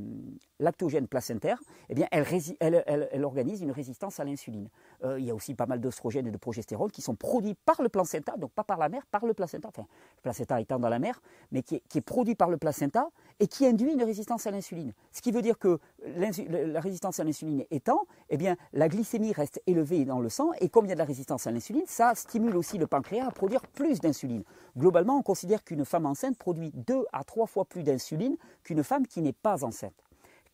lactogène 0.60 1.08
placentaire, 1.08 1.62
eh 1.90 1.96
bien, 1.96 2.08
elle, 2.12 3.26
organise 3.26 3.62
une 3.62 3.72
résistance 3.72 4.20
à 4.20 4.24
l'insuline. 4.24 4.70
Euh, 5.04 5.20
il 5.20 5.26
y 5.26 5.32
a 5.32 5.36
aussi 5.36 5.56
pas 5.56 5.66
mal 5.66 5.82
d'oestrogènes 5.82 6.28
et 6.28 6.32
de 6.32 6.38
progestérone 6.38 6.92
qui 6.92 7.02
sont 7.02 7.16
produits 7.16 7.56
par 7.66 7.82
le 7.82 7.90
placenta, 7.90 8.38
donc 8.38 8.52
pas 8.52 8.64
par 8.64 8.78
la 8.78 8.90
mère, 8.90 9.06
par 9.08 9.26
le 9.26 9.34
placenta, 9.34 9.68
enfin, 9.70 9.86
le 10.18 10.22
placenta 10.22 10.62
étant 10.62 10.80
dans 10.80 10.90
la 10.90 11.00
mère, 11.00 11.22
mais 11.52 11.64
qui 11.64 11.76
est, 11.76 11.84
qui 11.90 11.98
est 11.98 12.02
produit 12.02 12.36
par 12.36 12.50
le 12.50 12.58
placenta 12.58 13.10
et 13.40 13.48
qui 13.48 13.66
induit 13.66 13.92
une 13.92 14.04
résistance 14.04 14.48
à 14.48 14.52
l'insuline. 14.52 14.94
Ce 15.12 15.22
qui 15.22 15.32
veut 15.32 15.42
dire 15.42 15.58
que 15.58 15.80
la 16.06 16.80
résistance 16.80 17.20
à 17.20 17.24
l'insuline 17.24 17.66
étant, 17.72 18.06
eh 18.30 18.38
bien, 18.38 18.56
la 18.74 18.85
glycémie 18.88 19.32
reste 19.32 19.62
élevée 19.68 20.06
dans 20.06 20.20
le 20.20 20.30
sang, 20.30 20.52
et 20.60 20.70
comme 20.70 20.86
il 20.86 20.90
y 20.90 20.92
a 20.92 20.96
de 20.96 21.00
la 21.00 21.06
résistance 21.06 21.48
à 21.48 21.52
l'insuline, 21.52 21.86
ça 21.88 22.14
stimule 22.16 22.58
aussi 22.58 22.78
le 22.78 22.88
pancréas 22.88 23.28
à 23.28 23.32
produire 23.32 23.66
plus 23.68 24.00
d'insuline. 24.00 24.44
Globalement, 24.78 25.18
on 25.18 25.22
considère 25.22 25.64
qu'une 25.64 25.86
femme 25.86 26.06
enceinte 26.06 26.38
produit 26.38 26.72
deux 26.74 27.06
à 27.14 27.24
trois 27.24 27.48
fois 27.48 27.66
plus 27.66 27.84
d'insuline 27.84 28.38
qu'une 28.64 28.84
femme 28.84 29.08
qui 29.08 29.22
n'est 29.22 29.34
pas 29.34 29.64
enceinte. 29.64 30.04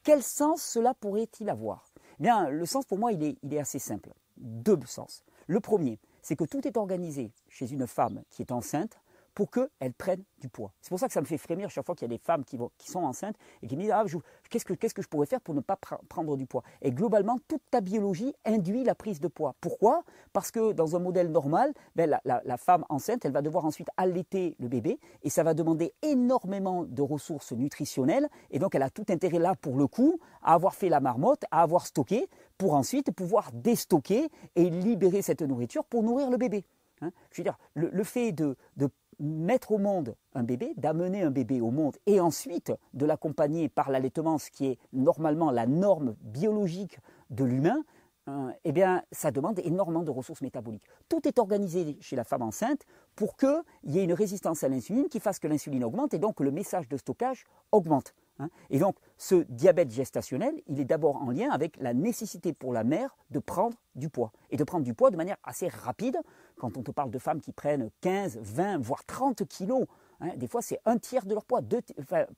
Quel 0.03 0.23
sens 0.23 0.61
cela 0.61 0.93
pourrait-il 0.93 1.49
avoir? 1.49 1.85
Eh 2.19 2.23
Bien, 2.23 2.49
le 2.49 2.65
sens 2.65 2.85
pour 2.85 2.97
moi, 2.97 3.11
il 3.11 3.23
est 3.23 3.59
assez 3.59 3.79
simple. 3.79 4.09
Deux 4.37 4.79
sens. 4.85 5.23
Le 5.47 5.59
premier, 5.59 5.99
c'est 6.21 6.35
que 6.35 6.43
tout 6.43 6.67
est 6.67 6.77
organisé 6.77 7.31
chez 7.49 7.71
une 7.71 7.87
femme 7.87 8.23
qui 8.29 8.41
est 8.41 8.51
enceinte 8.51 8.99
pour 9.33 9.49
qu'elles 9.51 9.93
prennent 9.97 10.23
du 10.39 10.49
poids. 10.49 10.73
C'est 10.81 10.89
pour 10.89 10.99
ça 10.99 11.07
que 11.07 11.13
ça 11.13 11.21
me 11.21 11.25
fait 11.25 11.37
frémir 11.37 11.69
chaque 11.69 11.85
fois 11.85 11.95
qu'il 11.95 12.09
y 12.09 12.11
a 12.13 12.15
des 12.15 12.21
femmes 12.21 12.43
qui, 12.43 12.57
vont, 12.57 12.71
qui 12.77 12.89
sont 12.89 13.03
enceintes 13.03 13.35
et 13.61 13.67
qui 13.67 13.75
me 13.75 13.81
disent 13.81 13.91
ah, 13.91 14.03
qu'est-ce, 14.49 14.65
que, 14.65 14.73
qu'est-ce 14.73 14.93
que 14.93 15.01
je 15.01 15.07
pourrais 15.07 15.25
faire 15.25 15.41
pour 15.41 15.53
ne 15.53 15.61
pas 15.61 15.77
prendre 16.09 16.35
du 16.35 16.45
poids? 16.45 16.63
Et 16.81 16.91
globalement, 16.91 17.37
toute 17.47 17.61
ta 17.69 17.81
biologie 17.81 18.33
induit 18.45 18.83
la 18.83 18.95
prise 18.95 19.19
de 19.19 19.27
poids. 19.27 19.55
Pourquoi? 19.61 20.03
Parce 20.33 20.51
que 20.51 20.73
dans 20.73 20.95
un 20.95 20.99
modèle 20.99 21.31
normal, 21.31 21.73
ben, 21.95 22.19
la, 22.23 22.57
femme 22.57 22.85
enceinte, 22.89 23.25
elle 23.25 23.31
va 23.31 23.41
devoir 23.41 23.65
ensuite 23.65 23.87
allaiter 23.97 24.55
le 24.59 24.67
bébé 24.67 24.99
et 25.23 25.29
ça 25.29 25.43
va 25.43 25.53
demander 25.53 25.93
énormément 26.01 26.83
de 26.83 27.01
ressources 27.01 27.53
nutritionnelles 27.53 28.29
et 28.51 28.59
donc 28.59 28.75
elle 28.75 28.83
a 28.83 28.89
tout 28.89 29.05
intérêt 29.09 29.39
là 29.39 29.55
pour 29.55 29.77
le 29.77 29.87
coup 29.87 30.19
à 30.43 30.53
avoir 30.53 30.75
fait 30.75 30.89
la 30.89 30.99
marmotte, 30.99 31.43
à 31.51 31.61
avoir 31.61 31.85
stocké 31.85 32.27
pour 32.57 32.73
ensuite 32.73 33.11
pouvoir 33.11 33.51
déstocker 33.53 34.29
et 34.55 34.69
libérer 34.69 35.21
cette 35.21 35.41
nourriture 35.41 35.85
pour 35.85 36.03
nourrir 36.03 36.29
le 36.29 36.37
bébé. 36.37 36.65
Hein. 37.01 37.11
je 37.31 37.37
veux 37.37 37.43
dire, 37.43 37.57
le, 37.73 38.03
fait 38.03 38.31
de, 38.31 38.55
de, 38.77 38.87
mettre 39.21 39.71
au 39.71 39.77
monde 39.77 40.15
un 40.33 40.43
bébé, 40.43 40.73
d'amener 40.77 41.21
un 41.21 41.31
bébé 41.31 41.61
au 41.61 41.71
monde 41.71 41.97
et 42.05 42.19
ensuite 42.19 42.73
de 42.93 43.05
l'accompagner 43.05 43.69
par 43.69 43.89
l'allaitement, 43.89 44.37
ce 44.37 44.49
qui 44.49 44.65
est 44.65 44.77
normalement 44.91 45.51
la 45.51 45.67
norme 45.67 46.15
biologique 46.21 46.99
de 47.29 47.43
l'humain, 47.43 47.83
euh, 48.27 48.51
eh 48.63 48.71
bien, 48.71 49.03
ça 49.11 49.31
demande 49.31 49.59
énormément 49.59 50.03
de 50.03 50.11
ressources 50.11 50.41
métaboliques. 50.41 50.85
Tout 51.09 51.27
est 51.27 51.39
organisé 51.39 51.97
chez 52.01 52.15
la 52.15 52.23
femme 52.23 52.43
enceinte 52.43 52.85
pour 53.15 53.35
qu'il 53.35 53.61
y 53.85 53.99
ait 53.99 54.03
une 54.03 54.13
résistance 54.13 54.63
à 54.63 54.69
l'insuline 54.69 55.09
qui 55.09 55.19
fasse 55.19 55.39
que 55.39 55.47
l'insuline 55.47 55.83
augmente 55.83 56.13
et 56.13 56.19
donc 56.19 56.39
le 56.39 56.51
message 56.51 56.87
de 56.87 56.97
stockage 56.97 57.45
augmente. 57.71 58.13
Hein. 58.39 58.49
Et 58.69 58.77
donc, 58.77 58.95
ce 59.17 59.35
diabète 59.49 59.91
gestationnel, 59.91 60.53
il 60.67 60.79
est 60.79 60.85
d'abord 60.85 61.15
en 61.15 61.31
lien 61.31 61.49
avec 61.49 61.77
la 61.77 61.93
nécessité 61.93 62.53
pour 62.53 62.73
la 62.73 62.83
mère 62.83 63.17
de 63.31 63.39
prendre 63.39 63.77
du 63.95 64.09
poids. 64.09 64.31
Et 64.51 64.57
de 64.57 64.63
prendre 64.63 64.85
du 64.85 64.93
poids 64.93 65.09
de 65.09 65.17
manière 65.17 65.37
assez 65.43 65.67
rapide. 65.67 66.17
Quand 66.61 66.77
on 66.77 66.83
te 66.83 66.91
parle 66.91 67.09
de 67.09 67.17
femmes 67.17 67.41
qui 67.41 67.53
prennent 67.53 67.89
15, 68.01 68.37
20, 68.39 68.77
voire 68.83 69.03
30 69.03 69.47
kilos, 69.47 69.87
hein, 70.19 70.29
des 70.35 70.45
fois 70.45 70.61
c'est 70.61 70.79
un 70.85 70.99
tiers 70.99 71.25
de 71.25 71.33
leur 71.33 71.43
poids, 71.43 71.61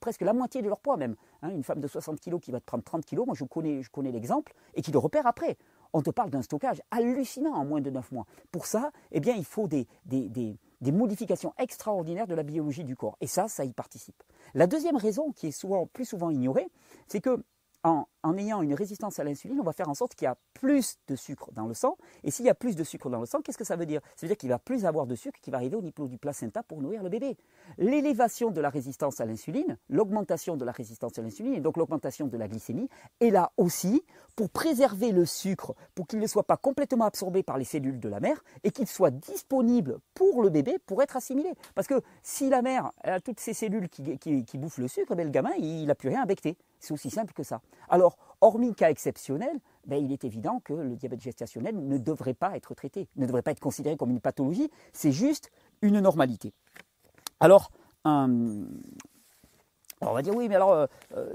presque 0.00 0.22
la 0.22 0.32
moitié 0.32 0.62
de 0.62 0.68
leur 0.68 0.80
poids 0.80 0.96
même. 0.96 1.14
Hein. 1.42 1.50
une 1.50 1.62
femme 1.62 1.78
de 1.78 1.86
60 1.86 2.18
kilos 2.20 2.40
qui 2.40 2.50
va 2.50 2.58
te 2.58 2.64
prendre 2.64 2.82
30 2.82 3.04
kilos, 3.04 3.26
moi 3.26 3.34
je 3.38 3.44
connais, 3.44 3.82
je 3.82 3.90
connais 3.90 4.12
l'exemple, 4.12 4.54
et 4.72 4.80
qui 4.80 4.92
le 4.92 4.98
repère 4.98 5.26
après. 5.26 5.58
On 5.92 6.00
te 6.00 6.08
parle 6.08 6.30
d'un 6.30 6.40
stockage 6.40 6.80
hallucinant 6.90 7.52
en 7.52 7.66
moins 7.66 7.82
de 7.82 7.90
9 7.90 8.12
mois. 8.12 8.24
Pour 8.50 8.64
ça, 8.64 8.92
eh 9.12 9.20
bien, 9.20 9.34
il 9.34 9.44
faut 9.44 9.68
des, 9.68 9.86
des, 10.06 10.56
modifications 10.90 11.52
extraordinaires 11.58 12.26
de 12.26 12.34
la 12.34 12.44
biologie 12.44 12.84
du 12.84 12.96
corps. 12.96 13.18
Et 13.20 13.26
ça, 13.26 13.46
ça 13.46 13.66
y 13.66 13.74
participe. 13.74 14.22
La 14.54 14.66
deuxième 14.66 14.96
raison, 14.96 15.32
qui 15.32 15.48
est 15.48 15.52
souvent, 15.52 15.86
plus 15.86 16.06
souvent 16.06 16.30
ignorée, 16.30 16.68
c'est 17.08 17.20
que 17.20 17.44
en, 17.84 18.06
ayant 18.38 18.62
une 18.62 18.74
résistance 18.74 19.18
à 19.18 19.24
l'insuline, 19.24 19.60
on 19.60 19.64
va 19.64 19.72
faire 19.72 19.88
en 19.88 19.94
sorte 19.94 20.14
qu'il 20.14 20.24
y 20.24 20.28
a 20.28 20.36
plus 20.54 20.96
de 21.06 21.16
sucre 21.16 21.50
dans 21.52 21.66
le 21.66 21.74
sang. 21.74 21.98
Et 22.22 22.30
s'il 22.30 22.46
y 22.46 22.48
a 22.48 22.54
plus 22.54 22.74
de 22.74 22.82
sucre 22.82 23.10
dans 23.10 23.20
le 23.20 23.26
sang, 23.26 23.40
qu'est-ce 23.42 23.58
que 23.58 23.64
ça 23.64 23.76
veut 23.76 23.84
dire? 23.84 24.00
Ça 24.16 24.26
veut 24.26 24.28
dire 24.28 24.38
qu'il 24.38 24.48
va 24.48 24.58
plus 24.58 24.86
avoir 24.86 25.06
de 25.06 25.14
sucre 25.14 25.38
qui 25.42 25.50
va 25.50 25.58
arriver 25.58 25.76
au 25.76 25.82
niveau 25.82 26.08
du 26.08 26.16
placenta 26.16 26.62
pour 26.62 26.80
nourrir 26.80 27.02
le 27.02 27.10
bébé. 27.10 27.36
L'élévation 27.76 28.50
de 28.50 28.60
la 28.62 28.70
résistance 28.70 29.20
à 29.20 29.26
l'insuline, 29.26 29.76
l'augmentation 29.90 30.56
de 30.56 30.64
la 30.64 30.72
résistance 30.72 31.18
à 31.18 31.22
l'insuline 31.22 31.54
et 31.54 31.60
donc 31.60 31.76
l'augmentation 31.76 32.26
de 32.26 32.36
la 32.38 32.48
glycémie 32.48 32.88
est 33.20 33.30
là 33.30 33.52
aussi 33.58 34.02
pour 34.34 34.48
préserver 34.48 35.12
le 35.12 35.26
sucre, 35.26 35.74
pour 35.94 36.06
qu'il 36.06 36.18
ne 36.18 36.26
soit 36.26 36.44
pas 36.44 36.56
complètement 36.56 37.04
absorbé 37.04 37.42
par 37.42 37.58
les 37.58 37.64
cellules 37.64 38.00
de 38.00 38.08
la 38.08 38.20
mère 38.20 38.42
et 38.62 38.70
qu'il 38.70 38.86
soit 38.86 39.10
disponible 39.10 39.98
pour 40.14 40.42
le 40.42 40.48
bébé 40.48 40.78
pour 40.86 41.02
être 41.02 41.16
assimilé. 41.16 41.52
Parce 41.74 41.86
que 41.86 42.00
si 42.22 42.48
la 42.48 42.62
mère 42.62 42.92
a 43.02 43.20
toutes 43.20 43.40
ces 43.40 43.52
cellules 43.52 43.88
qui, 43.90 44.58
bouffent 44.58 44.78
le 44.78 44.88
sucre, 44.88 45.14
ben, 45.14 45.24
le 45.24 45.30
gamin, 45.30 45.52
il 45.58 45.86
n'a 45.86 45.94
plus 45.94 46.08
rien 46.08 46.22
à 46.22 46.26
becter. 46.26 46.56
C'est 46.84 46.92
aussi 46.92 47.08
simple 47.08 47.32
que 47.32 47.42
ça. 47.42 47.62
Alors, 47.88 48.18
hormis 48.42 48.74
cas 48.74 48.90
exceptionnel, 48.90 49.58
ben, 49.86 50.04
il 50.04 50.12
est 50.12 50.24
évident 50.24 50.60
que 50.62 50.74
le 50.74 50.96
diabète 50.96 51.22
gestationnel 51.22 51.74
ne 51.74 51.96
devrait 51.96 52.34
pas 52.34 52.56
être 52.56 52.74
traité, 52.74 53.08
ne 53.16 53.24
devrait 53.24 53.40
pas 53.40 53.52
être 53.52 53.60
considéré 53.60 53.96
comme 53.96 54.10
une 54.10 54.20
pathologie, 54.20 54.70
c'est 54.92 55.10
juste 55.10 55.50
une 55.80 55.98
normalité. 56.00 56.52
Alors, 57.40 57.70
on 60.10 60.14
va 60.14 60.22
dire 60.22 60.34
oui, 60.34 60.48
mais 60.48 60.56
alors, 60.56 60.72
euh, 60.72 60.86
euh, 61.16 61.34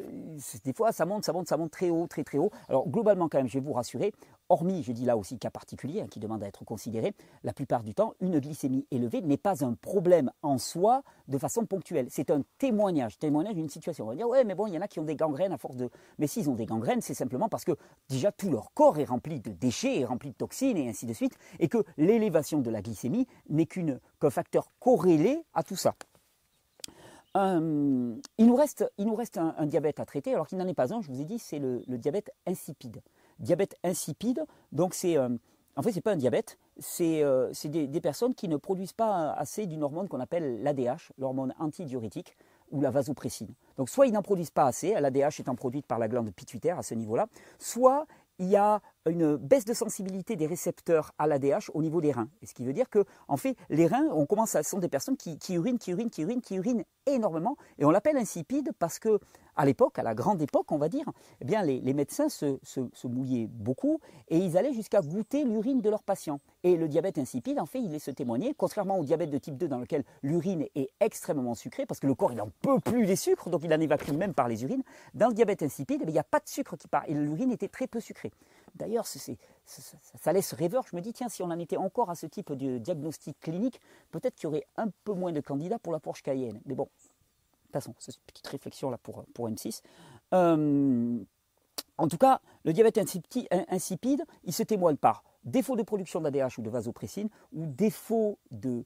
des 0.64 0.74
fois, 0.74 0.92
ça 0.92 1.06
monte, 1.06 1.26
ça 1.26 1.34
monte, 1.34 1.48
ça 1.48 1.58
monte 1.58 1.72
très 1.72 1.90
haut, 1.90 2.08
très 2.08 2.24
très 2.24 2.38
haut. 2.38 2.52
Alors, 2.68 2.88
globalement, 2.88 3.30
quand 3.30 3.38
même, 3.38 3.48
je 3.48 3.54
vais 3.54 3.66
vous 3.66 3.74
rassurer, 3.74 4.14
hormis, 4.50 4.84
je 4.84 4.92
dis 4.92 5.06
là 5.06 5.16
aussi, 5.16 5.38
cas 5.38 5.52
particulier 5.52 6.02
hein, 6.02 6.08
qui 6.10 6.20
demande 6.20 6.44
à 6.44 6.48
être 6.48 6.66
considéré, 6.66 7.14
la 7.44 7.54
plupart 7.54 7.84
du 7.84 7.94
temps, 7.94 8.14
une 8.20 8.40
glycémie 8.40 8.86
élevée 8.92 9.22
n'est 9.22 9.38
pas 9.38 9.64
un 9.64 9.74
problème 9.74 10.32
en 10.42 10.58
soi 10.58 11.04
de 11.28 11.38
façon 11.38 11.66
ponctuelle. 11.66 12.08
C'est 12.10 12.32
un 12.32 12.42
témoignage, 12.58 13.18
témoignage 13.20 13.56
d'une 13.56 13.70
situation. 13.70 14.06
On 14.06 14.10
va 14.10 14.16
dire, 14.16 14.28
ouais, 14.28 14.44
mais 14.44 14.56
bon, 14.56 14.68
il 14.68 14.74
y 14.74 14.78
en 14.78 14.82
a 14.82 14.88
qui 14.88 15.00
ont 15.00 15.04
des 15.04 15.16
gangrènes 15.16 15.54
à 15.54 15.58
force 15.58 15.78
de. 15.78 15.90
Mais 16.18 16.28
s'ils 16.28 16.50
ont 16.50 16.56
des 16.56 16.66
gangrènes, 16.66 17.02
c'est 17.02 17.14
simplement 17.14 17.48
parce 17.48 17.64
que 17.64 17.74
déjà 18.10 18.32
tout 18.32 18.50
leur 18.50 18.74
corps 18.74 18.98
est 19.00 19.06
rempli 19.06 19.40
de 19.40 19.52
déchets, 19.52 20.00
est 20.00 20.06
rempli 20.06 20.32
de 20.32 20.36
toxines 20.36 20.78
et 20.78 20.90
ainsi 20.90 21.06
de 21.06 21.14
suite, 21.14 21.34
et 21.60 21.68
que 21.68 21.84
l'élévation 21.98 22.60
de 22.60 22.70
la 22.70 22.82
glycémie 22.82 23.28
n'est 23.50 23.68
qu'un 23.68 24.30
facteur 24.30 24.72
corrélé 24.80 25.44
à 25.54 25.64
tout 25.64 25.76
ça. 25.76 25.96
Euh, 27.38 28.16
il 28.38 28.46
nous 28.46 28.56
reste, 28.56 28.86
un, 29.38 29.66
diabète 29.66 30.00
à 30.00 30.06
traiter, 30.06 30.34
alors 30.34 30.48
qu'il 30.48 30.58
n'en 30.58 30.68
est 30.68 30.74
pas 30.74 30.94
un, 30.94 31.02
je 31.02 31.08
vous 31.08 31.22
ai 31.22 31.26
dit, 31.26 31.40
c'est 31.40 31.60
le 31.60 31.84
diabète 31.98 32.32
insipide 32.48 33.02
diabète 33.40 33.78
insipide. 33.84 34.46
Donc 34.72 34.94
c'est 34.94 35.18
euh, 35.18 35.30
en 35.76 35.82
fait 35.82 35.92
c'est 35.92 36.02
pas 36.02 36.12
un 36.12 36.18
diabète, 36.18 36.58
c'est 36.78 37.24
euh, 37.24 37.52
des, 37.66 38.02
personnes 38.02 38.36
qui 38.36 38.48
ne 38.48 38.58
produisent 38.58 38.94
pas 38.94 39.32
assez 39.34 39.66
d'une 39.66 39.84
hormone 39.84 40.08
qu'on 40.08 40.20
appelle 40.20 40.62
l'ADH, 40.62 41.12
l'hormone 41.18 41.54
antidiurétique 41.60 42.38
ou 42.72 42.82
la 42.82 42.92
vasopressine. 42.92 43.54
Donc 43.78 43.90
soit 43.90 44.08
ils 44.08 44.14
n'en 44.14 44.22
produisent 44.22 44.52
pas 44.52 44.66
assez, 44.66 44.94
l'ADH 44.94 45.40
étant 45.40 45.56
produite 45.56 45.86
par 45.86 46.00
la 46.00 46.08
glande 46.08 46.32
pituitaire 46.32 46.78
à 46.78 46.84
ce 46.84 46.94
niveau-là, 46.94 47.28
soit 47.58 48.06
il 48.38 48.48
y 48.48 48.56
a 48.56 48.82
une 49.08 49.38
baisse 49.38 49.66
de 49.66 49.74
sensibilité 49.74 50.36
des 50.36 50.48
récepteurs 50.48 51.12
à 51.18 51.28
l'ADH 51.28 51.70
au 51.74 51.82
niveau 51.82 52.02
des 52.02 52.12
reins. 52.12 52.30
Et 52.42 52.46
ce 52.46 52.54
qui 52.54 52.64
veut 52.64 52.74
dire 52.74 52.90
que, 52.90 53.06
en 53.28 53.38
fait, 53.38 53.56
les 53.70 53.88
reins, 53.88 54.08
on 54.12 54.26
commence 54.26 54.56
à, 54.56 54.64
sont 54.64 54.80
des 54.80 54.90
personnes 54.90 55.18
qui, 55.18 55.38
urinent, 55.54 55.78
qui 55.78 55.92
urinent, 55.92 56.10
qui 56.10 56.22
urinent, 56.22 56.42
qui 56.42 56.56
urinent 56.56 56.84
énormément 57.06 57.58
et 57.78 57.86
on 57.86 57.92
l'appelle 57.92 58.18
insipide 58.18 58.72
parce 58.78 59.00
que 59.00 59.20
à 59.56 59.66
l'époque, 59.66 60.00
à 60.00 60.04
la 60.04 60.16
grande 60.16 60.42
époque, 60.42 60.72
on 60.72 60.78
va 60.78 60.88
dire, 60.88 61.04
eh 61.42 61.46
bien, 61.46 61.64
les, 61.64 61.94
médecins 61.94 62.30
se, 62.30 62.58
mouillaient 63.04 63.48
beaucoup 63.48 64.00
et 64.30 64.38
ils 64.38 64.58
allaient 64.58 64.72
jusqu'à 64.72 65.02
goûter 65.02 65.44
l'urine 65.44 65.82
de 65.82 65.90
leurs 65.90 66.04
patients. 66.04 66.40
Et 66.64 66.78
le 66.78 66.88
diabète 66.88 67.18
insipide, 67.18 67.60
en 67.60 67.66
fait, 67.66 67.80
il 67.80 67.92
laisse 67.92 68.10
témoigner, 68.16 68.54
contrairement 68.58 68.98
au 68.98 69.04
diabète 69.04 69.32
de 69.32 69.38
type 69.38 69.58
2 69.58 69.68
dans 69.68 69.80
lequel 69.80 70.06
l'urine 70.24 70.66
est 70.76 70.90
extrêmement 71.02 71.56
sucrée, 71.56 71.86
parce 71.86 72.00
que 72.00 72.08
le 72.08 72.16
corps, 72.16 72.32
il 72.32 72.38
n'en 72.38 72.50
peut 72.62 72.80
plus 72.80 73.04
les 73.04 73.18
sucres, 73.18 73.50
donc 73.50 73.62
il 73.66 73.74
en 73.74 73.80
évacue 73.82 74.12
même 74.12 74.34
par 74.34 74.48
les 74.48 74.64
urines. 74.64 74.84
Dans 75.14 75.28
le 75.28 75.34
diabète 75.34 75.62
insipide, 75.62 76.04
eh 76.04 76.08
il 76.08 76.14
n'y 76.14 76.20
a 76.20 76.24
pas 76.24 76.40
de 76.40 76.48
sucre 76.48 76.78
qui 76.78 76.88
part, 76.88 77.04
et 77.08 77.14
l'urine 77.14 77.52
était 77.52 77.68
très 77.68 77.88
peu 77.88 78.00
sucrée. 78.00 78.32
D'ailleurs, 78.76 79.06
ça, 79.08 80.34
laisse 80.34 80.54
rêveur. 80.54 80.86
Je 80.88 80.96
me 80.96 81.02
dis, 81.02 81.14
tiens, 81.14 81.30
si 81.30 81.44
on 81.44 81.48
en 81.48 81.60
était 81.60 81.78
encore 81.78 82.10
à 82.10 82.16
ce 82.16 82.26
type 82.26 82.54
de 82.54 82.78
diagnostic 82.78 83.40
clinique, 83.40 83.80
peut-être 84.12 84.36
qu'il 84.36 84.46
y 84.46 84.48
aurait 84.48 84.68
un 84.78 84.88
peu 85.04 85.14
moins 85.14 85.32
de 85.32 85.42
candidats 85.42 85.80
pour 85.80 85.94
la 85.94 86.00
Porsche 86.00 86.24
Cayenne. 86.24 86.62
Mais 86.66 86.76
bon, 86.76 86.88
façon, 87.72 87.94
c'est 88.00 88.16
une 88.16 88.22
petite 88.26 88.48
réflexion 88.48 88.90
là 88.90 88.98
pour, 88.98 89.26
pour 89.34 89.50
M6. 89.50 89.82
Euh, 90.34 91.20
en 91.98 92.08
tout 92.08 92.18
cas, 92.18 92.42
le 92.64 92.74
diabète 92.74 92.98
insipide, 92.98 94.24
il 94.44 94.54
se 94.54 94.64
témoigne 94.64 94.96
par 94.96 95.24
défaut 95.44 95.76
de 95.76 95.84
production 95.84 96.22
d'ADH 96.22 96.58
ou 96.58 96.62
de 96.62 96.70
vasopressine 96.70 97.30
ou 97.54 97.66
défaut 97.66 98.38
de, 98.52 98.86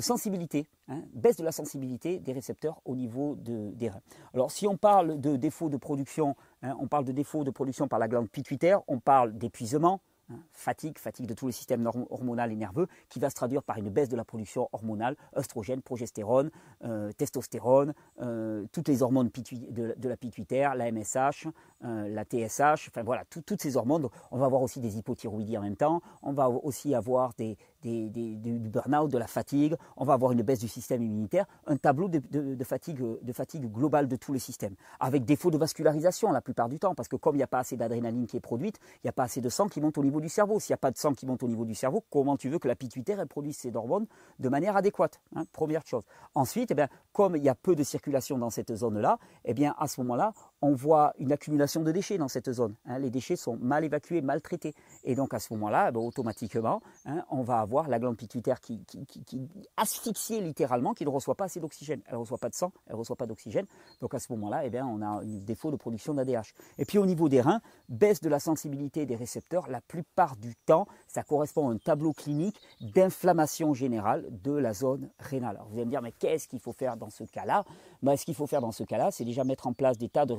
sensibilité, 0.00 0.66
hein, 0.88 1.02
baisse 1.12 1.36
de 1.36 1.44
la 1.44 1.52
sensibilité 1.52 2.18
des 2.18 2.32
récepteurs 2.32 2.80
au 2.84 2.96
niveau 2.96 3.36
des 3.36 3.88
reins. 3.88 4.02
Alors 4.34 4.50
si 4.50 4.66
on 4.66 4.76
parle 4.76 5.20
de 5.20 5.36
défaut 5.36 5.68
de 5.68 5.76
production, 5.76 6.36
hein, 6.62 6.76
on 6.80 6.88
parle 6.88 7.04
de 7.04 7.12
défaut 7.12 7.44
de 7.44 7.50
production 7.50 7.88
par 7.88 7.98
la 7.98 8.08
glande 8.08 8.30
pituitaire, 8.30 8.80
on 8.88 8.98
parle 8.98 9.36
d'épuisement, 9.36 10.00
Hein, 10.30 10.38
fatigue, 10.52 10.98
fatigue 10.98 11.26
de 11.26 11.34
tous 11.34 11.46
les 11.46 11.52
systèmes 11.52 11.90
hormonal 12.10 12.52
et 12.52 12.56
nerveux, 12.56 12.86
qui 13.08 13.18
va 13.18 13.30
se 13.30 13.34
traduire 13.34 13.64
par 13.64 13.78
une 13.78 13.90
baisse 13.90 14.08
de 14.08 14.16
la 14.16 14.24
production 14.24 14.68
hormonale, 14.72 15.16
œstrogène, 15.36 15.82
progestérone, 15.82 16.50
euh, 16.84 17.10
testostérone, 17.12 17.94
euh, 18.20 18.64
toutes 18.70 18.86
les 18.86 19.02
hormones 19.02 19.30
de, 19.30 20.08
la 20.08 20.16
pituitaire, 20.16 20.76
la 20.76 20.92
MSH, 20.92 21.48
euh, 21.84 22.08
la 22.08 22.24
TSH, 22.24 22.88
enfin 22.88 23.02
voilà, 23.02 23.24
toutes 23.24 23.60
ces 23.60 23.76
hormones. 23.76 24.08
on 24.30 24.38
va 24.38 24.46
avoir 24.46 24.62
aussi 24.62 24.80
des 24.80 24.98
hypothyroïdies 24.98 25.58
en 25.58 25.62
même 25.62 25.76
temps, 25.76 26.00
on 26.22 26.32
va 26.32 26.48
aussi 26.48 26.94
avoir 26.94 27.34
des, 27.34 27.56
du 27.82 28.68
burn-out, 28.68 29.10
de 29.10 29.18
la 29.18 29.26
fatigue, 29.26 29.76
on 29.96 30.04
va 30.04 30.14
avoir 30.14 30.32
une 30.32 30.42
baisse 30.42 30.60
du 30.60 30.68
système 30.68 31.02
immunitaire, 31.02 31.46
un 31.66 31.76
tableau 31.76 32.08
de, 32.08 32.64
fatigue, 32.64 33.02
de 33.22 33.32
fatigue 33.32 33.70
globale 33.70 34.08
de 34.08 34.16
tous 34.16 34.32
les 34.32 34.38
systèmes, 34.38 34.74
avec 34.98 35.24
défaut 35.24 35.50
de 35.50 35.58
vascularisation 35.58 36.32
la 36.32 36.40
plupart 36.40 36.68
du 36.68 36.78
temps, 36.78 36.94
parce 36.94 37.08
que 37.08 37.16
comme 37.16 37.34
il 37.34 37.38
n'y 37.38 37.44
a 37.44 37.48
pas 37.48 37.60
assez 37.60 37.76
d'adrénaline 37.76 38.26
qui 38.26 38.36
est 38.36 38.40
produite, 38.40 38.78
il 38.96 39.00
n'y 39.06 39.10
a 39.10 39.12
pas 39.12 39.24
assez 39.24 39.40
de 39.40 39.48
sang 39.48 39.68
qui 39.68 39.80
monte 39.80 39.98
au 39.98 40.04
niveau 40.04 40.20
du 40.20 40.28
cerveau. 40.28 40.60
S'il 40.60 40.72
n'y 40.72 40.74
a 40.74 40.78
pas 40.78 40.90
de 40.90 40.96
sang 40.98 41.12
qui 41.12 41.26
monte 41.26 41.42
au 41.42 41.48
niveau 41.48 41.64
du 41.64 41.74
cerveau, 41.74 42.04
comment 42.10 42.36
tu 42.36 42.48
veux 42.48 42.58
que 42.58 42.68
la 42.68 42.76
pituitaire 42.76 43.26
produise 43.26 43.56
ses 43.56 43.74
hormones 43.74 44.06
de 44.38 44.48
manière 44.48 44.76
adéquate 44.76 45.20
hein, 45.34 45.44
Première 45.52 45.86
chose. 45.86 46.04
Ensuite, 46.34 46.70
eh 46.70 46.74
bien, 46.74 46.88
comme 47.12 47.36
il 47.36 47.42
y 47.42 47.48
a 47.48 47.54
peu 47.54 47.74
de 47.74 47.82
circulation 47.82 48.38
dans 48.38 48.50
cette 48.50 48.74
zone-là, 48.74 49.18
eh 49.44 49.54
bien, 49.54 49.74
à 49.78 49.88
ce 49.88 50.00
moment-là, 50.00 50.32
on 50.62 50.74
voit 50.74 51.14
une 51.18 51.32
accumulation 51.32 51.82
de 51.82 51.90
déchets 51.90 52.18
dans 52.18 52.28
cette 52.28 52.52
zone. 52.52 52.74
Hein. 52.86 52.98
Les 52.98 53.10
déchets 53.10 53.36
sont 53.36 53.56
mal 53.56 53.84
évacués, 53.84 54.20
mal 54.20 54.40
traités. 54.42 54.74
Et 55.04 55.14
donc, 55.14 55.32
à 55.32 55.38
ce 55.38 55.52
moment-là, 55.54 55.90
ben, 55.90 56.00
automatiquement, 56.00 56.80
hein, 57.06 57.24
on 57.30 57.42
va 57.42 57.60
avoir 57.60 57.88
la 57.88 57.98
glande 57.98 58.16
pituitaire 58.16 58.60
qui, 58.60 58.84
qui, 58.84 59.48
asphyxiée 59.76 60.40
littéralement, 60.40 60.92
qui 60.92 61.04
ne 61.04 61.10
reçoit 61.10 61.34
pas 61.34 61.44
assez 61.44 61.60
d'oxygène. 61.60 62.02
Elle 62.06 62.14
ne 62.14 62.18
reçoit 62.18 62.38
pas 62.38 62.48
de 62.48 62.54
sang, 62.54 62.72
elle 62.86 62.94
ne 62.94 62.98
reçoit 62.98 63.16
pas 63.16 63.26
d'oxygène. 63.26 63.66
Donc, 64.00 64.14
à 64.14 64.18
ce 64.18 64.32
moment-là, 64.32 64.64
eh 64.66 64.82
on 64.82 65.00
a 65.02 65.06
un 65.06 65.24
défaut 65.24 65.70
de 65.70 65.76
production 65.76 66.14
d'ADH. 66.14 66.52
Et 66.78 66.84
puis, 66.84 66.98
au 66.98 67.06
niveau 67.06 67.28
des 67.28 67.40
reins, 67.40 67.60
baisse 67.88 68.20
de 68.20 68.28
la 68.28 68.38
sensibilité 68.38 69.06
des 69.06 69.16
récepteurs. 69.16 69.68
La 69.68 69.80
plupart 69.80 70.36
du 70.36 70.54
temps, 70.66 70.86
ça 71.08 71.22
correspond 71.22 71.68
à 71.68 71.72
un 71.72 71.78
tableau 71.78 72.12
clinique 72.12 72.60
d'inflammation 72.80 73.74
générale 73.74 74.26
de 74.30 74.52
la 74.52 74.74
zone 74.74 75.10
rénale. 75.18 75.56
Alors, 75.56 75.68
vous 75.68 75.76
allez 75.76 75.86
me 75.86 75.90
dire, 75.90 76.02
mais 76.02 76.12
qu'est-ce 76.12 76.48
qu'il 76.48 76.60
faut 76.60 76.72
faire 76.72 76.96
dans 76.96 77.10
ce 77.10 77.24
cas-là? 77.24 77.64
Ben, 78.02 78.16
Ce 78.16 78.24
qu'il 78.24 78.34
faut 78.34 78.46
faire 78.46 78.60
dans 78.60 78.72
ce 78.72 78.84
cas-là, 78.84 79.10
c'est 79.10 79.24
déjà 79.24 79.44
mettre 79.44 79.66
en 79.66 79.72
place 79.72 79.98
des 79.98 80.08
tas 80.08 80.26
de 80.26 80.32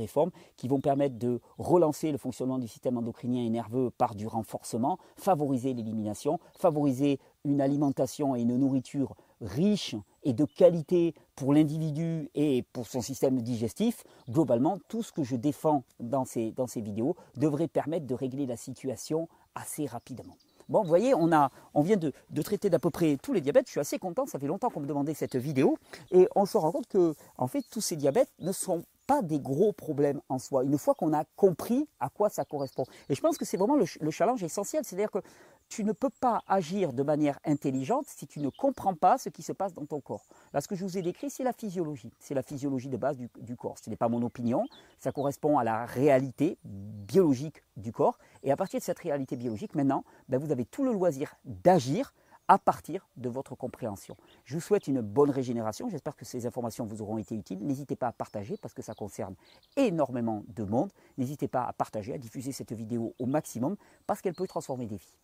qui 0.58 0.68
vont 0.68 0.80
permettre 0.80 1.18
de 1.18 1.40
relancer 1.58 2.12
le 2.12 2.18
fonctionnement 2.18 2.60
du 2.60 2.68
système 2.68 2.98
endocrinien 2.98 3.44
et 3.44 3.50
nerveux 3.50 3.92
par 3.98 4.16
du 4.16 4.28
renforcement, 4.28 4.98
favoriser 5.16 5.74
l'élimination, 5.74 6.40
favoriser 6.58 7.20
une 7.44 7.62
alimentation 7.62 8.36
et 8.36 8.42
une 8.42 8.58
nourriture 8.58 9.16
riche 9.42 9.96
et 10.24 10.34
de 10.34 10.46
qualité 10.46 11.16
pour 11.36 11.54
l'individu 11.54 12.30
et 12.36 12.64
pour 12.74 12.88
son 12.88 13.02
système 13.02 13.42
digestif, 13.42 14.04
globalement, 14.30 14.78
tout 14.88 15.02
ce 15.02 15.12
que 15.12 15.24
je 15.24 15.36
défends 15.36 15.84
dans 16.00 16.26
ces, 16.26 16.52
dans 16.52 16.68
ces 16.68 16.82
vidéos 16.82 17.16
devrait 17.38 17.68
permettre 17.68 18.06
de 18.06 18.14
régler 18.14 18.46
la 18.46 18.58
situation 18.58 19.28
assez 19.56 19.88
rapidement. 19.88 20.36
Bon, 20.70 20.84
vous 20.84 20.88
voyez, 20.88 21.14
on, 21.14 21.34
a, 21.34 21.50
on 21.74 21.82
vient 21.82 21.98
de, 21.98 22.14
de 22.30 22.42
traiter 22.42 22.70
d'à 22.70 22.80
peu 22.80 22.92
près 22.92 23.18
tous 23.22 23.34
les 23.34 23.42
diabètes. 23.42 23.66
Je 23.66 23.72
suis 23.72 23.80
assez 23.82 24.00
content, 24.00 24.26
ça 24.26 24.40
fait 24.40 24.48
longtemps 24.48 24.70
qu'on 24.70 24.80
me 24.80 24.86
demandait 24.88 25.14
cette 25.14 25.36
vidéo. 25.36 25.78
Et 26.12 26.30
on 26.36 26.46
se 26.46 26.58
rend 26.58 26.72
compte 26.72 26.88
que, 26.88 27.14
en 27.38 27.48
fait, 27.48 27.66
tous 27.70 27.82
ces 27.82 27.98
diabètes 27.98 28.32
ne 28.40 28.54
sont 28.54 28.84
des 29.22 29.40
gros 29.40 29.74
problèmes 29.74 30.22
en 30.30 30.40
soi, 30.40 30.64
une 30.64 30.78
fois 30.78 30.96
qu'on 30.96 31.14
a 31.14 31.26
compris 31.36 31.88
à 32.00 32.10
quoi 32.10 32.30
ça 32.30 32.46
correspond. 32.46 32.86
Et 33.10 33.16
je 33.16 33.22
pense 33.22 33.38
que 33.38 33.46
c'est 33.46 33.58
vraiment 33.58 33.76
le, 33.76 34.12
challenge 34.12 34.44
essentiel, 34.44 34.84
c'est-à-dire 34.86 35.12
que 35.12 35.20
tu 35.68 35.84
ne 35.84 35.92
peux 35.92 36.10
pas 36.10 36.42
agir 36.48 36.94
de 36.94 37.04
manière 37.04 37.40
intelligente 37.46 38.06
si 38.08 38.28
tu 38.28 38.40
ne 38.40 38.50
comprends 38.50 38.94
pas 38.94 39.18
ce 39.18 39.30
qui 39.30 39.42
se 39.42 39.54
passe 39.54 39.74
dans 39.74 39.86
ton 39.86 40.02
corps. 40.02 40.26
Là, 40.54 40.62
ce 40.62 40.68
que 40.68 40.76
je 40.76 40.84
vous 40.84 40.98
ai 40.98 41.02
décrit, 41.02 41.30
c'est 41.30 41.44
la 41.44 41.54
physiologie. 41.54 42.12
C'est 42.20 42.34
la 42.34 42.44
physiologie 42.44 42.90
de 42.90 42.98
base 42.98 43.18
du, 43.18 43.56
corps. 43.56 43.78
Ce 43.78 43.90
n'est 43.90 43.96
pas 43.96 44.10
mon 44.10 44.22
opinion, 44.22 44.66
ça 45.00 45.12
correspond 45.12 45.58
à 45.58 45.64
la 45.64 45.86
réalité 45.86 46.58
biologique 46.64 47.64
du 47.78 47.92
corps. 47.92 48.18
Et 48.44 48.52
à 48.52 48.58
partir 48.58 48.80
de 48.80 48.84
cette 48.84 49.00
réalité 49.00 49.36
biologique, 49.36 49.76
maintenant, 49.76 50.04
ben, 50.30 50.38
vous 50.38 50.52
avez 50.52 50.66
tout 50.66 50.84
le 50.84 50.92
loisir 50.92 51.36
d'agir 51.46 52.14
à 52.52 52.58
partir 52.58 53.08
de 53.16 53.30
votre 53.30 53.56
compréhension. 53.56 54.18
Je 54.44 54.56
vous 54.56 54.60
souhaite 54.60 54.86
une 54.88 55.00
bonne 55.00 55.30
régénération. 55.30 55.88
J'espère 55.88 56.18
que 56.18 56.26
ces 56.26 56.46
informations 56.46 56.86
vous 56.86 57.02
auront 57.02 57.18
été 57.18 57.34
utiles. 57.34 57.60
N'hésitez 57.60 57.96
pas 57.96 58.08
à 58.08 58.12
partager 58.12 58.58
parce 58.58 58.74
que 58.74 58.82
ça 58.82 58.94
concerne 58.94 59.36
énormément 59.78 60.44
de 60.50 60.66
monde. 60.66 60.92
N'hésitez 61.18 61.48
pas 61.48 61.64
à 61.64 61.72
partager, 61.72 62.14
à 62.14 62.18
diffuser 62.18 62.52
cette 62.52 62.74
vidéo 62.74 63.16
au 63.20 63.26
maximum 63.26 63.78
parce 64.06 64.22
qu'elle 64.22 64.34
peut 64.34 64.48
transformer 64.48 64.86
des 64.86 64.98
vies. 64.98 65.16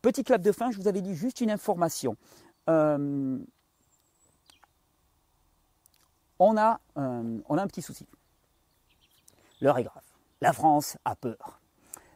Petit 0.00 0.24
clap 0.24 0.42
de 0.42 0.50
fin, 0.50 0.72
je 0.72 0.76
vous 0.76 0.88
avais 0.88 1.02
dit 1.02 1.14
juste 1.14 1.40
une 1.40 1.52
information. 1.52 2.16
Euh, 2.68 3.38
on, 6.40 6.56
a, 6.56 6.80
euh, 6.96 7.38
on 7.48 7.58
a 7.58 7.62
un 7.62 7.68
petit 7.68 7.82
souci. 7.82 8.08
L'heure 9.60 9.78
est 9.78 9.84
grave. 9.84 10.02
La 10.40 10.52
France 10.52 10.98
a 11.04 11.14
peur. 11.14 11.60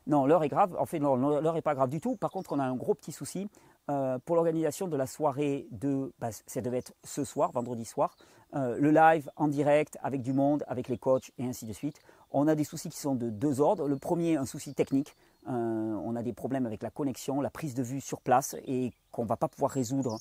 Non, 0.08 0.26
l'heure 0.26 0.42
est 0.42 0.48
grave. 0.48 0.76
En 0.76 0.86
fait, 0.86 0.98
l'heure 0.98 1.54
n'est 1.54 1.62
pas 1.62 1.76
grave 1.76 1.88
du 1.88 2.00
tout. 2.00 2.16
Par 2.16 2.32
contre, 2.32 2.52
on 2.52 2.58
a 2.58 2.64
un 2.64 2.74
gros 2.74 2.94
petit 2.94 3.12
souci. 3.12 3.48
Euh, 3.88 4.18
pour 4.24 4.34
l'organisation 4.34 4.88
de 4.88 4.96
la 4.96 5.06
soirée 5.06 5.68
de, 5.70 6.12
bah, 6.18 6.30
ça 6.46 6.60
devait 6.60 6.78
être 6.78 6.94
ce 7.04 7.22
soir, 7.22 7.52
vendredi 7.52 7.84
soir, 7.84 8.16
euh, 8.54 8.76
le 8.80 8.90
live 8.90 9.30
en 9.36 9.46
direct 9.46 9.96
avec 10.02 10.22
du 10.22 10.32
monde, 10.32 10.64
avec 10.66 10.88
les 10.88 10.98
coachs 10.98 11.30
et 11.38 11.44
ainsi 11.44 11.66
de 11.66 11.72
suite. 11.72 12.00
On 12.32 12.48
a 12.48 12.56
des 12.56 12.64
soucis 12.64 12.88
qui 12.88 12.98
sont 12.98 13.14
de 13.14 13.30
deux 13.30 13.60
ordres. 13.60 13.86
Le 13.86 13.96
premier, 13.96 14.36
un 14.36 14.46
souci 14.46 14.74
technique. 14.74 15.14
Euh, 15.48 15.50
on 15.52 16.16
a 16.16 16.22
des 16.24 16.32
problèmes 16.32 16.66
avec 16.66 16.82
la 16.82 16.90
connexion, 16.90 17.40
la 17.40 17.50
prise 17.50 17.74
de 17.74 17.82
vue 17.84 18.00
sur 18.00 18.20
place 18.20 18.56
et 18.66 18.90
qu'on 19.12 19.22
ne 19.22 19.28
va 19.28 19.36
pas 19.36 19.46
pouvoir 19.46 19.70
résoudre. 19.70 20.18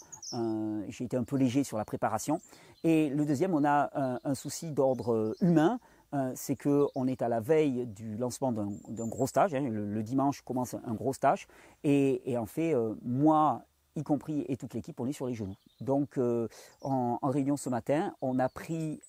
J'ai 0.90 1.06
été 1.06 1.18
un 1.18 1.24
peu 1.24 1.36
léger 1.36 1.64
sur 1.64 1.78
la 1.78 1.86
préparation. 1.86 2.40
Et 2.84 3.10
le 3.10 3.26
deuxième, 3.26 3.56
on 3.56 3.66
a 3.66 4.20
un 4.24 4.36
souci 4.36 4.72
d'ordre 4.72 5.36
humain. 5.42 5.80
Euh, 6.16 6.32
c'est 6.36 6.56
qu'on 6.56 7.08
est 7.08 7.22
à 7.22 7.28
la 7.28 7.40
veille 7.40 7.86
du 7.88 8.16
lancement 8.16 8.52
d'un 8.52 9.08
gros 9.08 9.28
stage. 9.28 9.54
Hein. 9.54 9.68
le, 9.70 10.04
dimanche 10.04 10.42
commence 10.42 10.76
un 10.76 10.94
gros 10.94 11.14
stage. 11.14 11.48
Et, 11.84 12.38
en 12.38 12.46
fait, 12.46 12.74
euh, 12.74 12.94
moi, 13.04 13.64
y 13.96 14.04
compris 14.04 14.46
et 14.48 14.56
toute 14.56 14.74
l'équipe, 14.74 15.00
on 15.00 15.08
est 15.08 15.14
sur 15.14 15.28
les 15.28 15.34
genoux. 15.34 15.56
Donc, 15.82 16.18
euh, 16.18 16.48
en, 16.82 17.18
réunion 17.24 17.58
ce 17.58 17.70
matin, 17.70 18.14
on 18.22 18.40
a 18.40 18.48
pris, 18.50 19.02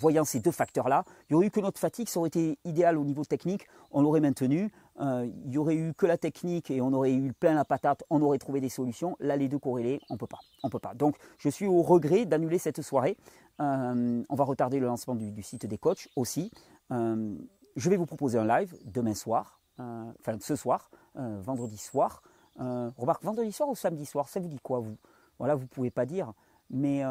voyant 0.00 0.24
ces 0.24 0.40
deux 0.40 0.50
facteurs-là, 0.50 1.04
il 1.28 1.32
n'y 1.32 1.36
aurait 1.36 1.46
eu 1.46 1.50
que 1.50 1.60
notre 1.60 1.80
fatigue, 1.80 2.08
ça 2.08 2.20
aurait 2.20 2.28
été 2.28 2.58
idéal 2.64 2.96
au 2.96 3.04
niveau 3.04 3.24
technique, 3.24 3.66
on 3.90 4.02
l'aurait 4.02 4.20
maintenu. 4.20 4.70
il 5.00 5.32
n'y 5.46 5.58
aurait 5.58 5.76
eu 5.76 5.94
que 5.94 6.06
la 6.06 6.16
technique 6.16 6.70
et 6.70 6.80
on 6.80 6.92
aurait 6.92 7.12
eu 7.12 7.32
plein 7.32 7.54
la 7.54 7.64
patate, 7.64 8.04
on 8.08 8.22
aurait 8.22 8.38
trouvé 8.38 8.60
des 8.60 8.68
solutions. 8.68 9.16
Là, 9.20 9.36
les 9.36 9.48
deux 9.48 9.58
corrélés, 9.58 10.00
on 10.10 10.14
ne 10.14 10.18
peut 10.18 10.26
pas. 10.26 10.40
On 10.62 10.70
peut 10.70 10.78
pas. 10.78 10.94
Donc, 10.94 11.16
je 11.38 11.48
suis 11.48 11.66
au 11.66 11.82
regret 11.82 12.24
d'annuler 12.24 12.58
cette 12.58 12.82
soirée. 12.82 13.16
Euh, 13.60 14.22
on 14.28 14.34
va 14.34 14.44
retarder 14.44 14.78
le 14.80 14.86
lancement 14.86 15.14
du, 15.14 15.42
site 15.42 15.66
des 15.66 15.78
coachs 15.78 16.08
aussi. 16.16 16.50
Euh, 16.90 17.36
je 17.76 17.90
vais 17.90 17.96
vous 17.96 18.06
proposer 18.06 18.38
un 18.38 18.46
live 18.46 18.76
demain 18.84 19.14
soir, 19.14 19.60
euh, 19.80 20.12
enfin 20.20 20.36
ce 20.40 20.56
soir, 20.56 20.90
vendredi 21.14 21.78
soir. 21.78 22.22
remarque, 22.56 23.22
vendredi 23.22 23.52
soir 23.52 23.68
ou 23.68 23.74
samedi 23.74 24.06
soir, 24.06 24.28
ça 24.28 24.40
vous 24.40 24.48
dit 24.48 24.60
quoi 24.60 24.80
vous? 24.80 24.96
Voilà, 25.38 25.54
vous 25.54 25.62
ne 25.62 25.68
pouvez 25.68 25.90
pas 25.90 26.06
dire, 26.06 26.32
mais 26.70 27.04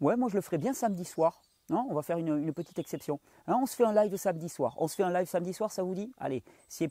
ouais, 0.00 0.16
moi 0.16 0.28
je 0.28 0.36
le 0.36 0.40
ferai 0.40 0.58
bien 0.58 0.74
samedi 0.74 1.04
soir. 1.04 1.42
Non, 1.68 1.86
on 1.88 1.94
va 1.94 2.02
faire 2.02 2.18
une, 2.18 2.52
petite 2.52 2.80
exception. 2.80 3.20
Hein, 3.46 3.56
on 3.62 3.66
se 3.66 3.76
fait 3.76 3.84
un 3.84 3.94
live 3.94 4.16
samedi 4.16 4.48
soir. 4.48 4.74
On 4.78 4.88
se 4.88 4.96
fait 4.96 5.04
un 5.04 5.12
live 5.12 5.28
samedi 5.28 5.52
soir, 5.52 5.70
ça 5.70 5.84
vous 5.84 5.94
dit? 5.94 6.12
Allez, 6.18 6.42
c'est 6.68 6.90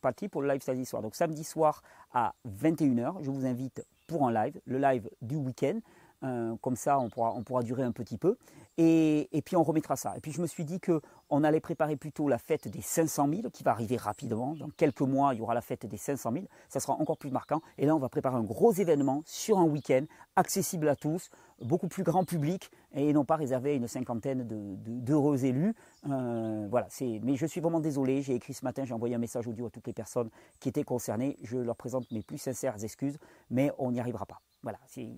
parti 0.00 0.28
pour 0.28 0.40
le 0.40 0.48
live 0.48 0.62
samedi 0.62 0.86
soir. 0.86 1.02
Donc 1.02 1.14
samedi 1.14 1.44
soir 1.44 1.82
à 2.12 2.34
21h, 2.48 3.22
je 3.22 3.30
vous 3.30 3.44
invite 3.44 3.84
pour 4.06 4.26
un 4.26 4.32
live, 4.32 4.60
le 4.66 4.78
live 4.78 5.08
du 5.22 5.36
week-end. 5.36 5.80
Euh, 6.22 6.54
comme 6.60 6.76
ça, 6.76 6.98
on 6.98 7.08
pourra, 7.08 7.62
durer 7.62 7.82
un 7.82 7.92
petit 7.92 8.18
peu. 8.18 8.36
Et, 8.78 9.28
puis 9.44 9.56
on 9.56 9.62
remettra 9.62 9.96
ça. 9.96 10.14
Et 10.16 10.20
puis 10.20 10.32
je 10.32 10.40
me 10.40 10.46
suis 10.46 10.64
dit 10.64 10.80
qu'on 10.80 11.44
allait 11.44 11.60
préparer 11.60 11.96
plutôt 11.96 12.28
la 12.28 12.38
fête 12.38 12.68
des 12.68 12.82
500 12.82 13.28
000 13.28 13.50
qui 13.50 13.62
va 13.62 13.70
arriver 13.70 13.96
rapidement. 13.96 14.54
Dans 14.54 14.68
quelques 14.70 15.00
mois, 15.00 15.34
il 15.34 15.38
y 15.38 15.40
aura 15.40 15.54
la 15.54 15.62
fête 15.62 15.86
des 15.86 15.96
500 15.96 16.32
000. 16.32 16.44
Ça 16.68 16.80
sera 16.80 16.94
encore 16.94 17.16
plus 17.16 17.30
marquant. 17.30 17.62
Et 17.78 17.86
là, 17.86 17.94
on 17.94 17.98
va 17.98 18.08
préparer 18.08 18.36
un 18.36 18.42
gros 18.42 18.72
événement 18.72 19.22
sur 19.24 19.58
un 19.58 19.64
week-end, 19.64 20.04
accessible 20.36 20.88
à 20.88 20.96
tous, 20.96 21.30
beaucoup 21.62 21.88
plus 21.88 22.02
grand 22.02 22.24
public 22.24 22.70
et 22.92 23.12
non 23.12 23.24
pas 23.24 23.36
réservé 23.36 23.72
à 23.72 23.74
une 23.74 23.88
cinquantaine 23.88 24.46
d'heureux 24.46 25.44
élus. 25.44 25.74
Euh, 26.08 26.66
voilà, 26.70 26.88
mais 27.22 27.36
je 27.36 27.46
suis 27.46 27.60
vraiment 27.60 27.80
désolé. 27.80 28.22
J'ai 28.22 28.34
écrit 28.34 28.54
ce 28.54 28.64
matin, 28.64 28.84
j'ai 28.84 28.94
envoyé 28.94 29.14
un 29.14 29.18
message 29.18 29.46
audio 29.46 29.66
à 29.66 29.70
toutes 29.70 29.86
les 29.86 29.92
personnes 29.92 30.30
qui 30.60 30.68
étaient 30.68 30.84
concernées. 30.84 31.36
Je 31.42 31.58
leur 31.58 31.76
présente 31.76 32.10
mes 32.10 32.22
plus 32.22 32.38
sincères 32.38 32.82
excuses, 32.82 33.18
mais 33.50 33.70
on 33.78 33.92
n'y 33.92 34.00
arrivera 34.00 34.26
pas. 34.26 34.40
Voilà, 34.66 34.80
il 34.96 35.14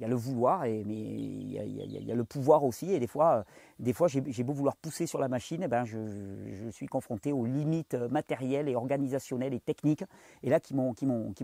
y, 0.00 0.04
a 0.04 0.08
le 0.08 0.14
vouloir, 0.14 0.64
et, 0.64 0.82
mais 0.82 0.94
il 0.94 1.52
y, 1.52 2.10
a 2.10 2.14
le 2.14 2.24
pouvoir 2.24 2.64
aussi. 2.64 2.90
Et 2.90 2.98
des 2.98 3.06
fois, 3.06 3.44
fois 3.92 4.08
j'ai 4.08 4.42
beau 4.42 4.54
vouloir 4.54 4.76
pousser 4.76 5.06
sur 5.06 5.18
la 5.18 5.28
machine, 5.28 5.62
eh 5.62 5.68
ben 5.68 5.84
je, 5.84 6.70
suis 6.70 6.86
confronté 6.86 7.30
aux 7.30 7.44
limites 7.44 7.92
matérielles 7.92 8.66
et 8.66 8.74
organisationnelles 8.74 9.52
et 9.52 9.60
techniques, 9.60 10.04
et 10.42 10.48
là 10.48 10.58
qui 10.58 10.74
m'ont 10.74 10.94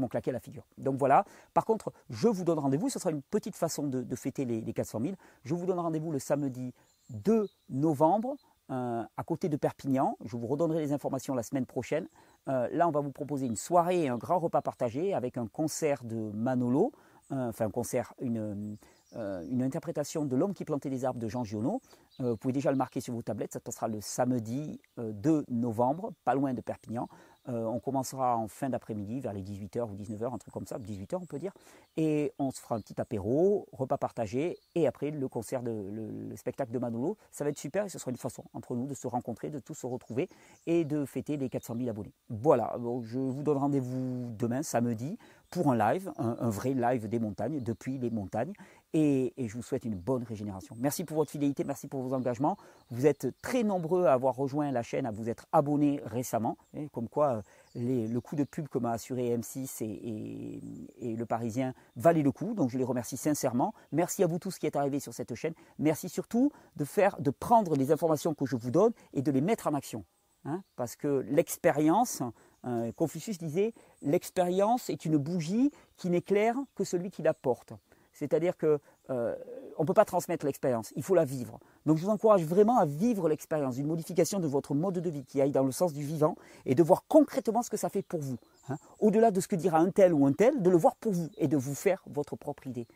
claqué 0.09 0.33
la 0.33 0.41
figure. 0.41 0.65
Donc 0.79 0.97
voilà. 0.97 1.27
Par 1.53 1.67
contre, 1.67 1.93
je 2.09 2.29
vous 2.29 2.45
donne 2.45 2.61
rendez-vous. 2.61 2.89
Ce 2.89 2.99
sera 2.99 3.11
une 3.11 3.21
petite 3.21 3.57
façon 3.57 3.89
de, 3.89 4.17
fêter 4.17 4.47
les, 4.47 4.63
les 4.63 4.73
400 4.73 5.01
000. 5.03 5.15
Je 5.45 5.53
vous 5.53 5.67
donne 5.67 5.81
rendez-vous 5.81 6.13
le 6.13 6.21
samedi 6.21 6.73
2 7.11 7.47
novembre. 7.69 8.39
Euh, 8.71 9.03
à 9.19 9.25
côté 9.25 9.51
de 9.51 9.59
Perpignan. 9.59 10.17
Je 10.25 10.39
vous 10.39 10.47
redonnerai 10.47 10.81
les 10.81 10.93
informations 10.95 11.35
la 11.35 11.43
semaine 11.43 11.67
prochaine. 11.67 12.09
Euh, 12.49 12.67
là, 12.73 12.89
on 12.89 12.91
va 12.91 13.01
vous 13.01 13.13
proposer 13.13 13.45
une 13.45 13.57
soirée 13.57 14.05
et 14.05 14.09
un 14.09 14.17
grand 14.17 14.39
repas 14.39 14.63
partagé 14.63 15.13
avec 15.13 15.37
un 15.37 15.47
concert 15.47 16.03
de 16.03 16.31
Manolo 16.33 16.91
enfin 17.31 17.67
un 17.67 17.71
concert, 17.71 18.15
une, 18.21 18.77
euh, 19.17 19.45
une 19.49 19.63
interprétation 19.63 20.25
de 20.25 20.37
L'homme 20.37 20.55
qui 20.55 20.65
plantait 20.65 20.91
des 20.91 21.05
arbres 21.05 21.21
de 21.21 21.29
Jean 21.29 21.45
Giono. 21.45 21.81
Euh, 22.21 22.31
vous 22.31 22.37
pouvez 22.37 22.53
déjà 22.53 22.71
le 22.71 22.77
marquer 22.77 23.01
sur 23.01 23.15
vos 23.15 23.23
tablettes, 23.23 23.53
ça 23.53 23.61
passera 23.61 23.89
le 23.89 24.01
samedi 24.01 24.81
2 24.99 25.31
euh, 25.31 25.43
novembre, 25.49 26.13
pas 26.25 26.35
loin 26.35 26.53
de 26.55 26.61
Perpignan. 26.61 27.09
on 27.47 27.79
commencera 27.79 28.37
en 28.37 28.49
fin 28.49 28.71
d'après-midi, 28.71 29.21
vers 29.21 29.33
les 29.33 29.43
18h 29.43 29.83
ou 29.83 29.97
19h, 29.97 30.33
un 30.33 30.39
truc 30.39 30.53
comme 30.53 30.67
ça, 30.67 30.79
18h 30.79 31.17
on 31.17 31.27
peut 31.27 31.39
dire. 31.39 31.53
Et 31.97 32.33
on 32.39 32.51
se 32.51 32.61
fera 32.61 32.77
un 32.77 32.81
petit 32.81 33.01
apéro, 33.01 33.67
repas 33.73 33.99
partagé, 33.99 34.59
et 34.75 34.87
après 34.87 35.11
le 35.11 35.29
concert, 35.29 35.63
le, 35.63 36.35
spectacle 36.37 36.73
de 36.73 36.79
Manolo. 36.79 37.17
Ça 37.31 37.45
va 37.45 37.51
être 37.51 37.59
super 37.59 37.85
et 37.85 37.89
ce 37.89 37.99
sera 37.99 38.11
une 38.11 38.17
façon 38.17 38.45
entre 38.55 38.75
nous 38.75 38.87
de 38.87 38.95
se 38.95 39.07
rencontrer, 39.07 39.51
de 39.51 39.59
tous 39.59 39.75
se 39.75 39.87
retrouver 39.87 40.29
et 40.67 40.85
de 40.85 41.05
fêter 41.05 41.37
les 41.37 41.49
400 41.49 41.77
000 41.77 41.91
abonnés. 41.91 42.13
Voilà, 42.29 42.77
je 43.03 43.19
vous 43.19 43.43
donne 43.43 43.59
rendez-vous 43.59 44.35
demain, 44.39 44.63
samedi, 44.63 45.19
pour 45.55 45.71
un 45.71 45.77
live, 45.77 46.11
un, 46.19 46.51
vrai 46.51 46.75
live 46.75 47.09
des 47.09 47.21
montagnes, 47.21 47.61
depuis 47.61 47.99
les 47.99 48.11
montagnes. 48.11 48.53
Et, 48.97 49.35
je 49.37 49.53
vous 49.55 49.63
souhaite 49.63 49.85
une 49.85 49.97
bonne 49.97 50.23
régénération. 50.23 50.77
Merci 50.79 51.03
pour 51.03 51.17
votre 51.17 51.33
fidélité, 51.33 51.65
merci 51.65 51.89
pour 51.89 52.01
vos 52.01 52.15
engagements. 52.15 52.57
Vous 52.91 53.07
êtes 53.07 53.27
très 53.43 53.65
nombreux 53.65 54.05
à 54.05 54.13
avoir 54.13 54.37
rejoint 54.37 54.71
la 54.71 54.85
chaîne, 54.85 55.05
à 55.05 55.11
vous 55.11 55.29
être 55.29 55.47
abonnés 55.51 56.01
récemment. 56.07 56.57
Comme 56.93 57.09
quoi, 57.09 57.43
le 57.75 58.19
coup 58.21 58.37
de 58.37 58.45
pub 58.45 58.69
que 58.69 58.79
m'a 58.79 58.93
assuré 58.93 59.37
M6 59.37 59.83
et, 59.83 61.11
et, 61.11 61.17
le 61.17 61.27
Parisien 61.27 61.75
valait 61.97 62.23
le 62.23 62.31
coup. 62.31 62.55
Donc 62.55 62.71
je 62.71 62.79
les 62.79 62.85
remercie 62.85 63.17
sincèrement. 63.17 63.75
Merci 63.91 64.23
à 64.23 64.29
vous 64.29 64.39
tous 64.39 64.61
qui 64.61 64.67
êtes 64.67 64.77
arrivés 64.77 65.01
sur 65.01 65.13
cette 65.13 65.35
chaîne. 65.35 65.55
Merci 65.81 66.09
surtout 66.09 66.53
de, 66.77 66.85
faire, 66.85 67.21
de 67.21 67.31
prendre 67.31 67.75
les 67.75 67.91
informations 67.91 68.33
que 68.33 68.47
je 68.47 68.55
vous 68.55 68.71
donne 68.71 68.93
et 69.13 69.23
de 69.23 69.33
les 69.33 69.41
mettre 69.41 69.67
en 69.67 69.75
action. 69.75 70.05
Hein, 70.45 70.63
parce 70.77 70.95
que 70.95 71.25
l'expérience, 71.29 72.23
euh, 72.65 72.93
Confucius 72.93 73.39
disait, 73.39 73.73
l'expérience 74.03 74.89
est 74.89 75.05
une 75.05 75.17
bougie 75.17 75.73
qui 75.97 76.11
n'éclaire 76.11 76.57
que 76.77 76.85
celui 76.85 77.11
qui 77.11 77.23
la 77.23 77.35
porte. 77.35 77.73
C'est-à-dire 78.15 78.57
qu'on 78.57 78.79
euh, 79.11 79.35
ne 79.79 79.85
peut 79.85 79.93
pas 79.93 80.05
transmettre 80.05 80.47
l'expérience, 80.47 80.93
il 80.97 81.03
faut 81.03 81.15
la 81.15 81.25
vivre. 81.25 81.59
Donc 81.85 81.99
je 81.99 82.05
vous 82.05 82.11
encourage 82.11 82.45
vraiment 82.45 82.79
à 82.79 82.87
vivre 82.87 83.29
l'expérience 83.29 83.75
d'une 83.75 83.87
modification 83.87 84.41
de 84.41 84.47
votre 84.47 84.75
mode 84.75 85.01
de 85.01 85.11
vie 85.11 85.25
qui 85.25 85.41
aille 85.41 85.51
dans 85.51 85.65
le 85.65 85.73
sens 85.73 85.93
du 85.93 86.03
vivant 86.03 86.37
et 86.65 86.75
de 86.75 86.83
voir 86.83 87.05
concrètement 87.09 87.63
ce 87.63 87.71
que 87.71 87.77
ça 87.77 87.89
fait 87.89 88.03
pour 88.03 88.21
vous. 88.21 88.39
Hein. 88.69 88.77
Au-delà 89.01 89.31
de 89.31 89.41
ce 89.41 89.49
que 89.49 89.57
dira 89.57 89.79
un 89.79 89.91
tel 89.91 90.15
ou 90.15 90.25
un 90.27 90.33
tel, 90.33 90.63
de 90.63 90.71
le 90.71 90.77
voir 90.77 90.97
pour 90.97 91.13
vous 91.13 91.29
et 91.37 91.49
de 91.49 91.57
vous 91.57 91.75
faire 91.75 92.03
votre 92.07 92.37
propre 92.37 92.67
idée. 92.67 92.87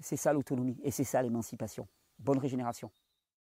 C'est 0.00 0.16
ça 0.16 0.32
l'autonomie 0.32 0.78
et 0.82 0.90
c'est 0.90 1.04
ça 1.04 1.22
l'émancipation. 1.22 1.86
Bonne 2.18 2.38
régénération. 2.38 2.90